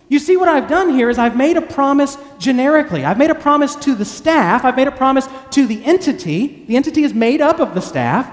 You 0.08 0.20
see, 0.20 0.38
what 0.38 0.48
I've 0.48 0.68
done 0.68 0.90
here 0.90 1.10
is 1.10 1.18
I've 1.18 1.36
made 1.36 1.58
a 1.58 1.62
promise 1.62 2.18
generically. 2.38 3.04
I've 3.04 3.18
made 3.18 3.32
a 3.32 3.36
promise 3.36 3.76
to 3.78 3.96
the 3.96 4.06
staff, 4.06 4.64
I've 4.64 4.76
made 4.76 4.88
a 4.88 4.92
promise 4.92 5.28
to 5.52 5.66
the 5.66 5.84
entity. 5.84 6.66
The 6.68 6.76
entity 6.76 7.04
is 7.04 7.14
made 7.14 7.42
up 7.42 7.60
of 7.60 7.74
the 7.74 7.82
staff, 7.82 8.32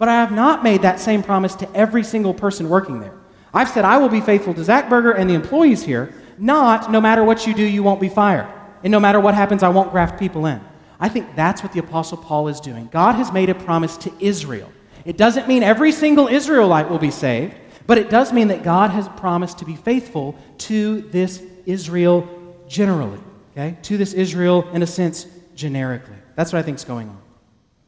but 0.00 0.08
I 0.08 0.14
have 0.14 0.32
not 0.32 0.64
made 0.64 0.80
that 0.80 0.98
same 0.98 1.22
promise 1.22 1.54
to 1.56 1.70
every 1.76 2.02
single 2.02 2.32
person 2.32 2.70
working 2.70 3.00
there. 3.00 3.12
I've 3.52 3.68
said 3.68 3.84
I 3.84 3.98
will 3.98 4.08
be 4.08 4.22
faithful 4.22 4.54
to 4.54 4.64
Zach 4.64 4.88
Burger 4.88 5.12
and 5.12 5.28
the 5.28 5.34
employees 5.34 5.82
here, 5.82 6.14
not 6.38 6.90
no 6.90 7.02
matter 7.02 7.22
what 7.22 7.46
you 7.46 7.52
do, 7.52 7.62
you 7.62 7.82
won't 7.82 8.00
be 8.00 8.08
fired. 8.08 8.48
And 8.82 8.90
no 8.90 8.98
matter 8.98 9.20
what 9.20 9.34
happens, 9.34 9.62
I 9.62 9.68
won't 9.68 9.90
graft 9.90 10.18
people 10.18 10.46
in. 10.46 10.58
I 10.98 11.10
think 11.10 11.36
that's 11.36 11.62
what 11.62 11.74
the 11.74 11.80
Apostle 11.80 12.16
Paul 12.16 12.48
is 12.48 12.60
doing. 12.60 12.88
God 12.90 13.16
has 13.16 13.30
made 13.30 13.50
a 13.50 13.54
promise 13.54 13.98
to 13.98 14.12
Israel. 14.20 14.72
It 15.04 15.18
doesn't 15.18 15.46
mean 15.46 15.62
every 15.62 15.92
single 15.92 16.28
Israelite 16.28 16.88
will 16.88 16.98
be 16.98 17.10
saved, 17.10 17.54
but 17.86 17.98
it 17.98 18.08
does 18.08 18.32
mean 18.32 18.48
that 18.48 18.62
God 18.62 18.90
has 18.90 19.06
promised 19.10 19.58
to 19.58 19.66
be 19.66 19.76
faithful 19.76 20.34
to 20.58 21.02
this 21.10 21.42
Israel 21.66 22.26
generally, 22.66 23.20
okay? 23.52 23.76
To 23.82 23.98
this 23.98 24.14
Israel, 24.14 24.66
in 24.72 24.82
a 24.82 24.86
sense, 24.86 25.26
generically. 25.54 26.16
That's 26.36 26.54
what 26.54 26.58
I 26.58 26.62
think 26.62 26.78
is 26.78 26.84
going 26.84 27.10
on. 27.10 27.20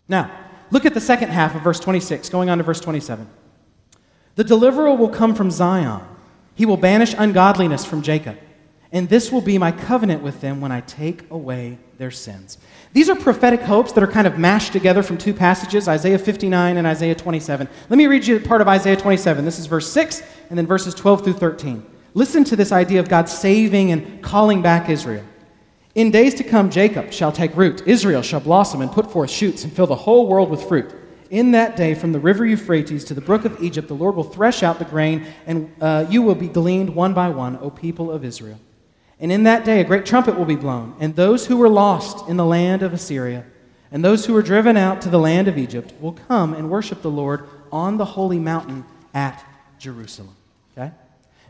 Now, 0.08 0.30
look 0.72 0.84
at 0.84 0.94
the 0.94 1.00
second 1.00 1.28
half 1.28 1.54
of 1.54 1.62
verse 1.62 1.78
26, 1.78 2.28
going 2.30 2.50
on 2.50 2.58
to 2.58 2.64
verse 2.64 2.80
27. 2.80 3.28
The 4.34 4.44
deliverer 4.44 4.94
will 4.94 5.10
come 5.10 5.34
from 5.34 5.50
Zion, 5.50 6.00
he 6.54 6.66
will 6.66 6.76
banish 6.76 7.14
ungodliness 7.16 7.84
from 7.84 8.02
Jacob, 8.02 8.38
and 8.90 9.08
this 9.08 9.30
will 9.30 9.40
be 9.40 9.56
my 9.58 9.70
covenant 9.70 10.22
with 10.22 10.40
them 10.40 10.60
when 10.60 10.72
I 10.72 10.80
take 10.80 11.30
away 11.30 11.78
their 11.98 12.10
sins. 12.10 12.58
These 12.92 13.08
are 13.08 13.14
prophetic 13.14 13.60
hopes 13.60 13.92
that 13.92 14.02
are 14.02 14.10
kind 14.10 14.26
of 14.26 14.38
mashed 14.38 14.72
together 14.72 15.02
from 15.02 15.16
two 15.16 15.32
passages, 15.32 15.88
Isaiah 15.88 16.18
59 16.18 16.76
and 16.76 16.86
Isaiah 16.86 17.14
27. 17.14 17.68
Let 17.88 17.96
me 17.96 18.06
read 18.06 18.26
you 18.26 18.40
part 18.40 18.60
of 18.60 18.68
Isaiah 18.68 18.96
27. 18.96 19.44
This 19.44 19.58
is 19.58 19.66
verse 19.66 19.90
6 19.90 20.22
and 20.50 20.58
then 20.58 20.66
verses 20.66 20.94
12 20.94 21.24
through 21.24 21.32
13. 21.34 21.86
Listen 22.14 22.44
to 22.44 22.56
this 22.56 22.72
idea 22.72 23.00
of 23.00 23.08
God 23.08 23.28
saving 23.28 23.92
and 23.92 24.22
calling 24.22 24.60
back 24.60 24.90
Israel. 24.90 25.24
In 25.94 26.10
days 26.10 26.34
to 26.34 26.44
come, 26.44 26.70
Jacob 26.70 27.12
shall 27.12 27.32
take 27.32 27.56
root, 27.56 27.82
Israel 27.86 28.22
shall 28.22 28.40
blossom 28.40 28.80
and 28.80 28.90
put 28.90 29.10
forth 29.10 29.30
shoots 29.30 29.64
and 29.64 29.72
fill 29.72 29.86
the 29.86 29.94
whole 29.94 30.26
world 30.26 30.50
with 30.50 30.62
fruit. 30.62 30.94
In 31.30 31.52
that 31.52 31.76
day, 31.76 31.94
from 31.94 32.12
the 32.12 32.20
river 32.20 32.46
Euphrates 32.46 33.04
to 33.04 33.14
the 33.14 33.20
brook 33.20 33.44
of 33.44 33.62
Egypt, 33.62 33.88
the 33.88 33.94
Lord 33.94 34.16
will 34.16 34.24
thresh 34.24 34.62
out 34.62 34.78
the 34.78 34.84
grain, 34.84 35.26
and 35.46 35.74
uh, 35.80 36.06
you 36.08 36.22
will 36.22 36.34
be 36.34 36.48
gleaned 36.48 36.94
one 36.94 37.14
by 37.14 37.28
one, 37.28 37.58
O 37.58 37.70
people 37.70 38.10
of 38.10 38.24
Israel. 38.24 38.60
And 39.18 39.30
in 39.30 39.44
that 39.44 39.64
day, 39.64 39.80
a 39.80 39.84
great 39.84 40.04
trumpet 40.04 40.36
will 40.36 40.44
be 40.44 40.56
blown, 40.56 40.94
and 40.98 41.14
those 41.16 41.46
who 41.46 41.56
were 41.56 41.68
lost 41.68 42.28
in 42.28 42.36
the 42.36 42.44
land 42.44 42.82
of 42.82 42.92
Assyria 42.92 43.44
and 43.92 44.02
those 44.02 44.24
who 44.24 44.32
were 44.32 44.42
driven 44.42 44.78
out 44.78 45.02
to 45.02 45.10
the 45.10 45.18
land 45.18 45.46
of 45.48 45.58
Egypt 45.58 45.92
will 46.00 46.12
come 46.12 46.54
and 46.54 46.70
worship 46.70 47.02
the 47.02 47.10
Lord 47.10 47.46
on 47.70 47.98
the 47.98 48.04
holy 48.06 48.38
mountain 48.38 48.86
at 49.12 49.44
Jerusalem. 49.78 50.34
Okay? 50.76 50.90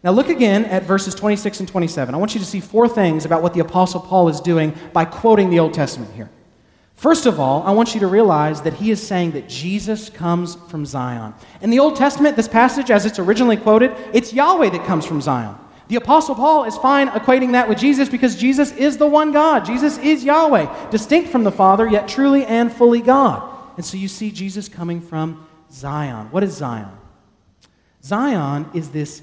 Now, 0.05 0.11
look 0.11 0.29
again 0.29 0.65
at 0.65 0.83
verses 0.83 1.15
26 1.15 1.61
and 1.61 1.69
27. 1.69 2.15
I 2.15 2.19
want 2.19 2.35
you 2.35 2.41
to 2.41 2.47
see 2.47 2.59
four 2.59 2.89
things 2.89 3.25
about 3.25 3.41
what 3.41 3.55
the 3.55 3.61
Apostle 3.61 4.01
Paul 4.01 4.29
is 4.29 4.41
doing 4.41 4.75
by 4.93 5.05
quoting 5.05 5.49
the 5.49 5.61
Old 5.61 5.75
Testament 5.75 6.13
here. 6.15 6.29
First 6.97 7.27
of 7.27 7.39
all, 7.39 7.63
I 7.63 7.71
want 7.71 7.95
you 7.95 8.01
to 8.01 8.07
realize 8.07 8.63
that 8.63 8.75
he 8.75 8.91
is 8.91 9.05
saying 9.05 9.33
that 9.33 9.49
Jesus 9.49 10.11
comes 10.11 10.57
from 10.69 10.85
Zion. 10.85 11.35
In 11.61 11.71
the 11.71 11.79
Old 11.79 11.97
Testament, 11.97 12.37
this 12.37 12.49
passage, 12.49 12.91
as 12.91 13.07
it's 13.07 13.19
originally 13.19 13.57
quoted, 13.57 13.93
it's 14.13 14.33
Yahweh 14.33 14.71
that 14.71 14.87
comes 14.87 15.07
from 15.07 15.21
Zion. 15.21 15.57
The 15.89 15.97
Apostle 15.97 16.35
Paul 16.35 16.65
is 16.65 16.77
fine 16.79 17.09
equating 17.09 17.53
that 17.53 17.69
with 17.69 17.79
Jesus 17.79 18.09
because 18.09 18.37
Jesus 18.37 18.73
is 18.73 18.99
the 18.99 19.07
one 19.07 19.33
God. 19.33 19.65
Jesus 19.65 19.99
is 19.99 20.25
Yahweh, 20.25 20.91
distinct 20.91 21.31
from 21.31 21.45
the 21.45 21.53
Father, 21.53 21.89
yet 21.89 22.09
truly 22.09 22.45
and 22.47 22.73
fully 22.73 23.01
God. 23.01 23.49
And 23.77 23.85
so 23.85 23.97
you 23.97 24.09
see 24.09 24.31
Jesus 24.31 24.69
coming 24.69 25.01
from 25.01 25.47
Zion. 25.71 26.29
What 26.31 26.45
is 26.45 26.57
Zion? 26.57 26.91
Zion 28.03 28.71
is 28.75 28.91
this 28.91 29.23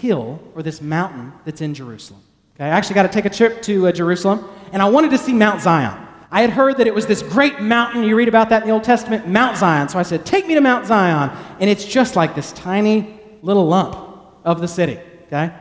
hill 0.00 0.40
or 0.54 0.62
this 0.62 0.80
mountain 0.80 1.32
that's 1.44 1.60
in 1.60 1.74
Jerusalem. 1.74 2.22
Okay, 2.56 2.64
I 2.64 2.68
actually 2.68 2.94
got 2.94 3.02
to 3.02 3.08
take 3.08 3.24
a 3.24 3.30
trip 3.30 3.62
to 3.62 3.88
uh, 3.88 3.92
Jerusalem, 3.92 4.48
and 4.72 4.82
I 4.82 4.88
wanted 4.88 5.10
to 5.12 5.18
see 5.18 5.32
Mount 5.32 5.60
Zion. 5.60 6.08
I 6.30 6.40
had 6.40 6.50
heard 6.50 6.78
that 6.78 6.86
it 6.86 6.94
was 6.94 7.06
this 7.06 7.22
great 7.22 7.60
mountain. 7.60 8.02
You 8.04 8.16
read 8.16 8.28
about 8.28 8.48
that 8.48 8.62
in 8.62 8.68
the 8.68 8.72
Old 8.72 8.84
Testament, 8.84 9.28
Mount 9.28 9.58
Zion. 9.58 9.90
So 9.90 9.98
I 9.98 10.02
said, 10.02 10.24
Take 10.24 10.46
me 10.46 10.54
to 10.54 10.62
Mount 10.62 10.86
Zion. 10.86 11.30
And 11.60 11.68
it's 11.68 11.84
just 11.84 12.16
like 12.16 12.34
this 12.34 12.52
tiny 12.52 13.20
little 13.42 13.66
lump 13.66 13.94
of 14.42 14.62
the 14.62 14.66
city. 14.66 14.98
Okay? 15.26 15.52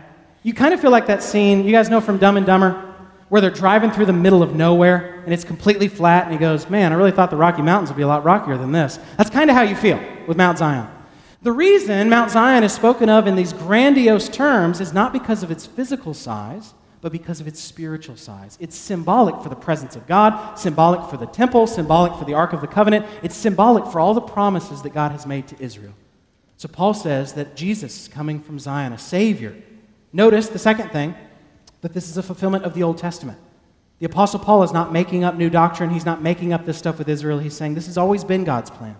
You 0.43 0.53
kind 0.53 0.73
of 0.73 0.79
feel 0.79 0.89
like 0.89 1.07
that 1.07 1.23
scene, 1.23 1.65
you 1.65 1.73
guys 1.73 1.89
know 1.89 1.99
from 1.99 2.17
Dumb 2.17 2.37
and 2.37 2.45
Dumber, 2.45 2.87
where 3.27 3.41
they're 3.41 3.49
driving 3.49 3.91
through 3.91 4.05
the 4.05 4.13
middle 4.13 4.41
of 4.41 4.55
nowhere 4.55 5.21
and 5.23 5.33
it's 5.33 5.43
completely 5.43 5.87
flat, 5.87 6.23
and 6.23 6.33
he 6.33 6.39
goes, 6.39 6.69
Man, 6.69 6.93
I 6.93 6.95
really 6.95 7.11
thought 7.11 7.29
the 7.29 7.35
Rocky 7.37 7.61
Mountains 7.61 7.89
would 7.89 7.97
be 7.97 8.03
a 8.03 8.07
lot 8.07 8.23
rockier 8.23 8.57
than 8.57 8.71
this. 8.71 8.97
That's 9.17 9.29
kind 9.29 9.49
of 9.49 9.55
how 9.55 9.63
you 9.63 9.75
feel 9.75 10.01
with 10.25 10.37
Mount 10.37 10.57
Zion. 10.57 10.87
The 11.41 11.51
reason 11.51 12.09
Mount 12.09 12.31
Zion 12.31 12.63
is 12.63 12.71
spoken 12.71 13.09
of 13.09 13.25
in 13.27 13.35
these 13.35 13.53
grandiose 13.53 14.29
terms 14.29 14.79
is 14.79 14.93
not 14.93 15.11
because 15.11 15.41
of 15.41 15.49
its 15.49 15.65
physical 15.65 16.13
size, 16.13 16.73
but 17.01 17.11
because 17.11 17.41
of 17.41 17.47
its 17.47 17.59
spiritual 17.59 18.15
size. 18.15 18.57
It's 18.61 18.75
symbolic 18.75 19.41
for 19.41 19.49
the 19.49 19.55
presence 19.55 19.95
of 19.95 20.05
God, 20.05 20.55
symbolic 20.55 21.09
for 21.09 21.17
the 21.17 21.25
temple, 21.25 21.65
symbolic 21.65 22.13
for 22.13 22.25
the 22.25 22.35
Ark 22.35 22.53
of 22.53 22.61
the 22.61 22.67
Covenant. 22.67 23.07
It's 23.23 23.35
symbolic 23.35 23.87
for 23.87 23.99
all 23.99 24.13
the 24.13 24.21
promises 24.21 24.83
that 24.83 24.93
God 24.93 25.11
has 25.11 25.25
made 25.25 25.47
to 25.47 25.55
Israel. 25.59 25.93
So 26.57 26.67
Paul 26.67 26.93
says 26.93 27.33
that 27.33 27.55
Jesus 27.55 28.01
is 28.01 28.07
coming 28.07 28.39
from 28.39 28.59
Zion, 28.59 28.93
a 28.93 28.99
Savior 28.99 29.55
Notice 30.13 30.49
the 30.49 30.59
second 30.59 30.89
thing 30.89 31.15
that 31.81 31.93
this 31.93 32.09
is 32.09 32.17
a 32.17 32.23
fulfillment 32.23 32.65
of 32.65 32.73
the 32.73 32.83
Old 32.83 32.97
Testament. 32.97 33.39
The 33.99 34.05
Apostle 34.05 34.39
Paul 34.39 34.63
is 34.63 34.73
not 34.73 34.91
making 34.91 35.23
up 35.23 35.35
new 35.35 35.49
doctrine. 35.49 35.89
He's 35.89 36.05
not 36.05 36.21
making 36.21 36.53
up 36.53 36.65
this 36.65 36.77
stuff 36.77 36.97
with 36.97 37.07
Israel. 37.07 37.39
He's 37.39 37.55
saying 37.55 37.75
this 37.75 37.85
has 37.85 37.97
always 37.97 38.23
been 38.23 38.43
God's 38.43 38.69
plan. 38.69 38.95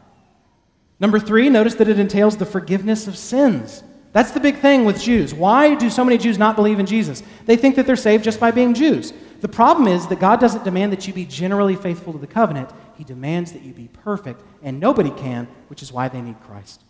Number 1.02 1.20
three, 1.20 1.50
notice 1.50 1.74
that 1.76 1.90
it 1.90 1.98
entails 1.98 2.38
the 2.38 2.46
forgiveness 2.46 3.08
of 3.08 3.18
sins. 3.18 3.84
That's 4.14 4.32
the 4.32 4.40
big 4.40 4.58
thing 4.58 4.86
with 4.86 5.02
Jews. 5.02 5.34
Why 5.34 5.74
do 5.74 5.90
so 5.90 6.06
many 6.06 6.20
Jews 6.20 6.38
not 6.38 6.56
believe 6.56 6.80
in 6.80 6.86
Jesus? 6.86 7.24
They 7.48 7.56
think 7.56 7.76
that 7.76 7.88
they're 7.88 7.96
saved 7.96 8.24
just 8.24 8.40
by 8.40 8.52
being 8.52 8.76
Jews. 8.76 9.12
The 9.40 9.48
problem 9.48 9.88
is 9.88 10.06
that 10.08 10.20
God 10.20 10.40
doesn't 10.40 10.64
demand 10.64 10.92
that 10.92 11.08
you 11.08 11.14
be 11.14 11.26
generally 11.26 11.76
faithful 11.76 12.14
to 12.14 12.20
the 12.20 12.28
covenant, 12.28 12.70
He 12.98 13.04
demands 13.04 13.52
that 13.54 13.64
you 13.64 13.74
be 13.74 13.90
perfect, 14.04 14.44
and 14.62 14.80
nobody 14.80 15.10
can, 15.10 15.48
which 15.70 15.82
is 15.82 15.92
why 15.92 16.08
they 16.08 16.22
need 16.22 16.40
Christ. 16.42 16.84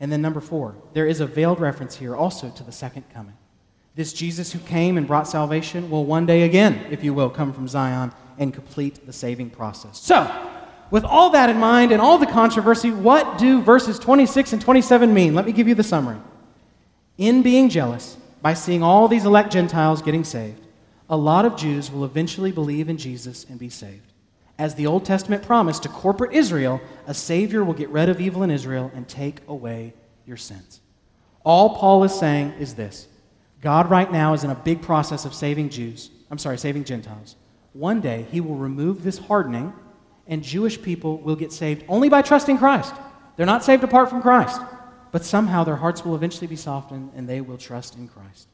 And 0.00 0.10
then, 0.10 0.22
number 0.22 0.40
four, 0.40 0.76
there 0.94 1.06
is 1.06 1.20
a 1.20 1.26
veiled 1.26 1.60
reference 1.60 1.96
here 1.96 2.16
also 2.16 2.48
to 2.48 2.62
the 2.62 2.72
second 2.72 3.04
coming. 3.12 3.36
This 3.96 4.14
Jesus 4.14 4.50
who 4.50 4.60
came 4.60 4.96
and 4.96 5.06
brought 5.06 5.28
salvation 5.28 5.90
will 5.90 6.06
one 6.06 6.24
day 6.24 6.42
again, 6.42 6.86
if 6.90 7.04
you 7.04 7.12
will, 7.12 7.28
come 7.28 7.52
from 7.52 7.68
Zion 7.68 8.12
and 8.38 8.54
complete 8.54 9.04
the 9.04 9.12
saving 9.12 9.50
process. 9.50 9.98
So, 9.98 10.24
with 10.90 11.04
all 11.04 11.30
that 11.30 11.50
in 11.50 11.58
mind 11.58 11.92
and 11.92 12.00
all 12.00 12.18
the 12.18 12.26
controversy, 12.26 12.90
what 12.90 13.38
do 13.38 13.62
verses 13.62 13.98
26 13.98 14.54
and 14.54 14.62
27 14.62 15.12
mean? 15.12 15.34
Let 15.34 15.46
me 15.46 15.52
give 15.52 15.68
you 15.68 15.74
the 15.74 15.82
summary. 15.82 16.18
In 17.18 17.42
being 17.42 17.68
jealous, 17.68 18.16
by 18.42 18.54
seeing 18.54 18.82
all 18.82 19.06
these 19.06 19.24
elect 19.24 19.52
Gentiles 19.52 20.02
getting 20.02 20.24
saved, 20.24 20.66
a 21.08 21.16
lot 21.16 21.44
of 21.44 21.56
Jews 21.56 21.90
will 21.90 22.04
eventually 22.04 22.52
believe 22.52 22.88
in 22.88 22.96
Jesus 22.96 23.44
and 23.48 23.58
be 23.58 23.68
saved. 23.68 24.12
As 24.58 24.74
the 24.74 24.86
Old 24.86 25.04
Testament 25.04 25.42
promised 25.42 25.82
to 25.84 25.88
corporate 25.88 26.32
Israel, 26.32 26.80
a 27.06 27.14
Savior 27.14 27.64
will 27.64 27.74
get 27.74 27.88
rid 27.88 28.08
of 28.08 28.20
evil 28.20 28.42
in 28.42 28.50
Israel 28.50 28.90
and 28.94 29.08
take 29.08 29.40
away 29.48 29.94
your 30.26 30.36
sins. 30.36 30.80
All 31.44 31.76
Paul 31.76 32.04
is 32.04 32.14
saying 32.14 32.52
is 32.58 32.74
this 32.74 33.08
God 33.60 33.90
right 33.90 34.10
now 34.10 34.32
is 34.34 34.44
in 34.44 34.50
a 34.50 34.54
big 34.54 34.82
process 34.82 35.24
of 35.24 35.34
saving 35.34 35.70
Jews. 35.70 36.10
I'm 36.30 36.38
sorry, 36.38 36.58
saving 36.58 36.84
Gentiles. 36.84 37.36
One 37.72 38.00
day, 38.00 38.26
he 38.30 38.40
will 38.40 38.56
remove 38.56 39.02
this 39.02 39.18
hardening, 39.18 39.72
and 40.30 40.42
Jewish 40.42 40.80
people 40.80 41.18
will 41.18 41.36
get 41.36 41.52
saved 41.52 41.84
only 41.88 42.08
by 42.08 42.22
trusting 42.22 42.56
Christ. 42.56 42.94
They're 43.36 43.44
not 43.44 43.64
saved 43.64 43.84
apart 43.84 44.08
from 44.08 44.22
Christ, 44.22 44.60
but 45.10 45.24
somehow 45.24 45.64
their 45.64 45.76
hearts 45.76 46.04
will 46.04 46.14
eventually 46.14 46.46
be 46.46 46.56
softened 46.56 47.10
and 47.14 47.28
they 47.28 47.40
will 47.40 47.58
trust 47.58 47.96
in 47.96 48.08
Christ. 48.08 48.46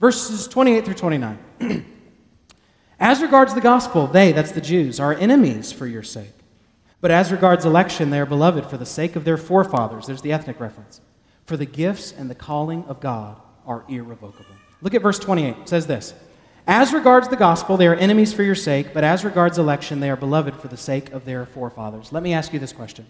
Verses 0.00 0.48
28 0.48 0.84
through 0.84 0.94
29. 0.94 1.38
as 3.00 3.22
regards 3.22 3.54
the 3.54 3.60
gospel, 3.60 4.08
they, 4.08 4.32
that's 4.32 4.52
the 4.52 4.60
Jews, 4.60 4.98
are 4.98 5.14
enemies 5.14 5.70
for 5.70 5.86
your 5.86 6.02
sake. 6.02 6.32
But 7.00 7.10
as 7.10 7.32
regards 7.32 7.64
election, 7.64 8.10
they 8.10 8.18
are 8.18 8.26
beloved 8.26 8.66
for 8.66 8.76
the 8.76 8.84
sake 8.84 9.16
of 9.16 9.24
their 9.24 9.38
forefathers. 9.38 10.06
There's 10.06 10.22
the 10.22 10.32
ethnic 10.32 10.60
reference. 10.60 11.00
For 11.46 11.56
the 11.56 11.66
gifts 11.66 12.12
and 12.12 12.28
the 12.28 12.34
calling 12.34 12.84
of 12.84 13.00
God 13.00 13.40
are 13.64 13.84
irrevocable. 13.88 14.56
Look 14.82 14.94
at 14.94 15.02
verse 15.02 15.18
28. 15.18 15.56
It 15.56 15.68
says 15.68 15.86
this 15.86 16.14
As 16.70 16.92
regards 16.92 17.26
the 17.26 17.36
gospel, 17.36 17.76
they 17.76 17.88
are 17.88 17.96
enemies 17.96 18.32
for 18.32 18.44
your 18.44 18.54
sake, 18.54 18.94
but 18.94 19.02
as 19.02 19.24
regards 19.24 19.58
election, 19.58 19.98
they 19.98 20.08
are 20.08 20.14
beloved 20.14 20.54
for 20.54 20.68
the 20.68 20.76
sake 20.76 21.10
of 21.10 21.24
their 21.24 21.44
forefathers. 21.44 22.12
Let 22.12 22.22
me 22.22 22.32
ask 22.32 22.52
you 22.52 22.60
this 22.60 22.72
question 22.72 23.06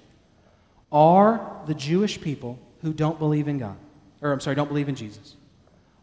Are 0.90 1.60
the 1.66 1.74
Jewish 1.74 2.18
people 2.22 2.58
who 2.80 2.94
don't 2.94 3.18
believe 3.18 3.48
in 3.48 3.58
God, 3.58 3.76
or 4.22 4.32
I'm 4.32 4.40
sorry, 4.40 4.56
don't 4.56 4.68
believe 4.68 4.88
in 4.88 4.94
Jesus, 4.94 5.36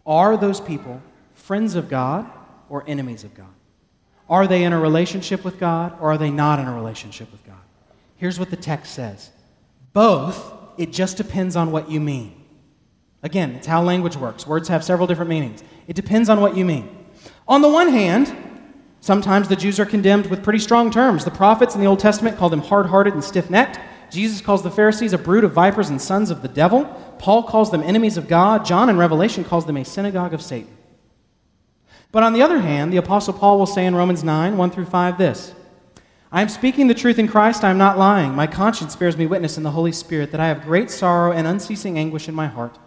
are 0.06 0.38
those 0.38 0.62
people 0.62 1.02
friends 1.34 1.74
of 1.74 1.90
God 1.90 2.30
or 2.70 2.84
enemies 2.86 3.24
of 3.24 3.34
God? 3.34 3.48
Are 4.30 4.46
they 4.46 4.64
in 4.64 4.72
a 4.72 4.80
relationship 4.80 5.44
with 5.44 5.60
God 5.60 5.98
or 6.00 6.12
are 6.12 6.18
they 6.20 6.30
not 6.30 6.60
in 6.60 6.68
a 6.68 6.76
relationship 6.76 7.32
with 7.32 7.44
God? 7.44 7.56
Here's 8.18 8.38
what 8.38 8.52
the 8.52 8.56
text 8.56 8.94
says 8.94 9.32
both, 9.94 10.54
it 10.78 10.94
just 10.94 11.18
depends 11.18 11.56
on 11.56 11.72
what 11.72 11.90
you 11.90 12.00
mean. 12.00 12.40
Again, 13.24 13.56
it's 13.56 13.66
how 13.66 13.82
language 13.82 14.16
works. 14.16 14.46
Words 14.46 14.68
have 14.68 14.84
several 14.84 15.08
different 15.08 15.30
meanings. 15.30 15.64
It 15.88 15.96
depends 15.96 16.30
on 16.30 16.40
what 16.40 16.56
you 16.56 16.64
mean. 16.64 16.97
On 17.48 17.62
the 17.62 17.70
one 17.70 17.90
hand, 17.90 18.36
sometimes 19.00 19.48
the 19.48 19.56
Jews 19.56 19.80
are 19.80 19.86
condemned 19.86 20.28
with 20.28 20.44
pretty 20.44 20.60
strong 20.60 20.92
terms. 20.92 21.24
The 21.24 21.32
prophets 21.32 21.76
in 21.76 21.82
the 21.82 21.88
Old 21.88 22.00
Testament 22.00 22.38
called 22.38 22.52
them 22.52 22.62
hard 22.62 22.88
hearted 22.88 23.14
and 23.14 23.24
stiff 23.24 23.50
necked. 23.50 23.80
Jesus 24.12 24.42
calls 24.42 24.64
the 24.64 24.72
Pharisees 24.72 25.14
a 25.14 25.18
brood 25.18 25.44
of 25.44 25.52
vipers 25.52 25.90
and 25.90 26.02
sons 26.02 26.30
of 26.30 26.42
the 26.42 26.48
devil. 26.48 26.86
Paul 27.20 27.44
calls 27.44 27.72
them 27.72 27.84
enemies 27.84 28.18
of 28.18 28.28
God. 28.28 28.66
John 28.66 28.90
in 28.90 28.98
Revelation 28.98 29.44
calls 29.44 29.66
them 29.66 29.78
a 29.78 29.86
synagogue 29.86 30.34
of 30.34 30.42
Satan. 30.42 30.76
But 32.12 32.24
on 32.24 32.34
the 32.34 32.42
other 32.42 32.60
hand, 32.60 32.92
the 32.92 32.98
Apostle 32.98 33.34
Paul 33.34 33.60
will 33.60 33.66
say 33.66 33.86
in 33.86 33.96
Romans 33.96 34.24
9 34.24 34.58
1 34.58 34.72
through 34.72 34.86
5 34.86 35.18
this 35.18 35.54
I 36.32 36.42
am 36.42 36.50
speaking 36.50 36.88
the 36.88 36.94
truth 36.94 37.20
in 37.20 37.28
Christ, 37.28 37.64
I 37.64 37.70
am 37.70 37.78
not 37.78 37.98
lying. 37.98 38.34
My 38.34 38.48
conscience 38.48 38.96
bears 38.96 39.18
me 39.18 39.26
witness 39.26 39.58
in 39.58 39.64
the 39.64 39.72
Holy 39.72 39.92
Spirit 39.94 40.32
that 40.32 40.42
I 40.42 40.48
have 40.48 40.64
great 40.64 40.92
sorrow 40.92 41.32
and 41.32 41.48
unceasing 41.48 41.98
anguish 41.98 42.28
in 42.28 42.36
my 42.36 42.48
heart. 42.48 42.78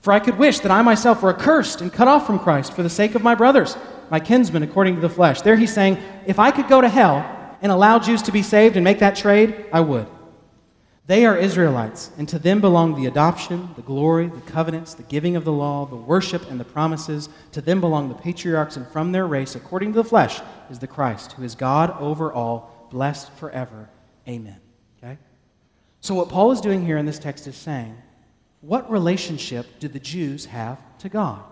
For 0.00 0.12
I 0.12 0.20
could 0.20 0.38
wish 0.38 0.60
that 0.60 0.70
I 0.70 0.82
myself 0.82 1.22
were 1.22 1.34
accursed 1.34 1.80
and 1.80 1.92
cut 1.92 2.08
off 2.08 2.26
from 2.26 2.38
Christ 2.38 2.72
for 2.72 2.82
the 2.82 2.90
sake 2.90 3.14
of 3.14 3.22
my 3.22 3.34
brothers, 3.34 3.76
my 4.10 4.20
kinsmen 4.20 4.62
according 4.62 4.96
to 4.96 5.00
the 5.00 5.08
flesh. 5.08 5.42
There 5.42 5.56
he's 5.56 5.72
saying, 5.72 5.98
if 6.26 6.38
I 6.38 6.50
could 6.50 6.68
go 6.68 6.80
to 6.80 6.88
hell 6.88 7.24
and 7.62 7.72
allow 7.72 7.98
Jews 7.98 8.22
to 8.22 8.32
be 8.32 8.42
saved 8.42 8.76
and 8.76 8.84
make 8.84 8.98
that 9.00 9.16
trade, 9.16 9.66
I 9.72 9.80
would. 9.80 10.06
They 11.06 11.24
are 11.24 11.36
Israelites, 11.36 12.10
and 12.18 12.28
to 12.30 12.38
them 12.38 12.60
belong 12.60 12.96
the 12.96 13.06
adoption, 13.06 13.68
the 13.76 13.82
glory, 13.82 14.26
the 14.26 14.40
covenants, 14.40 14.94
the 14.94 15.04
giving 15.04 15.36
of 15.36 15.44
the 15.44 15.52
law, 15.52 15.86
the 15.86 15.94
worship, 15.94 16.50
and 16.50 16.58
the 16.58 16.64
promises. 16.64 17.28
To 17.52 17.60
them 17.60 17.80
belong 17.80 18.08
the 18.08 18.16
patriarchs, 18.16 18.76
and 18.76 18.86
from 18.88 19.12
their 19.12 19.26
race, 19.26 19.54
according 19.54 19.92
to 19.92 20.02
the 20.02 20.08
flesh, 20.08 20.40
is 20.68 20.80
the 20.80 20.88
Christ, 20.88 21.32
who 21.32 21.44
is 21.44 21.54
God 21.54 21.96
over 22.00 22.32
all, 22.32 22.88
blessed 22.90 23.30
forever. 23.34 23.88
Amen. 24.26 24.60
Okay? 24.98 25.16
So, 26.00 26.16
what 26.16 26.28
Paul 26.28 26.50
is 26.50 26.60
doing 26.60 26.84
here 26.84 26.98
in 26.98 27.06
this 27.06 27.20
text 27.20 27.46
is 27.46 27.54
saying, 27.54 27.96
what 28.60 28.90
relationship 28.90 29.78
do 29.78 29.86
the 29.86 30.00
Jews 30.00 30.46
have 30.46 30.80
to 30.98 31.08
God? 31.08 31.44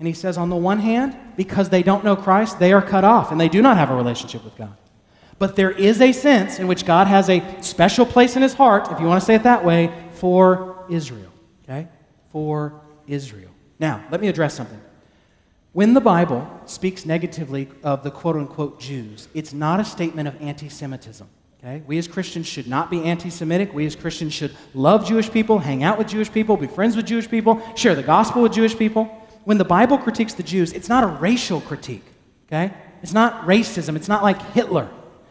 And 0.00 0.08
he 0.08 0.14
says, 0.14 0.38
on 0.38 0.48
the 0.48 0.56
one 0.56 0.78
hand, 0.78 1.14
because 1.36 1.68
they 1.68 1.82
don't 1.82 2.02
know 2.02 2.16
Christ, 2.16 2.58
they 2.58 2.72
are 2.72 2.80
cut 2.80 3.04
off, 3.04 3.30
and 3.30 3.40
they 3.40 3.50
do 3.50 3.60
not 3.60 3.76
have 3.76 3.90
a 3.90 3.94
relationship 3.94 4.42
with 4.42 4.56
God. 4.56 4.74
But 5.38 5.56
there 5.56 5.70
is 5.70 6.00
a 6.00 6.12
sense 6.12 6.58
in 6.58 6.66
which 6.66 6.86
God 6.86 7.06
has 7.06 7.28
a 7.28 7.42
special 7.62 8.06
place 8.06 8.34
in 8.34 8.42
his 8.42 8.54
heart, 8.54 8.90
if 8.90 8.98
you 8.98 9.06
want 9.06 9.20
to 9.20 9.26
say 9.26 9.34
it 9.34 9.42
that 9.42 9.62
way, 9.62 9.92
for 10.14 10.84
Israel. 10.88 11.30
Okay? 11.64 11.86
For 12.32 12.80
Israel. 13.06 13.50
Now, 13.78 14.02
let 14.10 14.22
me 14.22 14.28
address 14.28 14.54
something. 14.54 14.80
When 15.72 15.92
the 15.92 16.00
Bible 16.00 16.50
speaks 16.64 17.04
negatively 17.04 17.68
of 17.84 18.02
the 18.02 18.10
quote 18.10 18.36
unquote 18.36 18.80
Jews, 18.80 19.28
it's 19.34 19.52
not 19.52 19.80
a 19.80 19.84
statement 19.84 20.28
of 20.28 20.40
anti 20.40 20.68
Semitism. 20.70 21.28
Okay? 21.62 21.82
We 21.86 21.98
as 21.98 22.08
Christians 22.08 22.46
should 22.46 22.66
not 22.66 22.90
be 22.90 23.04
anti 23.04 23.28
Semitic. 23.28 23.72
We 23.74 23.84
as 23.86 23.94
Christians 23.94 24.32
should 24.32 24.56
love 24.72 25.06
Jewish 25.06 25.30
people, 25.30 25.58
hang 25.58 25.82
out 25.82 25.98
with 25.98 26.08
Jewish 26.08 26.32
people, 26.32 26.56
be 26.56 26.66
friends 26.66 26.96
with 26.96 27.06
Jewish 27.06 27.28
people, 27.28 27.62
share 27.76 27.94
the 27.94 28.02
gospel 28.02 28.42
with 28.42 28.52
Jewish 28.52 28.76
people. 28.76 29.19
When 29.44 29.58
the 29.58 29.64
Bible 29.64 29.98
critiques 29.98 30.34
the 30.34 30.42
Jews, 30.42 30.72
it's 30.72 30.88
not 30.88 31.04
a 31.04 31.06
racial 31.06 31.60
critique. 31.60 32.04
Okay? 32.46 32.72
It's 33.02 33.12
not 33.12 33.46
racism. 33.46 33.96
It's 33.96 34.08
not 34.08 34.22
like 34.22 34.40
Hitler. 34.52 34.88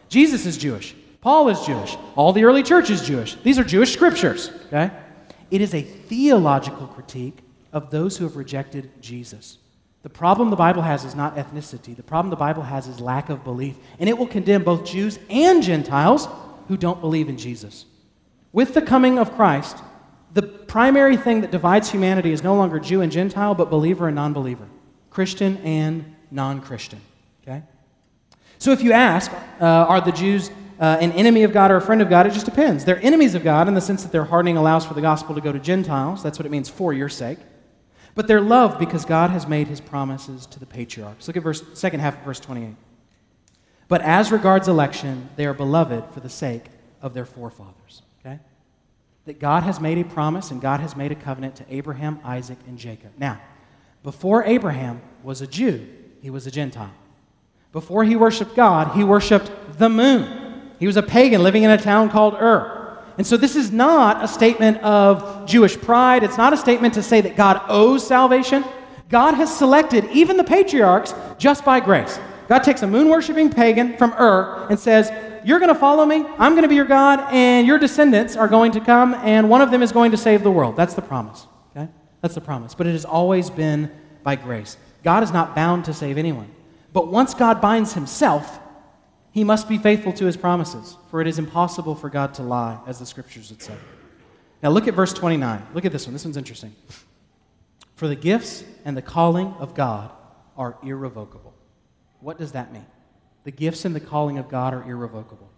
Jesus 0.08 0.46
is 0.46 0.56
Jewish. 0.56 0.94
Paul 1.20 1.48
is 1.48 1.60
Jewish. 1.60 1.96
All 2.16 2.32
the 2.32 2.44
early 2.44 2.62
church 2.62 2.90
is 2.90 3.06
Jewish. 3.06 3.34
These 3.36 3.58
are 3.58 3.64
Jewish 3.64 3.92
scriptures, 3.92 4.50
okay? 4.66 4.90
It 5.50 5.60
is 5.60 5.74
a 5.74 5.82
theological 5.82 6.86
critique 6.86 7.38
of 7.72 7.90
those 7.90 8.16
who 8.16 8.24
have 8.24 8.36
rejected 8.36 8.90
Jesus. 9.02 9.58
The 10.02 10.08
problem 10.08 10.48
the 10.48 10.56
Bible 10.56 10.82
has 10.82 11.04
is 11.04 11.14
not 11.14 11.36
ethnicity. 11.36 11.94
The 11.94 12.02
problem 12.02 12.30
the 12.30 12.36
Bible 12.36 12.62
has 12.62 12.86
is 12.88 13.00
lack 13.00 13.28
of 13.28 13.44
belief. 13.44 13.76
And 13.98 14.08
it 14.08 14.16
will 14.16 14.26
condemn 14.26 14.64
both 14.64 14.86
Jews 14.86 15.18
and 15.28 15.62
Gentiles 15.62 16.26
who 16.68 16.78
don't 16.78 17.02
believe 17.02 17.28
in 17.28 17.36
Jesus. 17.36 17.84
With 18.52 18.72
the 18.72 18.82
coming 18.82 19.18
of 19.18 19.36
Christ, 19.36 19.76
the 20.32 20.42
primary 20.42 21.16
thing 21.16 21.40
that 21.40 21.50
divides 21.50 21.90
humanity 21.90 22.32
is 22.32 22.42
no 22.42 22.54
longer 22.54 22.78
Jew 22.78 23.00
and 23.00 23.10
Gentile, 23.10 23.54
but 23.54 23.70
believer 23.70 24.06
and 24.06 24.14
non 24.14 24.32
believer, 24.32 24.68
Christian 25.10 25.56
and 25.58 26.14
non 26.30 26.60
Christian. 26.60 27.00
Okay? 27.42 27.62
So 28.58 28.72
if 28.72 28.82
you 28.82 28.92
ask, 28.92 29.32
uh, 29.60 29.64
are 29.64 30.00
the 30.00 30.12
Jews 30.12 30.50
uh, 30.78 30.98
an 31.00 31.12
enemy 31.12 31.42
of 31.42 31.52
God 31.52 31.70
or 31.70 31.76
a 31.76 31.80
friend 31.80 32.00
of 32.00 32.08
God? 32.08 32.26
It 32.26 32.32
just 32.32 32.46
depends. 32.46 32.84
They're 32.84 33.02
enemies 33.02 33.34
of 33.34 33.42
God 33.42 33.68
in 33.68 33.74
the 33.74 33.80
sense 33.80 34.02
that 34.02 34.12
their 34.12 34.24
hardening 34.24 34.56
allows 34.56 34.86
for 34.86 34.94
the 34.94 35.00
gospel 35.00 35.34
to 35.34 35.40
go 35.40 35.52
to 35.52 35.58
Gentiles. 35.58 36.22
That's 36.22 36.38
what 36.38 36.46
it 36.46 36.50
means 36.50 36.68
for 36.68 36.92
your 36.92 37.08
sake. 37.08 37.38
But 38.14 38.26
they're 38.26 38.40
loved 38.40 38.78
because 38.78 39.04
God 39.04 39.30
has 39.30 39.46
made 39.46 39.68
his 39.68 39.80
promises 39.80 40.46
to 40.46 40.60
the 40.60 40.66
patriarchs. 40.66 41.26
Look 41.26 41.36
at 41.36 41.42
verse 41.42 41.62
second 41.74 42.00
half 42.00 42.18
of 42.18 42.24
verse 42.24 42.40
28. 42.40 42.74
But 43.88 44.02
as 44.02 44.30
regards 44.30 44.68
election, 44.68 45.30
they 45.36 45.46
are 45.46 45.54
beloved 45.54 46.12
for 46.12 46.20
the 46.20 46.28
sake 46.28 46.66
of 47.02 47.14
their 47.14 47.24
forefathers. 47.24 48.02
That 49.26 49.38
God 49.38 49.62
has 49.62 49.80
made 49.80 49.98
a 49.98 50.04
promise 50.04 50.50
and 50.50 50.60
God 50.60 50.80
has 50.80 50.96
made 50.96 51.12
a 51.12 51.14
covenant 51.14 51.56
to 51.56 51.64
Abraham, 51.68 52.20
Isaac, 52.24 52.58
and 52.66 52.78
Jacob. 52.78 53.12
Now, 53.18 53.40
before 54.02 54.44
Abraham 54.44 55.02
was 55.22 55.40
a 55.42 55.46
Jew, 55.46 55.86
he 56.22 56.30
was 56.30 56.46
a 56.46 56.50
Gentile. 56.50 56.92
Before 57.72 58.02
he 58.02 58.16
worshiped 58.16 58.56
God, 58.56 58.96
he 58.96 59.04
worshiped 59.04 59.50
the 59.78 59.88
moon. 59.88 60.72
He 60.78 60.86
was 60.86 60.96
a 60.96 61.02
pagan 61.02 61.42
living 61.42 61.62
in 61.62 61.70
a 61.70 61.78
town 61.78 62.08
called 62.08 62.34
Ur. 62.34 63.02
And 63.18 63.26
so 63.26 63.36
this 63.36 63.54
is 63.54 63.70
not 63.70 64.24
a 64.24 64.28
statement 64.28 64.78
of 64.78 65.46
Jewish 65.46 65.76
pride. 65.76 66.22
It's 66.22 66.38
not 66.38 66.52
a 66.52 66.56
statement 66.56 66.94
to 66.94 67.02
say 67.02 67.20
that 67.20 67.36
God 67.36 67.60
owes 67.68 68.06
salvation. 68.06 68.64
God 69.10 69.34
has 69.34 69.54
selected 69.54 70.06
even 70.06 70.38
the 70.38 70.44
patriarchs 70.44 71.14
just 71.36 71.64
by 71.64 71.80
grace. 71.80 72.18
God 72.48 72.60
takes 72.60 72.82
a 72.82 72.86
moon 72.86 73.08
worshiping 73.08 73.50
pagan 73.50 73.96
from 73.96 74.12
Ur 74.14 74.68
and 74.70 74.78
says, 74.78 75.10
You're 75.44 75.58
going 75.58 75.72
to 75.72 75.78
follow 75.78 76.04
me, 76.04 76.24
I'm 76.38 76.52
going 76.52 76.62
to 76.62 76.68
be 76.68 76.74
your 76.74 76.84
God, 76.84 77.26
and 77.32 77.66
your 77.66 77.78
descendants 77.78 78.36
are 78.36 78.48
going 78.48 78.72
to 78.72 78.80
come, 78.80 79.14
and 79.14 79.48
one 79.48 79.60
of 79.62 79.70
them 79.70 79.82
is 79.82 79.92
going 79.92 80.10
to 80.10 80.16
save 80.16 80.42
the 80.42 80.50
world. 80.50 80.76
That's 80.76 80.94
the 80.94 81.02
promise. 81.02 81.46
Okay? 81.76 81.88
That's 82.20 82.34
the 82.34 82.40
promise. 82.40 82.74
But 82.74 82.86
it 82.86 82.92
has 82.92 83.04
always 83.04 83.50
been 83.50 83.90
by 84.22 84.36
grace. 84.36 84.76
God 85.02 85.22
is 85.22 85.32
not 85.32 85.54
bound 85.54 85.84
to 85.86 85.94
save 85.94 86.18
anyone. 86.18 86.50
But 86.92 87.08
once 87.08 87.34
God 87.34 87.60
binds 87.60 87.94
himself, 87.94 88.58
he 89.32 89.44
must 89.44 89.68
be 89.68 89.78
faithful 89.78 90.12
to 90.14 90.24
his 90.24 90.36
promises, 90.36 90.96
for 91.10 91.20
it 91.20 91.26
is 91.26 91.38
impossible 91.38 91.94
for 91.94 92.10
God 92.10 92.34
to 92.34 92.42
lie, 92.42 92.78
as 92.86 92.98
the 92.98 93.06
scriptures 93.06 93.50
would 93.50 93.62
say. 93.62 93.76
Now 94.62 94.70
look 94.70 94.88
at 94.88 94.94
verse 94.94 95.12
29. 95.12 95.68
Look 95.72 95.84
at 95.84 95.92
this 95.92 96.06
one. 96.06 96.12
This 96.12 96.24
one's 96.24 96.36
interesting. 96.36 96.74
For 97.94 98.08
the 98.08 98.16
gifts 98.16 98.64
and 98.84 98.96
the 98.96 99.02
calling 99.02 99.54
of 99.58 99.74
God 99.74 100.10
are 100.56 100.76
irrevocable. 100.82 101.54
What 102.20 102.38
does 102.38 102.52
that 102.52 102.72
mean? 102.72 102.86
The 103.50 103.56
gifts 103.56 103.84
and 103.84 103.96
the 103.96 104.00
calling 104.00 104.38
of 104.38 104.48
God 104.48 104.74
are 104.74 104.88
irrevocable. 104.88 105.50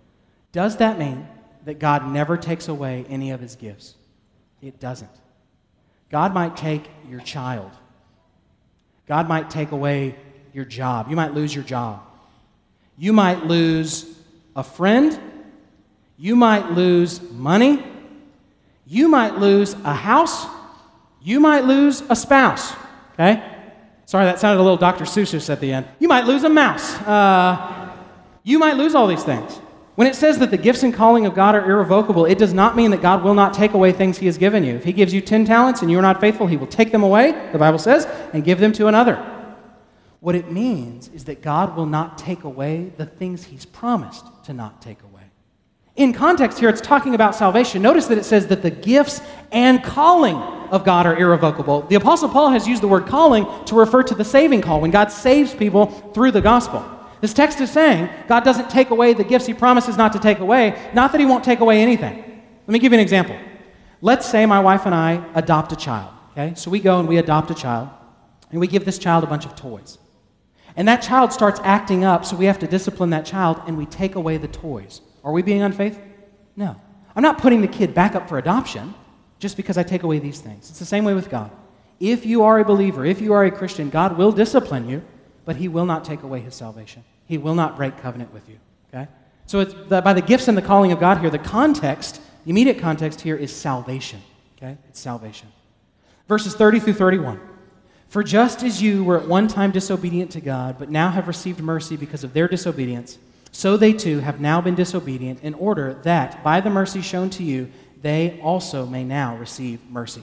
Does 0.51 0.78
that 0.78 0.99
mean 0.99 1.28
that 1.66 1.78
God 1.78 2.11
never 2.11 2.38
takes 2.38 2.68
away 2.68 3.05
any 3.07 3.32
of 3.32 3.40
his 3.40 3.55
gifts? 3.55 3.97
It 4.62 4.80
doesn't. 4.80 5.11
God 6.11 6.32
might 6.32 6.57
take 6.57 6.88
your 7.07 7.20
child. 7.20 7.70
God 9.07 9.28
might 9.28 9.51
take 9.51 9.72
away 9.72 10.16
your 10.55 10.64
job. 10.64 11.11
You 11.11 11.16
might 11.16 11.34
lose 11.34 11.55
your 11.55 11.64
job. 11.64 12.01
You 12.97 13.12
might 13.12 13.45
lose 13.45 14.07
a 14.57 14.62
friend. 14.64 15.20
You 16.16 16.34
might 16.34 16.70
lose 16.70 17.20
money. 17.30 17.84
You 18.86 19.09
might 19.09 19.36
lose 19.36 19.74
a 19.74 19.93
house. 19.93 20.47
You 21.20 21.40
might 21.40 21.66
lose 21.66 22.01
a 22.09 22.16
spouse. 22.16 22.72
Okay? 23.12 23.47
Sorry, 24.07 24.24
that 24.24 24.40
sounded 24.40 24.62
a 24.62 24.64
little 24.64 24.78
Dr. 24.78 25.05
Seussish 25.05 25.51
at 25.51 25.61
the 25.61 25.74
end. 25.74 25.86
You 25.99 26.09
might 26.09 26.24
lose 26.24 26.45
a 26.45 26.49
mouse. 26.49 26.95
Uh, 27.03 27.80
you 28.43 28.59
might 28.59 28.76
lose 28.76 28.95
all 28.95 29.07
these 29.07 29.24
things. 29.24 29.61
When 29.95 30.07
it 30.07 30.16
says 30.16 30.38
that 30.38 30.51
the 30.51 30.57
gifts 30.57 30.82
and 30.82 30.95
calling 30.95 31.26
of 31.26 31.34
God 31.34 31.55
are 31.55 31.70
irrevocable, 31.70 32.24
it 32.24 32.38
does 32.38 32.55
not 32.55 32.76
mean 32.76 32.90
that 32.93 33.03
God 33.03 33.22
will 33.22 33.34
not 33.34 33.53
take 33.53 33.74
away 33.74 33.93
things 33.93 34.18
He 34.18 34.26
has 34.26 34.38
given 34.38 34.64
you. 34.64 34.74
If 34.76 34.84
He 34.84 34.93
gives 34.93 35.12
you 35.12 35.20
10 35.20 35.45
talents 35.45 35.82
and 35.82 35.90
you 35.90 35.99
are 35.99 36.03
not 36.03 36.20
faithful, 36.20 36.47
He 36.47 36.57
will 36.57 36.66
take 36.66 36.93
them 36.93 37.03
away, 37.03 37.32
the 37.53 37.59
Bible 37.59 37.78
says, 37.78 38.07
and 38.32 38.43
give 38.43 38.59
them 38.59 38.72
to 38.72 38.86
another. 38.86 39.16
What 40.20 40.34
it 40.34 40.51
means 40.51 41.09
is 41.09 41.24
that 41.24 41.43
God 41.43 41.76
will 41.76 41.86
not 41.86 42.16
take 42.16 42.45
away 42.45 42.93
the 42.97 43.05
things 43.05 43.45
He's 43.45 43.66
promised 43.66 44.24
to 44.45 44.55
not 44.55 44.80
take 44.80 45.03
away. 45.03 45.22
In 45.95 46.14
context 46.14 46.59
here, 46.59 46.70
it's 46.70 46.80
talking 46.80 47.14
about 47.14 47.34
salvation. 47.34 47.82
Notice 47.82 48.07
that 48.07 48.16
it 48.16 48.24
says 48.24 48.47
that 48.47 48.62
the 48.62 48.70
gifts 48.70 49.20
and 49.51 49.84
calling 49.84 50.36
of 50.36 50.84
God 50.86 51.05
are 51.05 51.18
irrevocable. 51.18 51.82
The 51.82 51.97
Apostle 51.97 52.30
Paul 52.30 52.49
has 52.51 52.66
used 52.66 52.82
the 52.82 52.88
word 52.88 53.07
calling 53.07 53.47
to 53.66 53.74
refer 53.74 54.03
to 54.05 54.14
the 54.14 54.24
saving 54.24 54.62
call, 54.62 54.80
when 54.80 54.90
God 54.90 55.12
saves 55.12 55.55
people 55.55 55.86
through 56.14 56.30
the 56.30 56.40
gospel. 56.40 56.82
This 57.23 57.33
text 57.33 57.61
is 57.61 57.70
saying 57.70 58.11
God 58.27 58.43
doesn't 58.43 58.68
take 58.68 58.91
away 58.91 59.14
the 59.14 59.23
gifts 59.23 59.47
he 59.47 59.55
promises 59.55 59.97
not 59.97 60.12
to 60.12 60.18
take 60.18 60.41
away, 60.41 60.91
not 60.93 61.12
that 61.12 61.20
he 61.20 61.25
won't 61.25 61.45
take 61.45 61.61
away 61.61 61.81
anything. 61.81 62.16
Let 62.66 62.73
me 62.73 62.81
give 62.81 62.93
you 62.93 62.99
an 62.99 63.03
example. 63.03 63.39
Let's 64.01 64.29
say 64.29 64.45
my 64.45 64.59
wife 64.59 64.87
and 64.87 64.95
I 64.95 65.25
adopt 65.37 65.70
a 65.70 65.77
child, 65.77 66.12
okay? 66.33 66.55
So 66.57 66.68
we 66.68 66.81
go 66.81 66.99
and 66.99 67.09
we 67.09 67.18
adopt 67.18 67.53
a 67.53 67.55
child, 67.55 67.91
and 68.51 68.59
we 68.59 68.66
give 68.66 68.85
this 68.85 68.99
child 68.99 69.23
a 69.23 69.29
bunch 69.29 69.47
of 69.47 69.55
toys. 69.55 69.99
And 70.75 70.89
that 70.89 71.01
child 71.01 71.33
starts 71.33 71.61
acting 71.62 72.03
up, 72.03 72.25
so 72.25 72.35
we 72.35 72.47
have 72.47 72.59
to 72.59 72.66
discipline 72.66 73.11
that 73.11 73.25
child, 73.25 73.61
and 73.68 73.79
we 73.79 73.87
take 73.87 74.16
away 74.16 74.37
the 74.37 74.49
toys. 74.49 75.01
Are 75.23 75.31
we 75.31 75.43
being 75.43 75.62
unfaithful? 75.62 76.03
No. 76.57 76.75
I'm 77.14 77.23
not 77.23 77.39
putting 77.39 77.61
the 77.61 77.68
kid 77.68 77.95
back 77.95 78.16
up 78.16 78.29
for 78.29 78.39
adoption 78.39 78.95
just 79.39 79.57
because 79.57 79.79
I 79.79 79.85
take 79.85 80.03
away 80.03 80.18
these 80.18 80.41
things. 80.41 80.70
It's 80.70 80.81
the 80.81 80.85
same 80.85 81.05
way 81.05 81.14
with 81.14 81.31
God. 81.31 81.53
If 82.01 82.27
you 82.27 82.43
are 82.43 82.59
a 82.59 82.64
believer, 82.64 83.07
if 83.07 83.20
you 83.20 83.33
are 83.33 83.45
a 83.45 83.51
Christian, 83.53 83.91
God 83.91 84.18
will 84.18 84.33
discipline 84.33 84.89
you, 84.89 85.05
but 85.45 85.55
He 85.55 85.68
will 85.68 85.87
not 85.87 86.05
take 86.05 86.25
away 86.25 86.41
His 86.41 86.57
salvation. 86.57 87.05
He 87.33 87.39
will 87.39 87.55
not 87.55 87.78
break 87.78 87.97
covenant 87.97 88.30
with 88.35 88.47
you. 88.47 88.59
Okay? 88.93 89.09
So 89.47 89.61
it's 89.61 89.72
the, 89.89 90.03
by 90.03 90.12
the 90.12 90.20
gifts 90.20 90.49
and 90.49 90.59
the 90.59 90.61
calling 90.61 90.93
of 90.93 91.01
God 91.01 91.16
here, 91.16 91.30
the 91.30 91.39
context, 91.39 92.20
the 92.45 92.51
immediate 92.51 92.78
context 92.78 93.22
here 93.22 93.37
is 93.37 93.51
salvation. 93.51 94.20
Okay? 94.59 94.76
It's 94.91 95.01
salvation. 95.01 95.49
Verses 96.28 96.55
30 96.55 96.80
through 96.80 96.93
31. 96.93 97.41
For 98.11 98.22
just 98.22 98.62
as 98.62 98.83
you 98.83 99.03
were 99.03 99.18
at 99.18 99.26
one 99.26 99.49
time 99.49 99.70
disobedient 99.70 100.30
to 100.33 100.43
God, 100.43 100.78
but 100.78 100.91
now 100.91 101.09
have 101.09 101.26
received 101.26 101.61
mercy 101.61 101.97
because 101.97 102.22
of 102.22 102.35
their 102.35 102.49
disobedience, 102.49 103.16
so 103.51 103.78
they 103.78 103.95
too 103.95 104.18
have 104.18 104.39
now 104.39 104.61
been 104.61 104.74
disobedient, 104.74 105.43
in 105.43 105.55
order 105.55 105.95
that, 106.03 106.45
by 106.45 106.61
the 106.61 106.68
mercy 106.68 107.01
shown 107.01 107.30
to 107.30 107.43
you, 107.43 107.72
they 108.03 108.39
also 108.43 108.85
may 108.85 109.05
now 109.05 109.37
receive 109.39 109.80
mercy. 109.89 110.22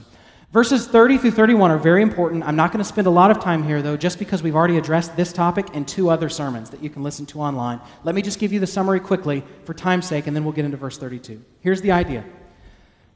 Verses 0.52 0.88
30 0.88 1.18
through 1.18 1.30
31 1.30 1.70
are 1.70 1.78
very 1.78 2.02
important. 2.02 2.42
I'm 2.42 2.56
not 2.56 2.72
going 2.72 2.82
to 2.82 2.88
spend 2.88 3.06
a 3.06 3.10
lot 3.10 3.30
of 3.30 3.40
time 3.40 3.62
here, 3.62 3.82
though, 3.82 3.96
just 3.96 4.18
because 4.18 4.42
we've 4.42 4.56
already 4.56 4.78
addressed 4.78 5.16
this 5.16 5.32
topic 5.32 5.70
in 5.74 5.84
two 5.84 6.10
other 6.10 6.28
sermons 6.28 6.70
that 6.70 6.82
you 6.82 6.90
can 6.90 7.04
listen 7.04 7.24
to 7.26 7.40
online. 7.40 7.80
Let 8.02 8.16
me 8.16 8.22
just 8.22 8.40
give 8.40 8.52
you 8.52 8.58
the 8.58 8.66
summary 8.66 8.98
quickly 8.98 9.44
for 9.64 9.74
time's 9.74 10.08
sake, 10.08 10.26
and 10.26 10.34
then 10.34 10.42
we'll 10.44 10.52
get 10.52 10.64
into 10.64 10.76
verse 10.76 10.98
32. 10.98 11.40
Here's 11.60 11.82
the 11.82 11.92
idea 11.92 12.24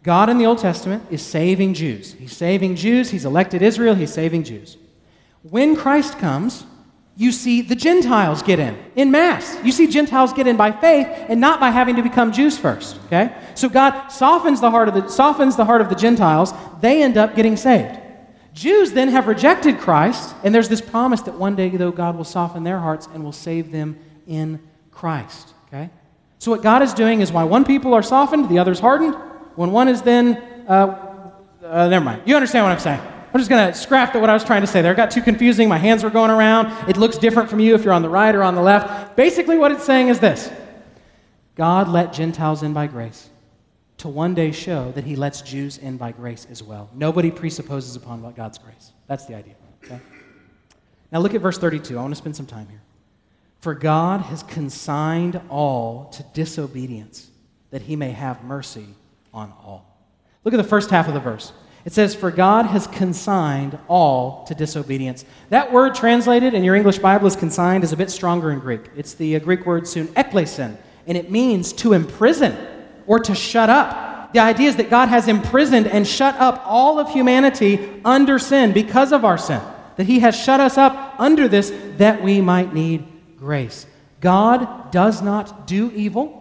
God 0.04 0.28
in 0.28 0.38
the 0.38 0.46
Old 0.46 0.58
Testament 0.58 1.02
is 1.10 1.22
saving 1.22 1.74
Jews. 1.74 2.12
He's 2.12 2.36
saving 2.36 2.76
Jews, 2.76 3.10
He's 3.10 3.24
elected 3.24 3.62
Israel, 3.62 3.96
He's 3.96 4.12
saving 4.12 4.44
Jews. 4.44 4.76
When 5.42 5.74
Christ 5.74 6.18
comes, 6.20 6.64
you 7.16 7.30
see 7.30 7.62
the 7.62 7.76
Gentiles 7.76 8.42
get 8.42 8.58
in 8.58 8.76
in 8.96 9.10
mass. 9.10 9.56
You 9.62 9.70
see 9.70 9.86
Gentiles 9.86 10.32
get 10.32 10.46
in 10.46 10.56
by 10.56 10.72
faith 10.72 11.06
and 11.28 11.40
not 11.40 11.60
by 11.60 11.70
having 11.70 11.96
to 11.96 12.02
become 12.02 12.32
Jews 12.32 12.58
first. 12.58 12.98
Okay? 13.06 13.32
So 13.54 13.68
God 13.68 14.08
softens 14.08 14.60
the 14.60 14.70
heart 14.70 14.88
of 14.88 14.94
the 14.94 15.08
softens 15.08 15.56
the 15.56 15.64
heart 15.64 15.80
of 15.80 15.88
the 15.88 15.94
Gentiles. 15.94 16.52
They 16.80 17.02
end 17.02 17.16
up 17.16 17.36
getting 17.36 17.56
saved. 17.56 18.00
Jews 18.52 18.92
then 18.92 19.08
have 19.08 19.26
rejected 19.26 19.78
Christ, 19.78 20.34
and 20.44 20.54
there's 20.54 20.68
this 20.68 20.80
promise 20.80 21.20
that 21.22 21.34
one 21.34 21.56
day, 21.56 21.68
though, 21.70 21.90
God 21.90 22.16
will 22.16 22.24
soften 22.24 22.62
their 22.62 22.78
hearts 22.78 23.08
and 23.12 23.24
will 23.24 23.32
save 23.32 23.72
them 23.72 23.98
in 24.28 24.60
Christ. 24.92 25.52
Okay? 25.66 25.90
So 26.38 26.52
what 26.52 26.62
God 26.62 26.82
is 26.82 26.94
doing 26.94 27.20
is 27.20 27.32
why 27.32 27.42
one 27.44 27.64
people 27.64 27.94
are 27.94 28.02
softened, 28.02 28.48
the 28.48 28.58
others 28.58 28.78
hardened. 28.78 29.16
When 29.56 29.72
one 29.72 29.88
is 29.88 30.02
then, 30.02 30.36
uh, 30.68 31.22
uh, 31.64 31.88
never 31.88 32.04
mind. 32.04 32.22
You 32.26 32.36
understand 32.36 32.64
what 32.64 32.72
I'm 32.72 32.78
saying? 32.78 33.13
I'm 33.34 33.40
just 33.40 33.50
going 33.50 33.72
to 33.72 33.76
scrap 33.76 34.12
that. 34.12 34.20
what 34.20 34.30
I 34.30 34.32
was 34.32 34.44
trying 34.44 34.60
to 34.60 34.66
say 34.68 34.80
there. 34.80 34.92
It 34.92 34.96
got 34.96 35.10
too 35.10 35.20
confusing. 35.20 35.68
My 35.68 35.76
hands 35.76 36.04
were 36.04 36.10
going 36.10 36.30
around. 36.30 36.88
It 36.88 36.96
looks 36.96 37.18
different 37.18 37.50
from 37.50 37.58
you 37.58 37.74
if 37.74 37.82
you're 37.82 37.92
on 37.92 38.02
the 38.02 38.08
right 38.08 38.32
or 38.32 38.44
on 38.44 38.54
the 38.54 38.62
left. 38.62 39.16
Basically, 39.16 39.58
what 39.58 39.72
it's 39.72 39.82
saying 39.82 40.06
is 40.08 40.20
this 40.20 40.52
God 41.56 41.88
let 41.88 42.12
Gentiles 42.12 42.62
in 42.62 42.72
by 42.72 42.86
grace 42.86 43.28
to 43.98 44.08
one 44.08 44.34
day 44.34 44.52
show 44.52 44.92
that 44.92 45.02
he 45.02 45.16
lets 45.16 45.42
Jews 45.42 45.78
in 45.78 45.96
by 45.96 46.12
grace 46.12 46.46
as 46.48 46.62
well. 46.62 46.88
Nobody 46.94 47.32
presupposes 47.32 47.96
upon 47.96 48.22
what 48.22 48.36
God's 48.36 48.58
grace. 48.58 48.92
That's 49.08 49.26
the 49.26 49.34
idea. 49.34 49.54
Okay? 49.84 49.98
Now 51.10 51.18
look 51.18 51.34
at 51.34 51.40
verse 51.40 51.58
32. 51.58 51.98
I 51.98 52.02
want 52.02 52.12
to 52.12 52.16
spend 52.16 52.36
some 52.36 52.46
time 52.46 52.68
here. 52.68 52.82
For 53.58 53.74
God 53.74 54.20
has 54.20 54.44
consigned 54.44 55.40
all 55.48 56.04
to 56.10 56.22
disobedience, 56.34 57.30
that 57.70 57.82
he 57.82 57.96
may 57.96 58.10
have 58.10 58.44
mercy 58.44 58.86
on 59.32 59.52
all. 59.64 59.90
Look 60.44 60.54
at 60.54 60.58
the 60.58 60.64
first 60.64 60.90
half 60.90 61.08
of 61.08 61.14
the 61.14 61.20
verse. 61.20 61.52
It 61.84 61.92
says, 61.92 62.14
For 62.14 62.30
God 62.30 62.66
has 62.66 62.86
consigned 62.86 63.78
all 63.88 64.44
to 64.46 64.54
disobedience. 64.54 65.24
That 65.50 65.70
word 65.70 65.94
translated 65.94 66.54
in 66.54 66.64
your 66.64 66.74
English 66.74 66.98
Bible 66.98 67.26
as 67.26 67.36
consigned 67.36 67.84
is 67.84 67.92
a 67.92 67.96
bit 67.96 68.10
stronger 68.10 68.50
in 68.50 68.58
Greek. 68.58 68.88
It's 68.96 69.14
the 69.14 69.36
uh, 69.36 69.38
Greek 69.40 69.66
word 69.66 69.86
soon, 69.86 70.08
eklesin, 70.08 70.76
and 71.06 71.18
it 71.18 71.30
means 71.30 71.72
to 71.74 71.92
imprison 71.92 72.56
or 73.06 73.18
to 73.18 73.34
shut 73.34 73.68
up. 73.68 74.32
The 74.32 74.40
idea 74.40 74.68
is 74.68 74.76
that 74.76 74.90
God 74.90 75.08
has 75.10 75.28
imprisoned 75.28 75.86
and 75.86 76.06
shut 76.06 76.34
up 76.36 76.62
all 76.66 76.98
of 76.98 77.10
humanity 77.10 78.00
under 78.04 78.38
sin 78.38 78.72
because 78.72 79.12
of 79.12 79.24
our 79.24 79.38
sin. 79.38 79.60
That 79.96 80.06
He 80.06 80.20
has 80.20 80.34
shut 80.34 80.60
us 80.60 80.78
up 80.78 81.14
under 81.18 81.48
this 81.48 81.72
that 81.98 82.22
we 82.22 82.40
might 82.40 82.72
need 82.72 83.06
grace. 83.36 83.86
God 84.20 84.90
does 84.90 85.20
not 85.20 85.66
do 85.66 85.92
evil, 85.94 86.40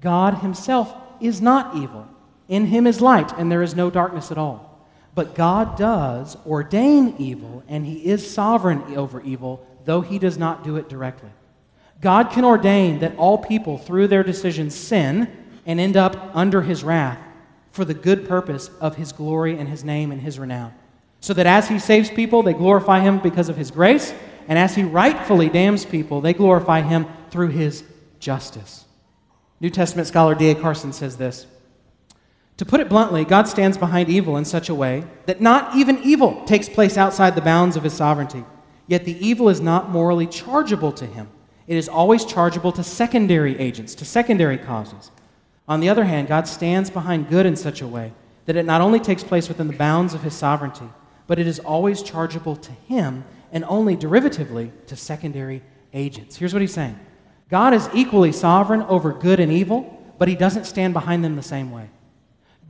God 0.00 0.38
Himself 0.38 0.94
is 1.20 1.42
not 1.42 1.76
evil. 1.76 2.08
In 2.48 2.66
Him 2.66 2.86
is 2.86 3.02
light, 3.02 3.30
and 3.36 3.52
there 3.52 3.62
is 3.62 3.76
no 3.76 3.90
darkness 3.90 4.32
at 4.32 4.38
all. 4.38 4.69
But 5.14 5.34
God 5.34 5.76
does 5.76 6.36
ordain 6.46 7.14
evil, 7.18 7.64
and 7.68 7.84
He 7.84 8.06
is 8.06 8.30
sovereign 8.30 8.96
over 8.96 9.20
evil, 9.22 9.66
though 9.84 10.00
He 10.00 10.18
does 10.18 10.38
not 10.38 10.64
do 10.64 10.76
it 10.76 10.88
directly. 10.88 11.30
God 12.00 12.30
can 12.30 12.44
ordain 12.44 13.00
that 13.00 13.16
all 13.16 13.38
people, 13.38 13.76
through 13.76 14.08
their 14.08 14.22
decisions, 14.22 14.74
sin 14.74 15.30
and 15.66 15.78
end 15.78 15.96
up 15.96 16.30
under 16.34 16.62
His 16.62 16.82
wrath 16.82 17.18
for 17.72 17.84
the 17.84 17.94
good 17.94 18.26
purpose 18.26 18.70
of 18.80 18.96
His 18.96 19.12
glory 19.12 19.58
and 19.58 19.68
His 19.68 19.84
name 19.84 20.10
and 20.10 20.20
His 20.20 20.38
renown. 20.38 20.74
So 21.20 21.34
that 21.34 21.46
as 21.46 21.68
He 21.68 21.78
saves 21.78 22.10
people, 22.10 22.42
they 22.42 22.54
glorify 22.54 23.00
Him 23.00 23.18
because 23.18 23.48
of 23.48 23.56
His 23.56 23.70
grace, 23.70 24.14
and 24.48 24.58
as 24.58 24.74
He 24.74 24.82
rightfully 24.82 25.48
damns 25.48 25.84
people, 25.84 26.20
they 26.20 26.32
glorify 26.32 26.80
Him 26.80 27.06
through 27.30 27.48
His 27.48 27.84
justice. 28.18 28.84
New 29.60 29.70
Testament 29.70 30.08
scholar 30.08 30.34
D.A. 30.34 30.54
Carson 30.54 30.92
says 30.92 31.16
this. 31.16 31.46
To 32.60 32.66
put 32.66 32.80
it 32.80 32.90
bluntly, 32.90 33.24
God 33.24 33.48
stands 33.48 33.78
behind 33.78 34.10
evil 34.10 34.36
in 34.36 34.44
such 34.44 34.68
a 34.68 34.74
way 34.74 35.04
that 35.24 35.40
not 35.40 35.74
even 35.74 35.98
evil 36.04 36.44
takes 36.44 36.68
place 36.68 36.98
outside 36.98 37.34
the 37.34 37.40
bounds 37.40 37.74
of 37.74 37.84
his 37.84 37.94
sovereignty. 37.94 38.44
Yet 38.86 39.06
the 39.06 39.16
evil 39.26 39.48
is 39.48 39.62
not 39.62 39.88
morally 39.88 40.26
chargeable 40.26 40.92
to 40.92 41.06
him. 41.06 41.30
It 41.66 41.78
is 41.78 41.88
always 41.88 42.26
chargeable 42.26 42.70
to 42.72 42.84
secondary 42.84 43.58
agents, 43.58 43.94
to 43.94 44.04
secondary 44.04 44.58
causes. 44.58 45.10
On 45.68 45.80
the 45.80 45.88
other 45.88 46.04
hand, 46.04 46.28
God 46.28 46.46
stands 46.46 46.90
behind 46.90 47.30
good 47.30 47.46
in 47.46 47.56
such 47.56 47.80
a 47.80 47.88
way 47.88 48.12
that 48.44 48.56
it 48.56 48.66
not 48.66 48.82
only 48.82 49.00
takes 49.00 49.24
place 49.24 49.48
within 49.48 49.68
the 49.68 49.72
bounds 49.72 50.12
of 50.12 50.22
his 50.22 50.34
sovereignty, 50.34 50.90
but 51.26 51.38
it 51.38 51.46
is 51.46 51.60
always 51.60 52.02
chargeable 52.02 52.56
to 52.56 52.72
him 52.72 53.24
and 53.52 53.64
only 53.68 53.96
derivatively 53.96 54.70
to 54.86 54.96
secondary 54.96 55.62
agents. 55.94 56.36
Here's 56.36 56.52
what 56.52 56.60
he's 56.60 56.74
saying 56.74 57.00
God 57.48 57.72
is 57.72 57.88
equally 57.94 58.32
sovereign 58.32 58.82
over 58.82 59.14
good 59.14 59.40
and 59.40 59.50
evil, 59.50 59.98
but 60.18 60.28
he 60.28 60.34
doesn't 60.34 60.66
stand 60.66 60.92
behind 60.92 61.24
them 61.24 61.36
the 61.36 61.42
same 61.42 61.70
way. 61.70 61.88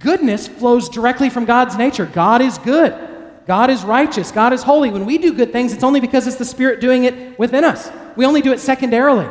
Goodness 0.01 0.49
flows 0.49 0.89
directly 0.89 1.31
from 1.31 1.45
God's 1.45 1.77
nature. 1.77 2.07
God 2.07 2.41
is 2.41 2.59
good. 2.59 2.95
God 3.47 3.71
is 3.71 3.85
righteous. 3.85 4.33
God 4.33 4.53
is 4.53 4.63
holy. 4.63 4.91
When 4.91 5.07
we 5.07 5.19
do 5.19 5.33
good 5.33 5.53
things, 5.53 5.73
it's 5.73 5.85
only 5.85 6.01
because 6.01 6.27
it's 6.27 6.37
the 6.37 6.45
Spirit 6.45 6.81
doing 6.81 7.05
it 7.05 7.39
within 7.39 7.65
us. 7.65 7.91
We 8.17 8.27
only 8.27 8.41
do 8.41 8.53
it 8.53 8.61
secondarily. 8.61 9.29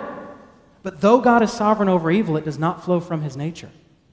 But 0.83 1.01
though 1.01 1.19
God 1.19 1.41
is 1.41 1.51
sovereign 1.51 1.89
over 1.89 2.11
evil, 2.11 2.37
it 2.37 2.45
does 2.45 2.59
not 2.59 2.83
flow 2.85 2.99
from 2.99 3.21
his 3.21 3.35
nature. 3.35 3.69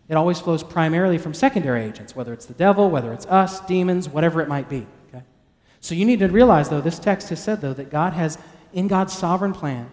It 0.09 0.15
always 0.15 0.41
flows 0.41 0.63
primarily 0.63 1.19
from 1.19 1.35
secondary 1.35 1.85
agents, 1.85 2.17
whether 2.17 2.33
it's 2.33 2.47
the 2.47 2.55
devil, 2.55 2.91
whether 2.91 3.13
it's 3.13 3.27
us, 3.27 3.61
demons, 3.61 4.09
whatever 4.09 4.41
it 4.41 4.49
might 4.49 4.69
be. 4.69 4.87
Okay? 5.09 5.25
So 5.81 5.95
you 5.95 6.05
need 6.05 6.21
to 6.21 6.29
realize, 6.29 6.69
though, 6.69 6.81
this 6.81 6.99
text 6.99 7.29
has 7.29 7.43
said, 7.43 7.61
though, 7.61 7.75
that 7.75 7.91
God 7.91 8.13
has, 8.15 8.39
in 8.73 8.89
God's 8.89 9.13
sovereign 9.13 9.53
plan, 9.53 9.91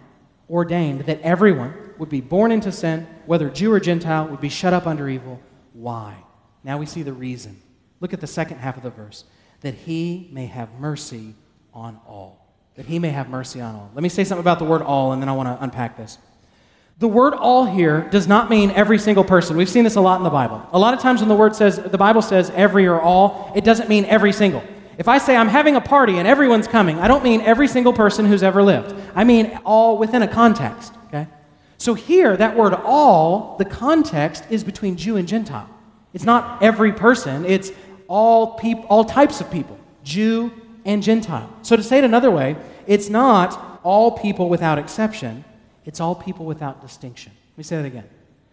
ordained 0.48 1.02
that 1.02 1.20
everyone 1.20 1.74
would 1.98 2.08
be 2.08 2.20
born 2.20 2.52
into 2.52 2.72
sin, 2.72 3.06
whether 3.26 3.50
Jew 3.50 3.72
or 3.72 3.80
Gentile, 3.80 4.28
would 4.28 4.40
be 4.40 4.48
shut 4.48 4.72
up 4.72 4.86
under 4.86 5.08
evil. 5.08 5.40
Why? 5.72 6.23
Now 6.64 6.78
we 6.78 6.86
see 6.86 7.02
the 7.02 7.12
reason. 7.12 7.60
Look 8.00 8.12
at 8.12 8.20
the 8.20 8.26
second 8.26 8.58
half 8.58 8.76
of 8.76 8.82
the 8.82 8.90
verse 8.90 9.24
that 9.60 9.74
he 9.74 10.28
may 10.32 10.46
have 10.46 10.68
mercy 10.78 11.34
on 11.72 11.98
all. 12.06 12.46
That 12.76 12.86
he 12.86 12.98
may 12.98 13.10
have 13.10 13.28
mercy 13.28 13.60
on 13.60 13.74
all. 13.74 13.90
Let 13.94 14.02
me 14.02 14.08
say 14.08 14.24
something 14.24 14.42
about 14.42 14.58
the 14.58 14.64
word 14.64 14.82
all, 14.82 15.12
and 15.12 15.22
then 15.22 15.28
I 15.28 15.32
want 15.32 15.48
to 15.48 15.62
unpack 15.62 15.96
this. 15.96 16.18
The 16.98 17.08
word 17.08 17.34
all 17.34 17.64
here 17.64 18.08
does 18.10 18.28
not 18.28 18.50
mean 18.50 18.70
every 18.72 18.98
single 18.98 19.24
person. 19.24 19.56
We've 19.56 19.68
seen 19.68 19.84
this 19.84 19.96
a 19.96 20.00
lot 20.00 20.18
in 20.18 20.22
the 20.22 20.30
Bible. 20.30 20.64
A 20.72 20.78
lot 20.78 20.94
of 20.94 21.00
times 21.00 21.20
when 21.20 21.28
the 21.28 21.34
word 21.34 21.56
says, 21.56 21.76
the 21.76 21.98
Bible 21.98 22.22
says 22.22 22.50
every 22.50 22.86
or 22.86 23.00
all, 23.00 23.52
it 23.56 23.64
doesn't 23.64 23.88
mean 23.88 24.04
every 24.04 24.32
single. 24.32 24.62
If 24.96 25.08
I 25.08 25.18
say 25.18 25.34
I'm 25.34 25.48
having 25.48 25.74
a 25.74 25.80
party 25.80 26.18
and 26.18 26.28
everyone's 26.28 26.68
coming, 26.68 26.98
I 27.00 27.08
don't 27.08 27.24
mean 27.24 27.40
every 27.40 27.66
single 27.66 27.92
person 27.92 28.26
who's 28.26 28.44
ever 28.44 28.62
lived. 28.62 28.94
I 29.14 29.24
mean 29.24 29.58
all 29.64 29.98
within 29.98 30.22
a 30.22 30.28
context, 30.28 30.94
okay? 31.06 31.26
So 31.78 31.94
here, 31.94 32.36
that 32.36 32.56
word 32.56 32.74
all, 32.74 33.56
the 33.58 33.64
context 33.64 34.44
is 34.50 34.62
between 34.62 34.96
Jew 34.96 35.16
and 35.16 35.26
Gentile. 35.26 35.68
It's 36.14 36.24
not 36.24 36.62
every 36.62 36.92
person, 36.92 37.44
it's 37.44 37.72
all, 38.08 38.54
peop- 38.54 38.86
all 38.88 39.04
types 39.04 39.40
of 39.40 39.50
people, 39.50 39.78
Jew 40.04 40.52
and 40.84 41.02
Gentile. 41.02 41.52
So 41.62 41.76
to 41.76 41.82
say 41.82 41.98
it 41.98 42.04
another 42.04 42.30
way, 42.30 42.56
it's 42.86 43.08
not 43.08 43.80
all 43.82 44.12
people 44.12 44.48
without 44.48 44.78
exception, 44.78 45.44
it's 45.84 46.00
all 46.00 46.14
people 46.14 46.46
without 46.46 46.80
distinction. 46.80 47.32
Let 47.52 47.58
me 47.58 47.64
say 47.64 47.76
that 47.76 47.84
again. 47.84 48.08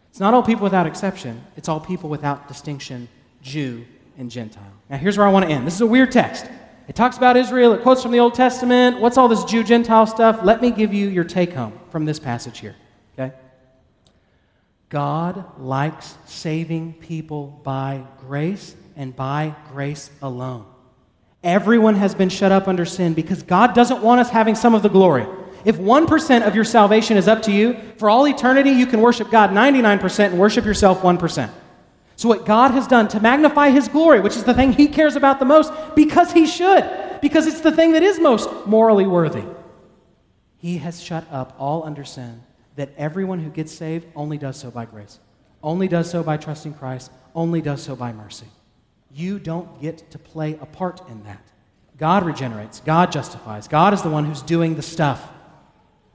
It's 0.09 0.20
not 0.20 0.34
all 0.34 0.43
people 0.43 0.64
without 0.64 0.88
exception, 0.88 1.43
it's 1.55 1.70
all 1.70 1.80
people 1.80 2.09
without 2.09 2.47
distinction, 2.47 3.07
Jew 3.41 3.86
and 4.18 4.30
Gentile. 4.30 4.74
Now, 4.89 4.97
here's 4.97 5.18
where 5.18 5.28
I 5.28 5.32
want 5.32 5.45
to 5.45 5.51
end. 5.51 5.66
This 5.66 5.76
is 5.76 5.82
a 5.82 5.88
weird 5.88 6.12
text. 6.12 6.47
It 6.88 6.95
talks 6.95 7.16
about 7.16 7.38
Israel, 7.38 7.74
it 7.74 7.84
quotes 7.84 8.01
from 8.01 8.12
the 8.12 8.20
Old 8.20 8.34
Testament. 8.34 8.99
What's 8.99 9.18
all 9.18 9.28
this 9.28 9.43
Jew 9.45 9.64
Gentile 9.64 10.07
stuff? 10.07 10.41
Let 10.43 10.62
me 10.62 10.72
give 10.72 10.93
you 10.93 11.07
your 11.07 11.24
take 11.24 11.53
home 11.53 11.80
from 11.91 12.05
this 12.05 12.20
passage 12.20 12.59
here, 12.59 12.76
okay? 13.18 13.34
God 14.91 15.57
likes 15.57 16.15
saving 16.25 16.93
people 16.95 17.61
by 17.63 18.03
grace 18.19 18.75
and 18.97 19.15
by 19.15 19.55
grace 19.71 20.11
alone. 20.21 20.65
Everyone 21.43 21.95
has 21.95 22.13
been 22.13 22.27
shut 22.27 22.51
up 22.51 22.67
under 22.67 22.85
sin 22.85 23.13
because 23.13 23.41
God 23.41 23.73
doesn't 23.73 24.03
want 24.03 24.19
us 24.19 24.29
having 24.29 24.53
some 24.53 24.75
of 24.75 24.83
the 24.83 24.89
glory. 24.89 25.25
If 25.63 25.77
1% 25.77 26.45
of 26.45 26.55
your 26.55 26.65
salvation 26.65 27.15
is 27.15 27.29
up 27.29 27.41
to 27.43 27.53
you, 27.53 27.79
for 27.97 28.09
all 28.09 28.27
eternity, 28.27 28.71
you 28.71 28.85
can 28.85 28.99
worship 28.99 29.31
God 29.31 29.51
99% 29.51 30.25
and 30.25 30.37
worship 30.37 30.65
yourself 30.65 31.01
1%. 31.01 31.49
So, 32.17 32.27
what 32.27 32.45
God 32.45 32.71
has 32.71 32.85
done 32.85 33.07
to 33.09 33.19
magnify 33.19 33.69
His 33.69 33.87
glory, 33.87 34.19
which 34.19 34.35
is 34.35 34.43
the 34.43 34.53
thing 34.53 34.73
He 34.73 34.87
cares 34.87 35.15
about 35.15 35.39
the 35.39 35.45
most, 35.45 35.71
because 35.95 36.33
He 36.33 36.45
should, 36.45 36.87
because 37.21 37.47
it's 37.47 37.61
the 37.61 37.71
thing 37.71 37.93
that 37.93 38.03
is 38.03 38.19
most 38.19 38.49
morally 38.67 39.07
worthy, 39.07 39.45
He 40.57 40.79
has 40.79 41.01
shut 41.01 41.25
up 41.31 41.55
all 41.57 41.83
under 41.83 42.03
sin, 42.03 42.43
that 42.76 42.91
everyone 42.97 43.39
who 43.39 43.49
gets 43.49 43.72
saved 43.72 44.07
only 44.15 44.38
does 44.38 44.57
so 44.57 44.72
by 44.72 44.86
grace, 44.86 45.19
only 45.61 45.88
does 45.88 46.09
so 46.09 46.24
by 46.24 46.38
trusting 46.38 46.74
Christ, 46.74 47.11
only 47.36 47.61
does 47.61 47.82
so 47.82 47.95
by 47.95 48.11
mercy. 48.11 48.47
You 49.13 49.39
don't 49.39 49.82
get 49.82 50.09
to 50.11 50.19
play 50.19 50.57
a 50.61 50.65
part 50.65 51.07
in 51.09 51.24
that. 51.24 51.43
God 51.97 52.26
regenerates, 52.26 52.80
God 52.80 53.11
justifies, 53.11 53.67
God 53.67 53.93
is 53.93 54.01
the 54.01 54.09
one 54.09 54.26
who's 54.26 54.41
doing 54.41 54.76
the 54.76 54.82
stuff. 54.82 55.30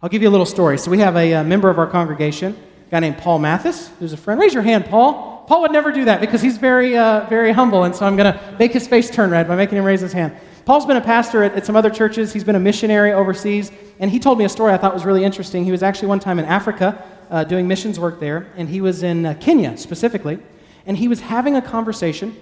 I'll 0.02 0.08
give 0.08 0.22
you 0.22 0.28
a 0.28 0.30
little 0.30 0.46
story. 0.46 0.78
So, 0.78 0.90
we 0.90 0.98
have 0.98 1.16
a, 1.16 1.32
a 1.32 1.44
member 1.44 1.70
of 1.70 1.78
our 1.78 1.86
congregation, 1.86 2.56
a 2.86 2.90
guy 2.90 3.00
named 3.00 3.18
Paul 3.18 3.38
Mathis, 3.38 3.88
who's 3.98 4.12
a 4.12 4.16
friend. 4.16 4.40
Raise 4.40 4.52
your 4.52 4.62
hand, 4.62 4.86
Paul. 4.86 5.44
Paul 5.46 5.62
would 5.62 5.72
never 5.72 5.92
do 5.92 6.06
that 6.06 6.20
because 6.20 6.42
he's 6.42 6.58
very, 6.58 6.98
uh, 6.98 7.26
very 7.28 7.52
humble, 7.52 7.84
and 7.84 7.94
so 7.94 8.04
I'm 8.04 8.16
going 8.16 8.32
to 8.32 8.56
make 8.58 8.72
his 8.72 8.88
face 8.88 9.08
turn 9.08 9.30
red 9.30 9.46
by 9.46 9.56
making 9.56 9.78
him 9.78 9.84
raise 9.84 10.00
his 10.00 10.12
hand. 10.12 10.36
Paul's 10.66 10.84
been 10.84 10.96
a 10.96 11.00
pastor 11.00 11.44
at, 11.44 11.54
at, 11.54 11.64
some 11.64 11.76
other 11.76 11.90
churches. 11.90 12.32
He's 12.32 12.42
been 12.42 12.56
a 12.56 12.60
missionary 12.60 13.12
overseas, 13.12 13.70
and 14.00 14.10
he 14.10 14.18
told 14.18 14.36
me 14.36 14.44
a 14.44 14.48
story 14.48 14.72
I 14.72 14.76
thought 14.76 14.92
was 14.92 15.04
really 15.04 15.22
interesting. 15.22 15.64
He 15.64 15.70
was 15.70 15.84
actually 15.84 16.08
one 16.08 16.18
time 16.18 16.40
in 16.40 16.44
Africa 16.44 17.02
uh, 17.30 17.44
doing 17.44 17.68
missions 17.68 18.00
work 18.00 18.18
there, 18.18 18.52
and 18.56 18.68
he 18.68 18.80
was 18.80 19.04
in 19.04 19.26
uh, 19.26 19.34
Kenya 19.34 19.76
specifically, 19.76 20.40
and 20.84 20.96
he 20.96 21.06
was 21.06 21.20
having 21.20 21.54
a 21.54 21.62
conversation 21.62 22.36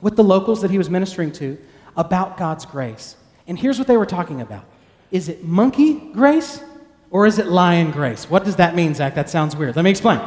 with 0.00 0.16
the 0.16 0.24
locals 0.24 0.62
that 0.62 0.72
he 0.72 0.78
was 0.78 0.90
ministering 0.90 1.30
to 1.30 1.56
about 1.96 2.36
God's 2.36 2.66
grace. 2.66 3.14
And 3.46 3.56
here's 3.56 3.78
what 3.78 3.86
they 3.86 3.96
were 3.96 4.06
talking 4.06 4.40
about 4.40 4.64
Is 5.12 5.28
it 5.28 5.44
monkey 5.44 5.94
grace 6.12 6.64
or 7.12 7.24
is 7.24 7.38
it 7.38 7.46
lion 7.46 7.92
grace? 7.92 8.28
What 8.28 8.44
does 8.44 8.56
that 8.56 8.74
mean, 8.74 8.94
Zach? 8.94 9.14
That 9.14 9.30
sounds 9.30 9.54
weird. 9.54 9.76
Let 9.76 9.82
me 9.82 9.90
explain. 9.90 10.18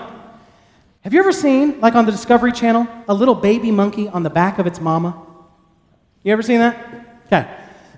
Have 1.02 1.14
you 1.14 1.20
ever 1.20 1.34
seen, 1.34 1.82
like 1.82 1.96
on 1.96 2.06
the 2.06 2.12
Discovery 2.14 2.54
Channel, 2.54 2.88
a 3.10 3.14
little 3.14 3.36
baby 3.36 3.70
monkey 3.70 4.08
on 4.08 4.24
the 4.24 4.30
back 4.30 4.60
of 4.60 4.66
its 4.66 4.80
mama? 4.80 5.22
You 6.24 6.32
ever 6.32 6.42
seen 6.42 6.60
that? 6.60 7.13
Okay. 7.34 7.50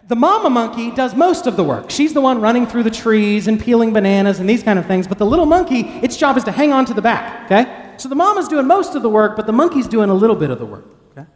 The 0.08 0.16
mama 0.16 0.52
monkey 0.52 0.92
does 0.92 1.16
most 1.16 1.48
of 1.48 1.56
the 1.56 1.64
work. 1.64 1.90
She's 1.90 2.14
the 2.14 2.22
one 2.22 2.40
running 2.40 2.68
through 2.68 2.84
the 2.84 2.92
trees 2.92 3.48
and 3.48 3.60
peeling 3.60 3.92
bananas 3.92 4.40
and 4.40 4.48
these 4.48 4.62
kind 4.62 4.78
of 4.78 4.86
things, 4.86 5.08
but 5.08 5.18
the 5.18 5.26
little 5.26 5.48
monkey, 5.48 5.82
its 5.82 6.16
job 6.16 6.38
is 6.38 6.44
to 6.44 6.52
hang 6.52 6.72
on 6.72 6.86
to 6.86 6.94
the 6.94 7.02
back, 7.02 7.46
okay? 7.46 7.94
So 7.98 8.08
the 8.08 8.16
mama's 8.16 8.48
doing 8.48 8.68
most 8.68 8.94
of 8.94 9.02
the 9.02 9.10
work, 9.10 9.36
but 9.36 9.48
the 9.48 9.52
monkey's 9.52 9.88
doing 9.88 10.12
a 10.12 10.14
little 10.14 10.36
bit 10.36 10.52
of 10.52 10.60
the 10.60 10.66
work, 10.66 10.86
okay? 11.12 11.28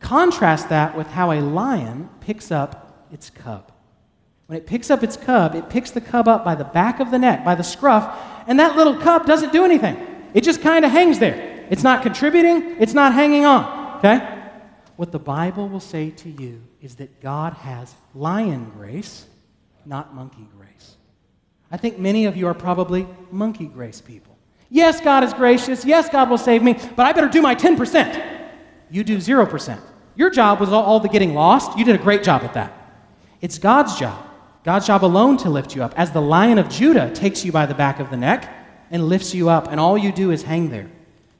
Contrast 0.00 0.68
that 0.68 0.94
with 0.94 1.06
how 1.06 1.32
a 1.32 1.40
lion 1.40 2.10
picks 2.20 2.50
up 2.50 3.08
its 3.10 3.30
cub. 3.30 3.72
When 4.46 4.58
it 4.58 4.66
picks 4.66 4.90
up 4.90 5.02
its 5.02 5.16
cub, 5.16 5.54
it 5.54 5.70
picks 5.70 5.90
the 5.90 6.02
cub 6.02 6.28
up 6.28 6.44
by 6.44 6.54
the 6.54 6.64
back 6.64 7.00
of 7.00 7.10
the 7.10 7.18
neck, 7.18 7.46
by 7.46 7.54
the 7.54 7.64
scruff, 7.64 8.14
and 8.46 8.60
that 8.60 8.76
little 8.76 8.96
cub 8.96 9.24
doesn't 9.24 9.54
do 9.54 9.64
anything. 9.64 9.96
It 10.34 10.44
just 10.44 10.60
kind 10.60 10.84
of 10.84 10.90
hangs 10.90 11.18
there. 11.18 11.66
It's 11.70 11.82
not 11.82 12.02
contributing, 12.02 12.76
it's 12.78 12.92
not 12.92 13.14
hanging 13.14 13.46
on. 13.46 13.98
Okay? 13.98 14.18
What 14.96 15.12
the 15.12 15.18
Bible 15.18 15.70
will 15.70 15.80
say 15.80 16.10
to 16.10 16.28
you 16.28 16.62
is 16.82 16.96
that 16.96 17.20
God 17.20 17.54
has 17.54 17.94
lion 18.14 18.70
grace, 18.76 19.26
not 19.86 20.14
monkey 20.14 20.46
grace. 20.58 20.96
I 21.70 21.76
think 21.76 21.98
many 21.98 22.26
of 22.26 22.36
you 22.36 22.46
are 22.48 22.54
probably 22.54 23.06
monkey 23.30 23.66
grace 23.66 24.00
people. 24.00 24.36
Yes, 24.68 25.00
God 25.00 25.24
is 25.24 25.32
gracious. 25.32 25.84
Yes, 25.84 26.08
God 26.08 26.28
will 26.28 26.38
save 26.38 26.62
me, 26.62 26.74
but 26.96 27.06
I 27.06 27.12
better 27.12 27.28
do 27.28 27.40
my 27.40 27.54
10%. 27.54 28.50
You 28.90 29.04
do 29.04 29.18
0%. 29.18 29.80
Your 30.16 30.28
job 30.28 30.60
was 30.60 30.70
all 30.70 31.00
the 31.00 31.08
getting 31.08 31.34
lost. 31.34 31.78
You 31.78 31.84
did 31.84 31.94
a 31.94 32.02
great 32.02 32.22
job 32.22 32.42
at 32.42 32.54
that. 32.54 32.72
It's 33.40 33.58
God's 33.58 33.98
job, 33.98 34.26
God's 34.64 34.86
job 34.86 35.04
alone 35.04 35.36
to 35.38 35.50
lift 35.50 35.74
you 35.74 35.82
up. 35.82 35.94
As 35.96 36.10
the 36.10 36.20
lion 36.20 36.58
of 36.58 36.68
Judah 36.68 37.10
takes 37.14 37.44
you 37.44 37.52
by 37.52 37.64
the 37.64 37.74
back 37.74 38.00
of 38.00 38.10
the 38.10 38.16
neck, 38.16 38.58
and 38.92 39.08
lifts 39.08 39.34
you 39.34 39.48
up, 39.48 39.68
and 39.70 39.80
all 39.80 39.96
you 39.96 40.12
do 40.12 40.30
is 40.30 40.42
hang 40.42 40.68
there. 40.68 40.88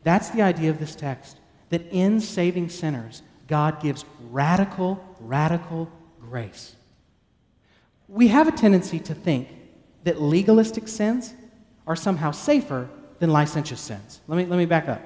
That's 0.03 0.30
the 0.30 0.43
idea 0.43 0.70
of 0.70 0.80
this 0.80 0.97
text 0.97 1.36
that 1.68 1.86
in 1.93 2.18
saving 2.18 2.70
sinners, 2.70 3.22
God 3.47 3.80
gives 3.80 4.05
radical, 4.30 5.05
radical 5.26 5.90
grace. 6.20 6.74
We 8.08 8.28
have 8.28 8.48
a 8.48 8.52
tendency 8.52 8.98
to 9.00 9.14
think 9.14 9.48
that 10.04 10.20
legalistic 10.20 10.88
sins 10.88 11.34
are 11.86 11.96
somehow 11.96 12.30
safer 12.30 12.88
than 13.18 13.30
licentious 13.30 13.80
sins. 13.80 14.20
Let 14.28 14.36
me, 14.36 14.46
let 14.46 14.56
me 14.56 14.66
back 14.66 14.88
up. 14.88 15.00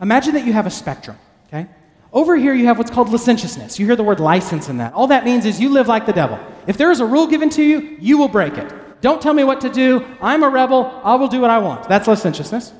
Imagine 0.00 0.34
that 0.34 0.46
you 0.46 0.52
have 0.52 0.66
a 0.66 0.70
spectrum, 0.70 1.18
okay? 1.48 1.66
Over 2.12 2.36
here, 2.36 2.54
you 2.54 2.66
have 2.66 2.78
what's 2.78 2.90
called 2.90 3.10
licentiousness. 3.10 3.78
You 3.78 3.86
hear 3.86 3.96
the 3.96 4.02
word 4.02 4.18
license 4.18 4.68
in 4.68 4.78
that. 4.78 4.94
All 4.94 5.06
that 5.08 5.24
means 5.24 5.44
is 5.44 5.60
you 5.60 5.68
live 5.68 5.86
like 5.86 6.06
the 6.06 6.12
devil. 6.12 6.38
If 6.66 6.76
there 6.76 6.90
is 6.90 7.00
a 7.00 7.06
rule 7.06 7.26
given 7.26 7.50
to 7.50 7.62
you, 7.62 7.96
you 8.00 8.18
will 8.18 8.28
break 8.28 8.54
it. 8.54 8.72
Don't 9.00 9.22
tell 9.22 9.32
me 9.34 9.44
what 9.44 9.60
to 9.62 9.68
do. 9.68 10.04
I'm 10.20 10.42
a 10.42 10.48
rebel. 10.48 11.00
I 11.04 11.14
will 11.14 11.28
do 11.28 11.40
what 11.40 11.50
I 11.50 11.58
want. 11.58 11.88
That's 11.88 12.08
licentiousness. 12.08 12.72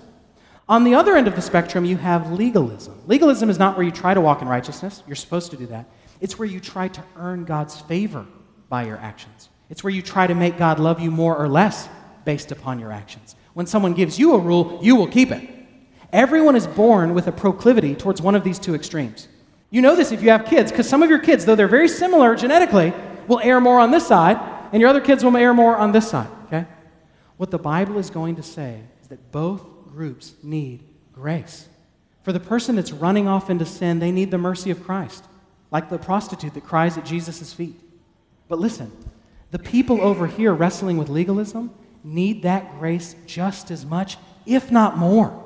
On 0.68 0.84
the 0.84 0.94
other 0.94 1.16
end 1.16 1.26
of 1.26 1.34
the 1.34 1.42
spectrum, 1.42 1.84
you 1.84 1.96
have 1.96 2.32
legalism. 2.32 3.00
Legalism 3.06 3.50
is 3.50 3.58
not 3.58 3.76
where 3.76 3.84
you 3.84 3.90
try 3.90 4.14
to 4.14 4.20
walk 4.20 4.42
in 4.42 4.48
righteousness. 4.48 5.02
You're 5.06 5.16
supposed 5.16 5.50
to 5.50 5.56
do 5.56 5.66
that. 5.66 5.86
It's 6.20 6.38
where 6.38 6.48
you 6.48 6.60
try 6.60 6.88
to 6.88 7.02
earn 7.16 7.44
God's 7.44 7.80
favor 7.80 8.26
by 8.68 8.84
your 8.84 8.98
actions. 8.98 9.48
It's 9.68 9.82
where 9.82 9.92
you 9.92 10.02
try 10.02 10.26
to 10.26 10.34
make 10.34 10.58
God 10.58 10.78
love 10.78 11.00
you 11.00 11.10
more 11.10 11.36
or 11.36 11.48
less 11.48 11.88
based 12.24 12.52
upon 12.52 12.78
your 12.78 12.92
actions. 12.92 13.36
When 13.54 13.66
someone 13.66 13.94
gives 13.94 14.18
you 14.18 14.34
a 14.34 14.38
rule, 14.38 14.78
you 14.82 14.96
will 14.96 15.08
keep 15.08 15.30
it. 15.30 15.48
Everyone 16.12 16.56
is 16.56 16.66
born 16.66 17.14
with 17.14 17.26
a 17.28 17.32
proclivity 17.32 17.94
towards 17.94 18.20
one 18.20 18.34
of 18.34 18.44
these 18.44 18.58
two 18.58 18.74
extremes. 18.74 19.28
You 19.70 19.80
know 19.80 19.94
this 19.94 20.10
if 20.10 20.22
you 20.22 20.30
have 20.30 20.46
kids, 20.46 20.72
because 20.72 20.88
some 20.88 21.02
of 21.02 21.10
your 21.10 21.20
kids, 21.20 21.44
though 21.44 21.54
they're 21.54 21.68
very 21.68 21.88
similar 21.88 22.34
genetically, 22.34 22.92
will 23.28 23.40
err 23.40 23.60
more 23.60 23.78
on 23.78 23.92
this 23.92 24.06
side, 24.06 24.38
and 24.72 24.80
your 24.80 24.90
other 24.90 25.00
kids 25.00 25.24
will 25.24 25.36
err 25.36 25.54
more 25.54 25.76
on 25.76 25.92
this 25.92 26.10
side, 26.10 26.28
okay? 26.46 26.66
What 27.36 27.52
the 27.52 27.58
Bible 27.58 27.98
is 27.98 28.10
going 28.10 28.36
to 28.36 28.42
say 28.42 28.80
is 29.00 29.08
that 29.08 29.30
both 29.30 29.64
groups 29.92 30.34
need 30.42 30.82
grace. 31.12 31.68
For 32.24 32.32
the 32.32 32.40
person 32.40 32.76
that's 32.76 32.92
running 32.92 33.28
off 33.28 33.48
into 33.48 33.64
sin, 33.64 34.00
they 34.00 34.10
need 34.10 34.32
the 34.32 34.38
mercy 34.38 34.70
of 34.70 34.82
Christ, 34.82 35.24
like 35.70 35.88
the 35.88 35.98
prostitute 35.98 36.54
that 36.54 36.64
cries 36.64 36.98
at 36.98 37.04
Jesus' 37.04 37.52
feet. 37.52 37.80
But 38.48 38.58
listen, 38.58 38.90
the 39.50 39.58
people 39.58 40.00
over 40.00 40.26
here 40.26 40.52
wrestling 40.52 40.96
with 40.96 41.08
legalism 41.08 41.72
need 42.02 42.42
that 42.42 42.78
grace 42.78 43.14
just 43.26 43.70
as 43.70 43.84
much, 43.84 44.16
if 44.46 44.70
not 44.70 44.96
more. 44.96 45.44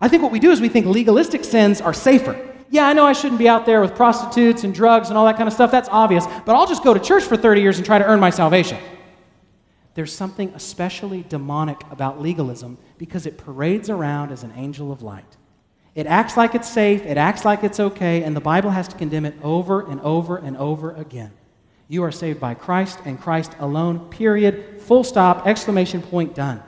I 0.00 0.08
think 0.08 0.22
what 0.22 0.32
we 0.32 0.38
do 0.38 0.50
is 0.50 0.60
we 0.60 0.68
think 0.68 0.86
legalistic 0.86 1.44
sins 1.44 1.80
are 1.80 1.94
safer. 1.94 2.38
Yeah, 2.70 2.86
I 2.86 2.92
know 2.92 3.06
I 3.06 3.12
shouldn't 3.12 3.38
be 3.38 3.48
out 3.48 3.66
there 3.66 3.80
with 3.80 3.94
prostitutes 3.94 4.64
and 4.64 4.74
drugs 4.74 5.08
and 5.08 5.18
all 5.18 5.26
that 5.26 5.36
kind 5.36 5.46
of 5.46 5.52
stuff. 5.52 5.70
That's 5.70 5.88
obvious. 5.90 6.26
But 6.44 6.56
I'll 6.56 6.66
just 6.66 6.82
go 6.82 6.94
to 6.94 7.00
church 7.00 7.24
for 7.24 7.36
30 7.36 7.60
years 7.60 7.76
and 7.76 7.86
try 7.86 7.98
to 7.98 8.04
earn 8.04 8.20
my 8.20 8.30
salvation. 8.30 8.78
There's 9.94 10.12
something 10.12 10.52
especially 10.54 11.24
demonic 11.28 11.80
about 11.90 12.20
legalism 12.20 12.78
because 12.98 13.26
it 13.26 13.38
parades 13.38 13.88
around 13.88 14.32
as 14.32 14.42
an 14.42 14.52
angel 14.56 14.90
of 14.90 15.02
light. 15.02 15.36
It 15.94 16.06
acts 16.06 16.36
like 16.36 16.54
it's 16.54 16.68
safe, 16.68 17.04
it 17.04 17.16
acts 17.16 17.44
like 17.44 17.62
it's 17.62 17.78
okay, 17.78 18.24
and 18.24 18.34
the 18.34 18.40
Bible 18.40 18.70
has 18.70 18.88
to 18.88 18.96
condemn 18.96 19.24
it 19.24 19.34
over 19.42 19.88
and 19.88 20.00
over 20.00 20.36
and 20.36 20.56
over 20.56 20.92
again. 20.92 21.30
You 21.86 22.02
are 22.02 22.10
saved 22.12 22.40
by 22.40 22.54
Christ 22.54 22.98
and 23.04 23.20
Christ 23.20 23.52
alone, 23.60 24.08
period, 24.08 24.80
full 24.82 25.04
stop, 25.04 25.46
exclamation 25.46 26.02
point, 26.02 26.34
done. 26.34 26.62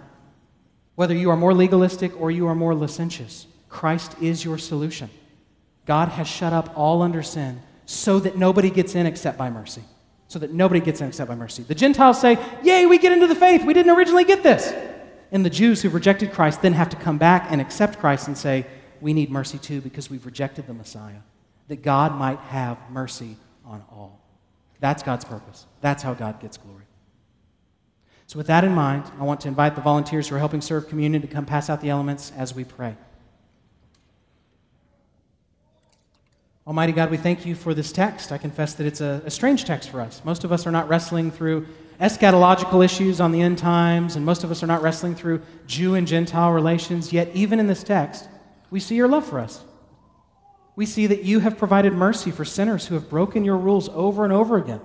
Whether 0.94 1.14
you 1.14 1.30
are 1.30 1.36
more 1.36 1.54
legalistic 1.54 2.18
or 2.20 2.30
you 2.30 2.46
are 2.46 2.54
more 2.54 2.74
licentious, 2.74 3.46
Christ 3.68 4.14
is 4.20 4.44
your 4.44 4.58
solution. 4.58 5.10
God 5.86 6.08
has 6.10 6.28
shut 6.28 6.52
up 6.52 6.72
all 6.76 7.02
under 7.02 7.22
sin 7.22 7.60
so 7.84 8.18
that 8.20 8.36
nobody 8.36 8.70
gets 8.70 8.94
in 8.94 9.06
except 9.06 9.38
by 9.38 9.50
mercy. 9.50 9.82
So 10.28 10.38
that 10.40 10.52
nobody 10.52 10.80
gets 10.80 11.00
in 11.00 11.08
except 11.08 11.28
by 11.28 11.36
mercy. 11.36 11.62
The 11.62 11.74
Gentiles 11.74 12.20
say, 12.20 12.38
Yay, 12.62 12.86
we 12.86 12.98
get 12.98 13.12
into 13.12 13.28
the 13.28 13.34
faith. 13.34 13.64
We 13.64 13.74
didn't 13.74 13.96
originally 13.96 14.24
get 14.24 14.42
this. 14.42 14.72
And 15.30 15.44
the 15.44 15.50
Jews 15.50 15.82
who've 15.82 15.94
rejected 15.94 16.32
Christ 16.32 16.62
then 16.62 16.72
have 16.72 16.88
to 16.90 16.96
come 16.96 17.18
back 17.18 17.46
and 17.50 17.60
accept 17.60 17.98
Christ 17.98 18.26
and 18.26 18.36
say, 18.36 18.66
We 19.06 19.12
need 19.12 19.30
mercy 19.30 19.58
too 19.58 19.80
because 19.80 20.10
we've 20.10 20.26
rejected 20.26 20.66
the 20.66 20.74
Messiah. 20.74 21.20
That 21.68 21.80
God 21.80 22.18
might 22.18 22.40
have 22.40 22.76
mercy 22.90 23.36
on 23.64 23.84
all. 23.92 24.18
That's 24.80 25.04
God's 25.04 25.24
purpose. 25.24 25.64
That's 25.80 26.02
how 26.02 26.12
God 26.12 26.40
gets 26.40 26.56
glory. 26.56 26.82
So, 28.26 28.36
with 28.36 28.48
that 28.48 28.64
in 28.64 28.72
mind, 28.72 29.04
I 29.20 29.22
want 29.22 29.42
to 29.42 29.48
invite 29.48 29.76
the 29.76 29.80
volunteers 29.80 30.26
who 30.26 30.34
are 30.34 30.40
helping 30.40 30.60
serve 30.60 30.88
communion 30.88 31.22
to 31.22 31.28
come 31.28 31.46
pass 31.46 31.70
out 31.70 31.80
the 31.80 31.88
elements 31.88 32.32
as 32.36 32.52
we 32.52 32.64
pray. 32.64 32.96
Almighty 36.66 36.90
God, 36.90 37.08
we 37.08 37.16
thank 37.16 37.46
you 37.46 37.54
for 37.54 37.74
this 37.74 37.92
text. 37.92 38.32
I 38.32 38.38
confess 38.38 38.74
that 38.74 38.88
it's 38.88 39.00
a, 39.00 39.22
a, 39.24 39.30
strange 39.30 39.66
text 39.66 39.88
for 39.90 40.00
us. 40.00 40.20
Most 40.24 40.42
of 40.42 40.50
us 40.50 40.66
are 40.66 40.72
not 40.72 40.88
wrestling 40.88 41.30
through 41.30 41.68
eschatological 42.00 42.84
issues 42.84 43.20
on 43.20 43.30
the 43.30 43.40
end 43.40 43.56
times, 43.58 44.16
and 44.16 44.26
most 44.26 44.42
of 44.42 44.50
us 44.50 44.64
are 44.64 44.66
not 44.66 44.82
wrestling 44.82 45.14
through 45.14 45.42
Jew 45.68 45.94
and 45.94 46.08
Gentile 46.08 46.50
relations. 46.50 47.12
Yet, 47.12 47.30
even 47.34 47.60
in 47.60 47.68
this 47.68 47.84
text, 47.84 48.28
we 48.76 48.80
see 48.80 48.94
your 48.94 49.08
love 49.08 49.24
for 49.24 49.40
us. 49.40 49.64
We 50.74 50.84
see 50.84 51.06
that 51.06 51.24
you 51.24 51.40
have 51.40 51.56
provided 51.56 51.94
mercy 51.94 52.30
for 52.30 52.44
sinners 52.44 52.86
who 52.86 52.94
have 52.94 53.08
broken 53.08 53.42
your 53.42 53.56
rules 53.56 53.88
over 53.88 54.22
and 54.22 54.34
over 54.34 54.58
again. 54.58 54.82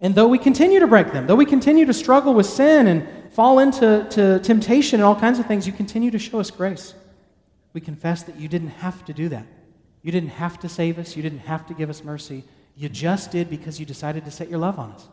And 0.00 0.14
though 0.14 0.28
we 0.28 0.38
continue 0.38 0.78
to 0.78 0.86
break 0.86 1.10
them, 1.10 1.26
though 1.26 1.34
we 1.34 1.44
continue 1.44 1.84
to 1.86 1.92
struggle 1.92 2.34
with 2.34 2.46
sin 2.46 2.86
and 2.86 3.32
fall 3.32 3.58
into 3.58 4.06
to 4.10 4.38
temptation 4.38 5.00
and 5.00 5.04
all 5.04 5.16
kinds 5.16 5.40
of 5.40 5.46
things, 5.46 5.66
you 5.66 5.72
continue 5.72 6.12
to 6.12 6.20
show 6.20 6.38
us 6.38 6.52
grace. 6.52 6.94
We 7.72 7.80
confess 7.80 8.22
that 8.22 8.38
you 8.38 8.46
didn't 8.46 8.68
have 8.68 9.04
to 9.06 9.12
do 9.12 9.28
that. 9.30 9.46
You 10.02 10.12
didn't 10.12 10.28
have 10.28 10.60
to 10.60 10.68
save 10.68 10.96
us. 10.96 11.16
You 11.16 11.22
didn't 11.24 11.40
have 11.40 11.66
to 11.66 11.74
give 11.74 11.90
us 11.90 12.04
mercy. 12.04 12.44
You 12.76 12.88
just 12.88 13.32
did 13.32 13.50
because 13.50 13.80
you 13.80 13.86
decided 13.86 14.24
to 14.26 14.30
set 14.30 14.48
your 14.48 14.60
love 14.60 14.78
on 14.78 14.92
us. 14.92 15.08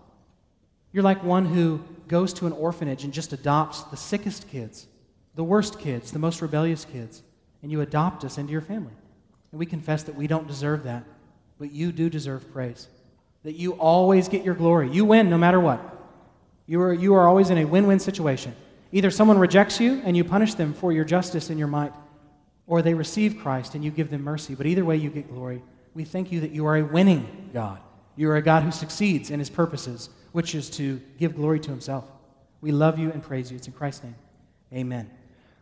You're 0.92 1.02
like 1.02 1.24
one 1.24 1.48
who 1.48 1.82
goes 2.08 2.32
to 2.34 2.46
an 2.46 2.54
orphanage 2.54 3.04
and 3.06 3.12
just 3.12 3.34
adopts 3.34 3.82
the 3.86 3.98
sickest 3.98 4.48
kids, 4.52 4.86
the 5.34 5.44
worst 5.44 5.80
kids, 5.80 6.12
the 6.12 6.20
most 6.20 6.44
rebellious 6.44 6.86
kids, 6.86 7.24
and 7.62 7.72
you 7.72 7.82
adopt 7.82 8.24
us 8.24 8.38
into 8.38 8.52
your 8.52 8.62
family. 8.62 8.94
And 9.52 9.60
we 9.60 9.66
confess 9.66 10.04
that 10.04 10.16
we 10.16 10.28
don't 10.28 10.48
deserve 10.48 10.84
that, 10.84 11.04
but 11.60 11.72
you 11.72 11.92
do 11.92 12.10
deserve 12.10 12.52
praise. 12.52 12.88
That 13.44 13.56
you 13.56 13.74
always 13.74 14.28
get 14.28 14.44
your 14.44 14.56
glory. 14.56 14.90
You 14.90 15.06
win 15.06 15.30
no 15.30 15.38
matter 15.38 15.60
what. 15.60 15.80
You 16.66 16.82
are, 16.82 16.94
you 16.94 17.14
are 17.14 17.28
always 17.28 17.50
in 17.50 17.58
a 17.58 17.66
win 17.66 17.88
win 17.88 18.00
situation. 18.00 18.56
Either 18.92 19.10
someone 19.10 19.38
rejects 19.38 19.80
you 19.80 20.02
and 20.06 20.16
you 20.16 20.24
punish 20.24 20.54
them 20.54 20.74
for 20.74 20.92
your 20.92 21.06
justice 21.06 21.50
and 21.50 21.58
your 21.58 21.68
might, 21.68 21.94
or 22.68 22.82
they 22.82 22.94
receive 22.94 23.40
Christ 23.40 23.76
and 23.76 23.84
you 23.84 23.92
give 23.92 24.10
them 24.10 24.24
mercy. 24.24 24.54
But 24.54 24.66
either 24.66 24.86
way, 24.86 24.98
you 24.98 25.10
get 25.10 25.30
glory. 25.30 25.62
We 25.94 26.04
thank 26.04 26.32
you 26.32 26.42
that 26.42 26.52
you 26.52 26.66
are 26.66 26.78
a 26.78 26.84
winning 26.84 27.50
God. 27.54 27.80
You 28.16 28.30
are 28.32 28.36
a 28.36 28.42
God 28.42 28.64
who 28.64 28.72
succeeds 28.72 29.30
in 29.32 29.40
his 29.40 29.50
purposes, 29.50 30.10
which 30.32 30.56
is 30.56 30.70
to 30.72 31.02
give 31.18 31.36
glory 31.36 31.60
to 31.62 31.70
himself. 31.70 32.06
We 32.62 32.72
love 32.72 33.00
you 33.00 33.12
and 33.12 33.24
praise 33.24 33.52
you. 33.52 33.58
It's 33.58 33.68
in 33.68 33.74
Christ's 33.74 34.04
name. 34.04 34.16
Amen. 34.74 35.10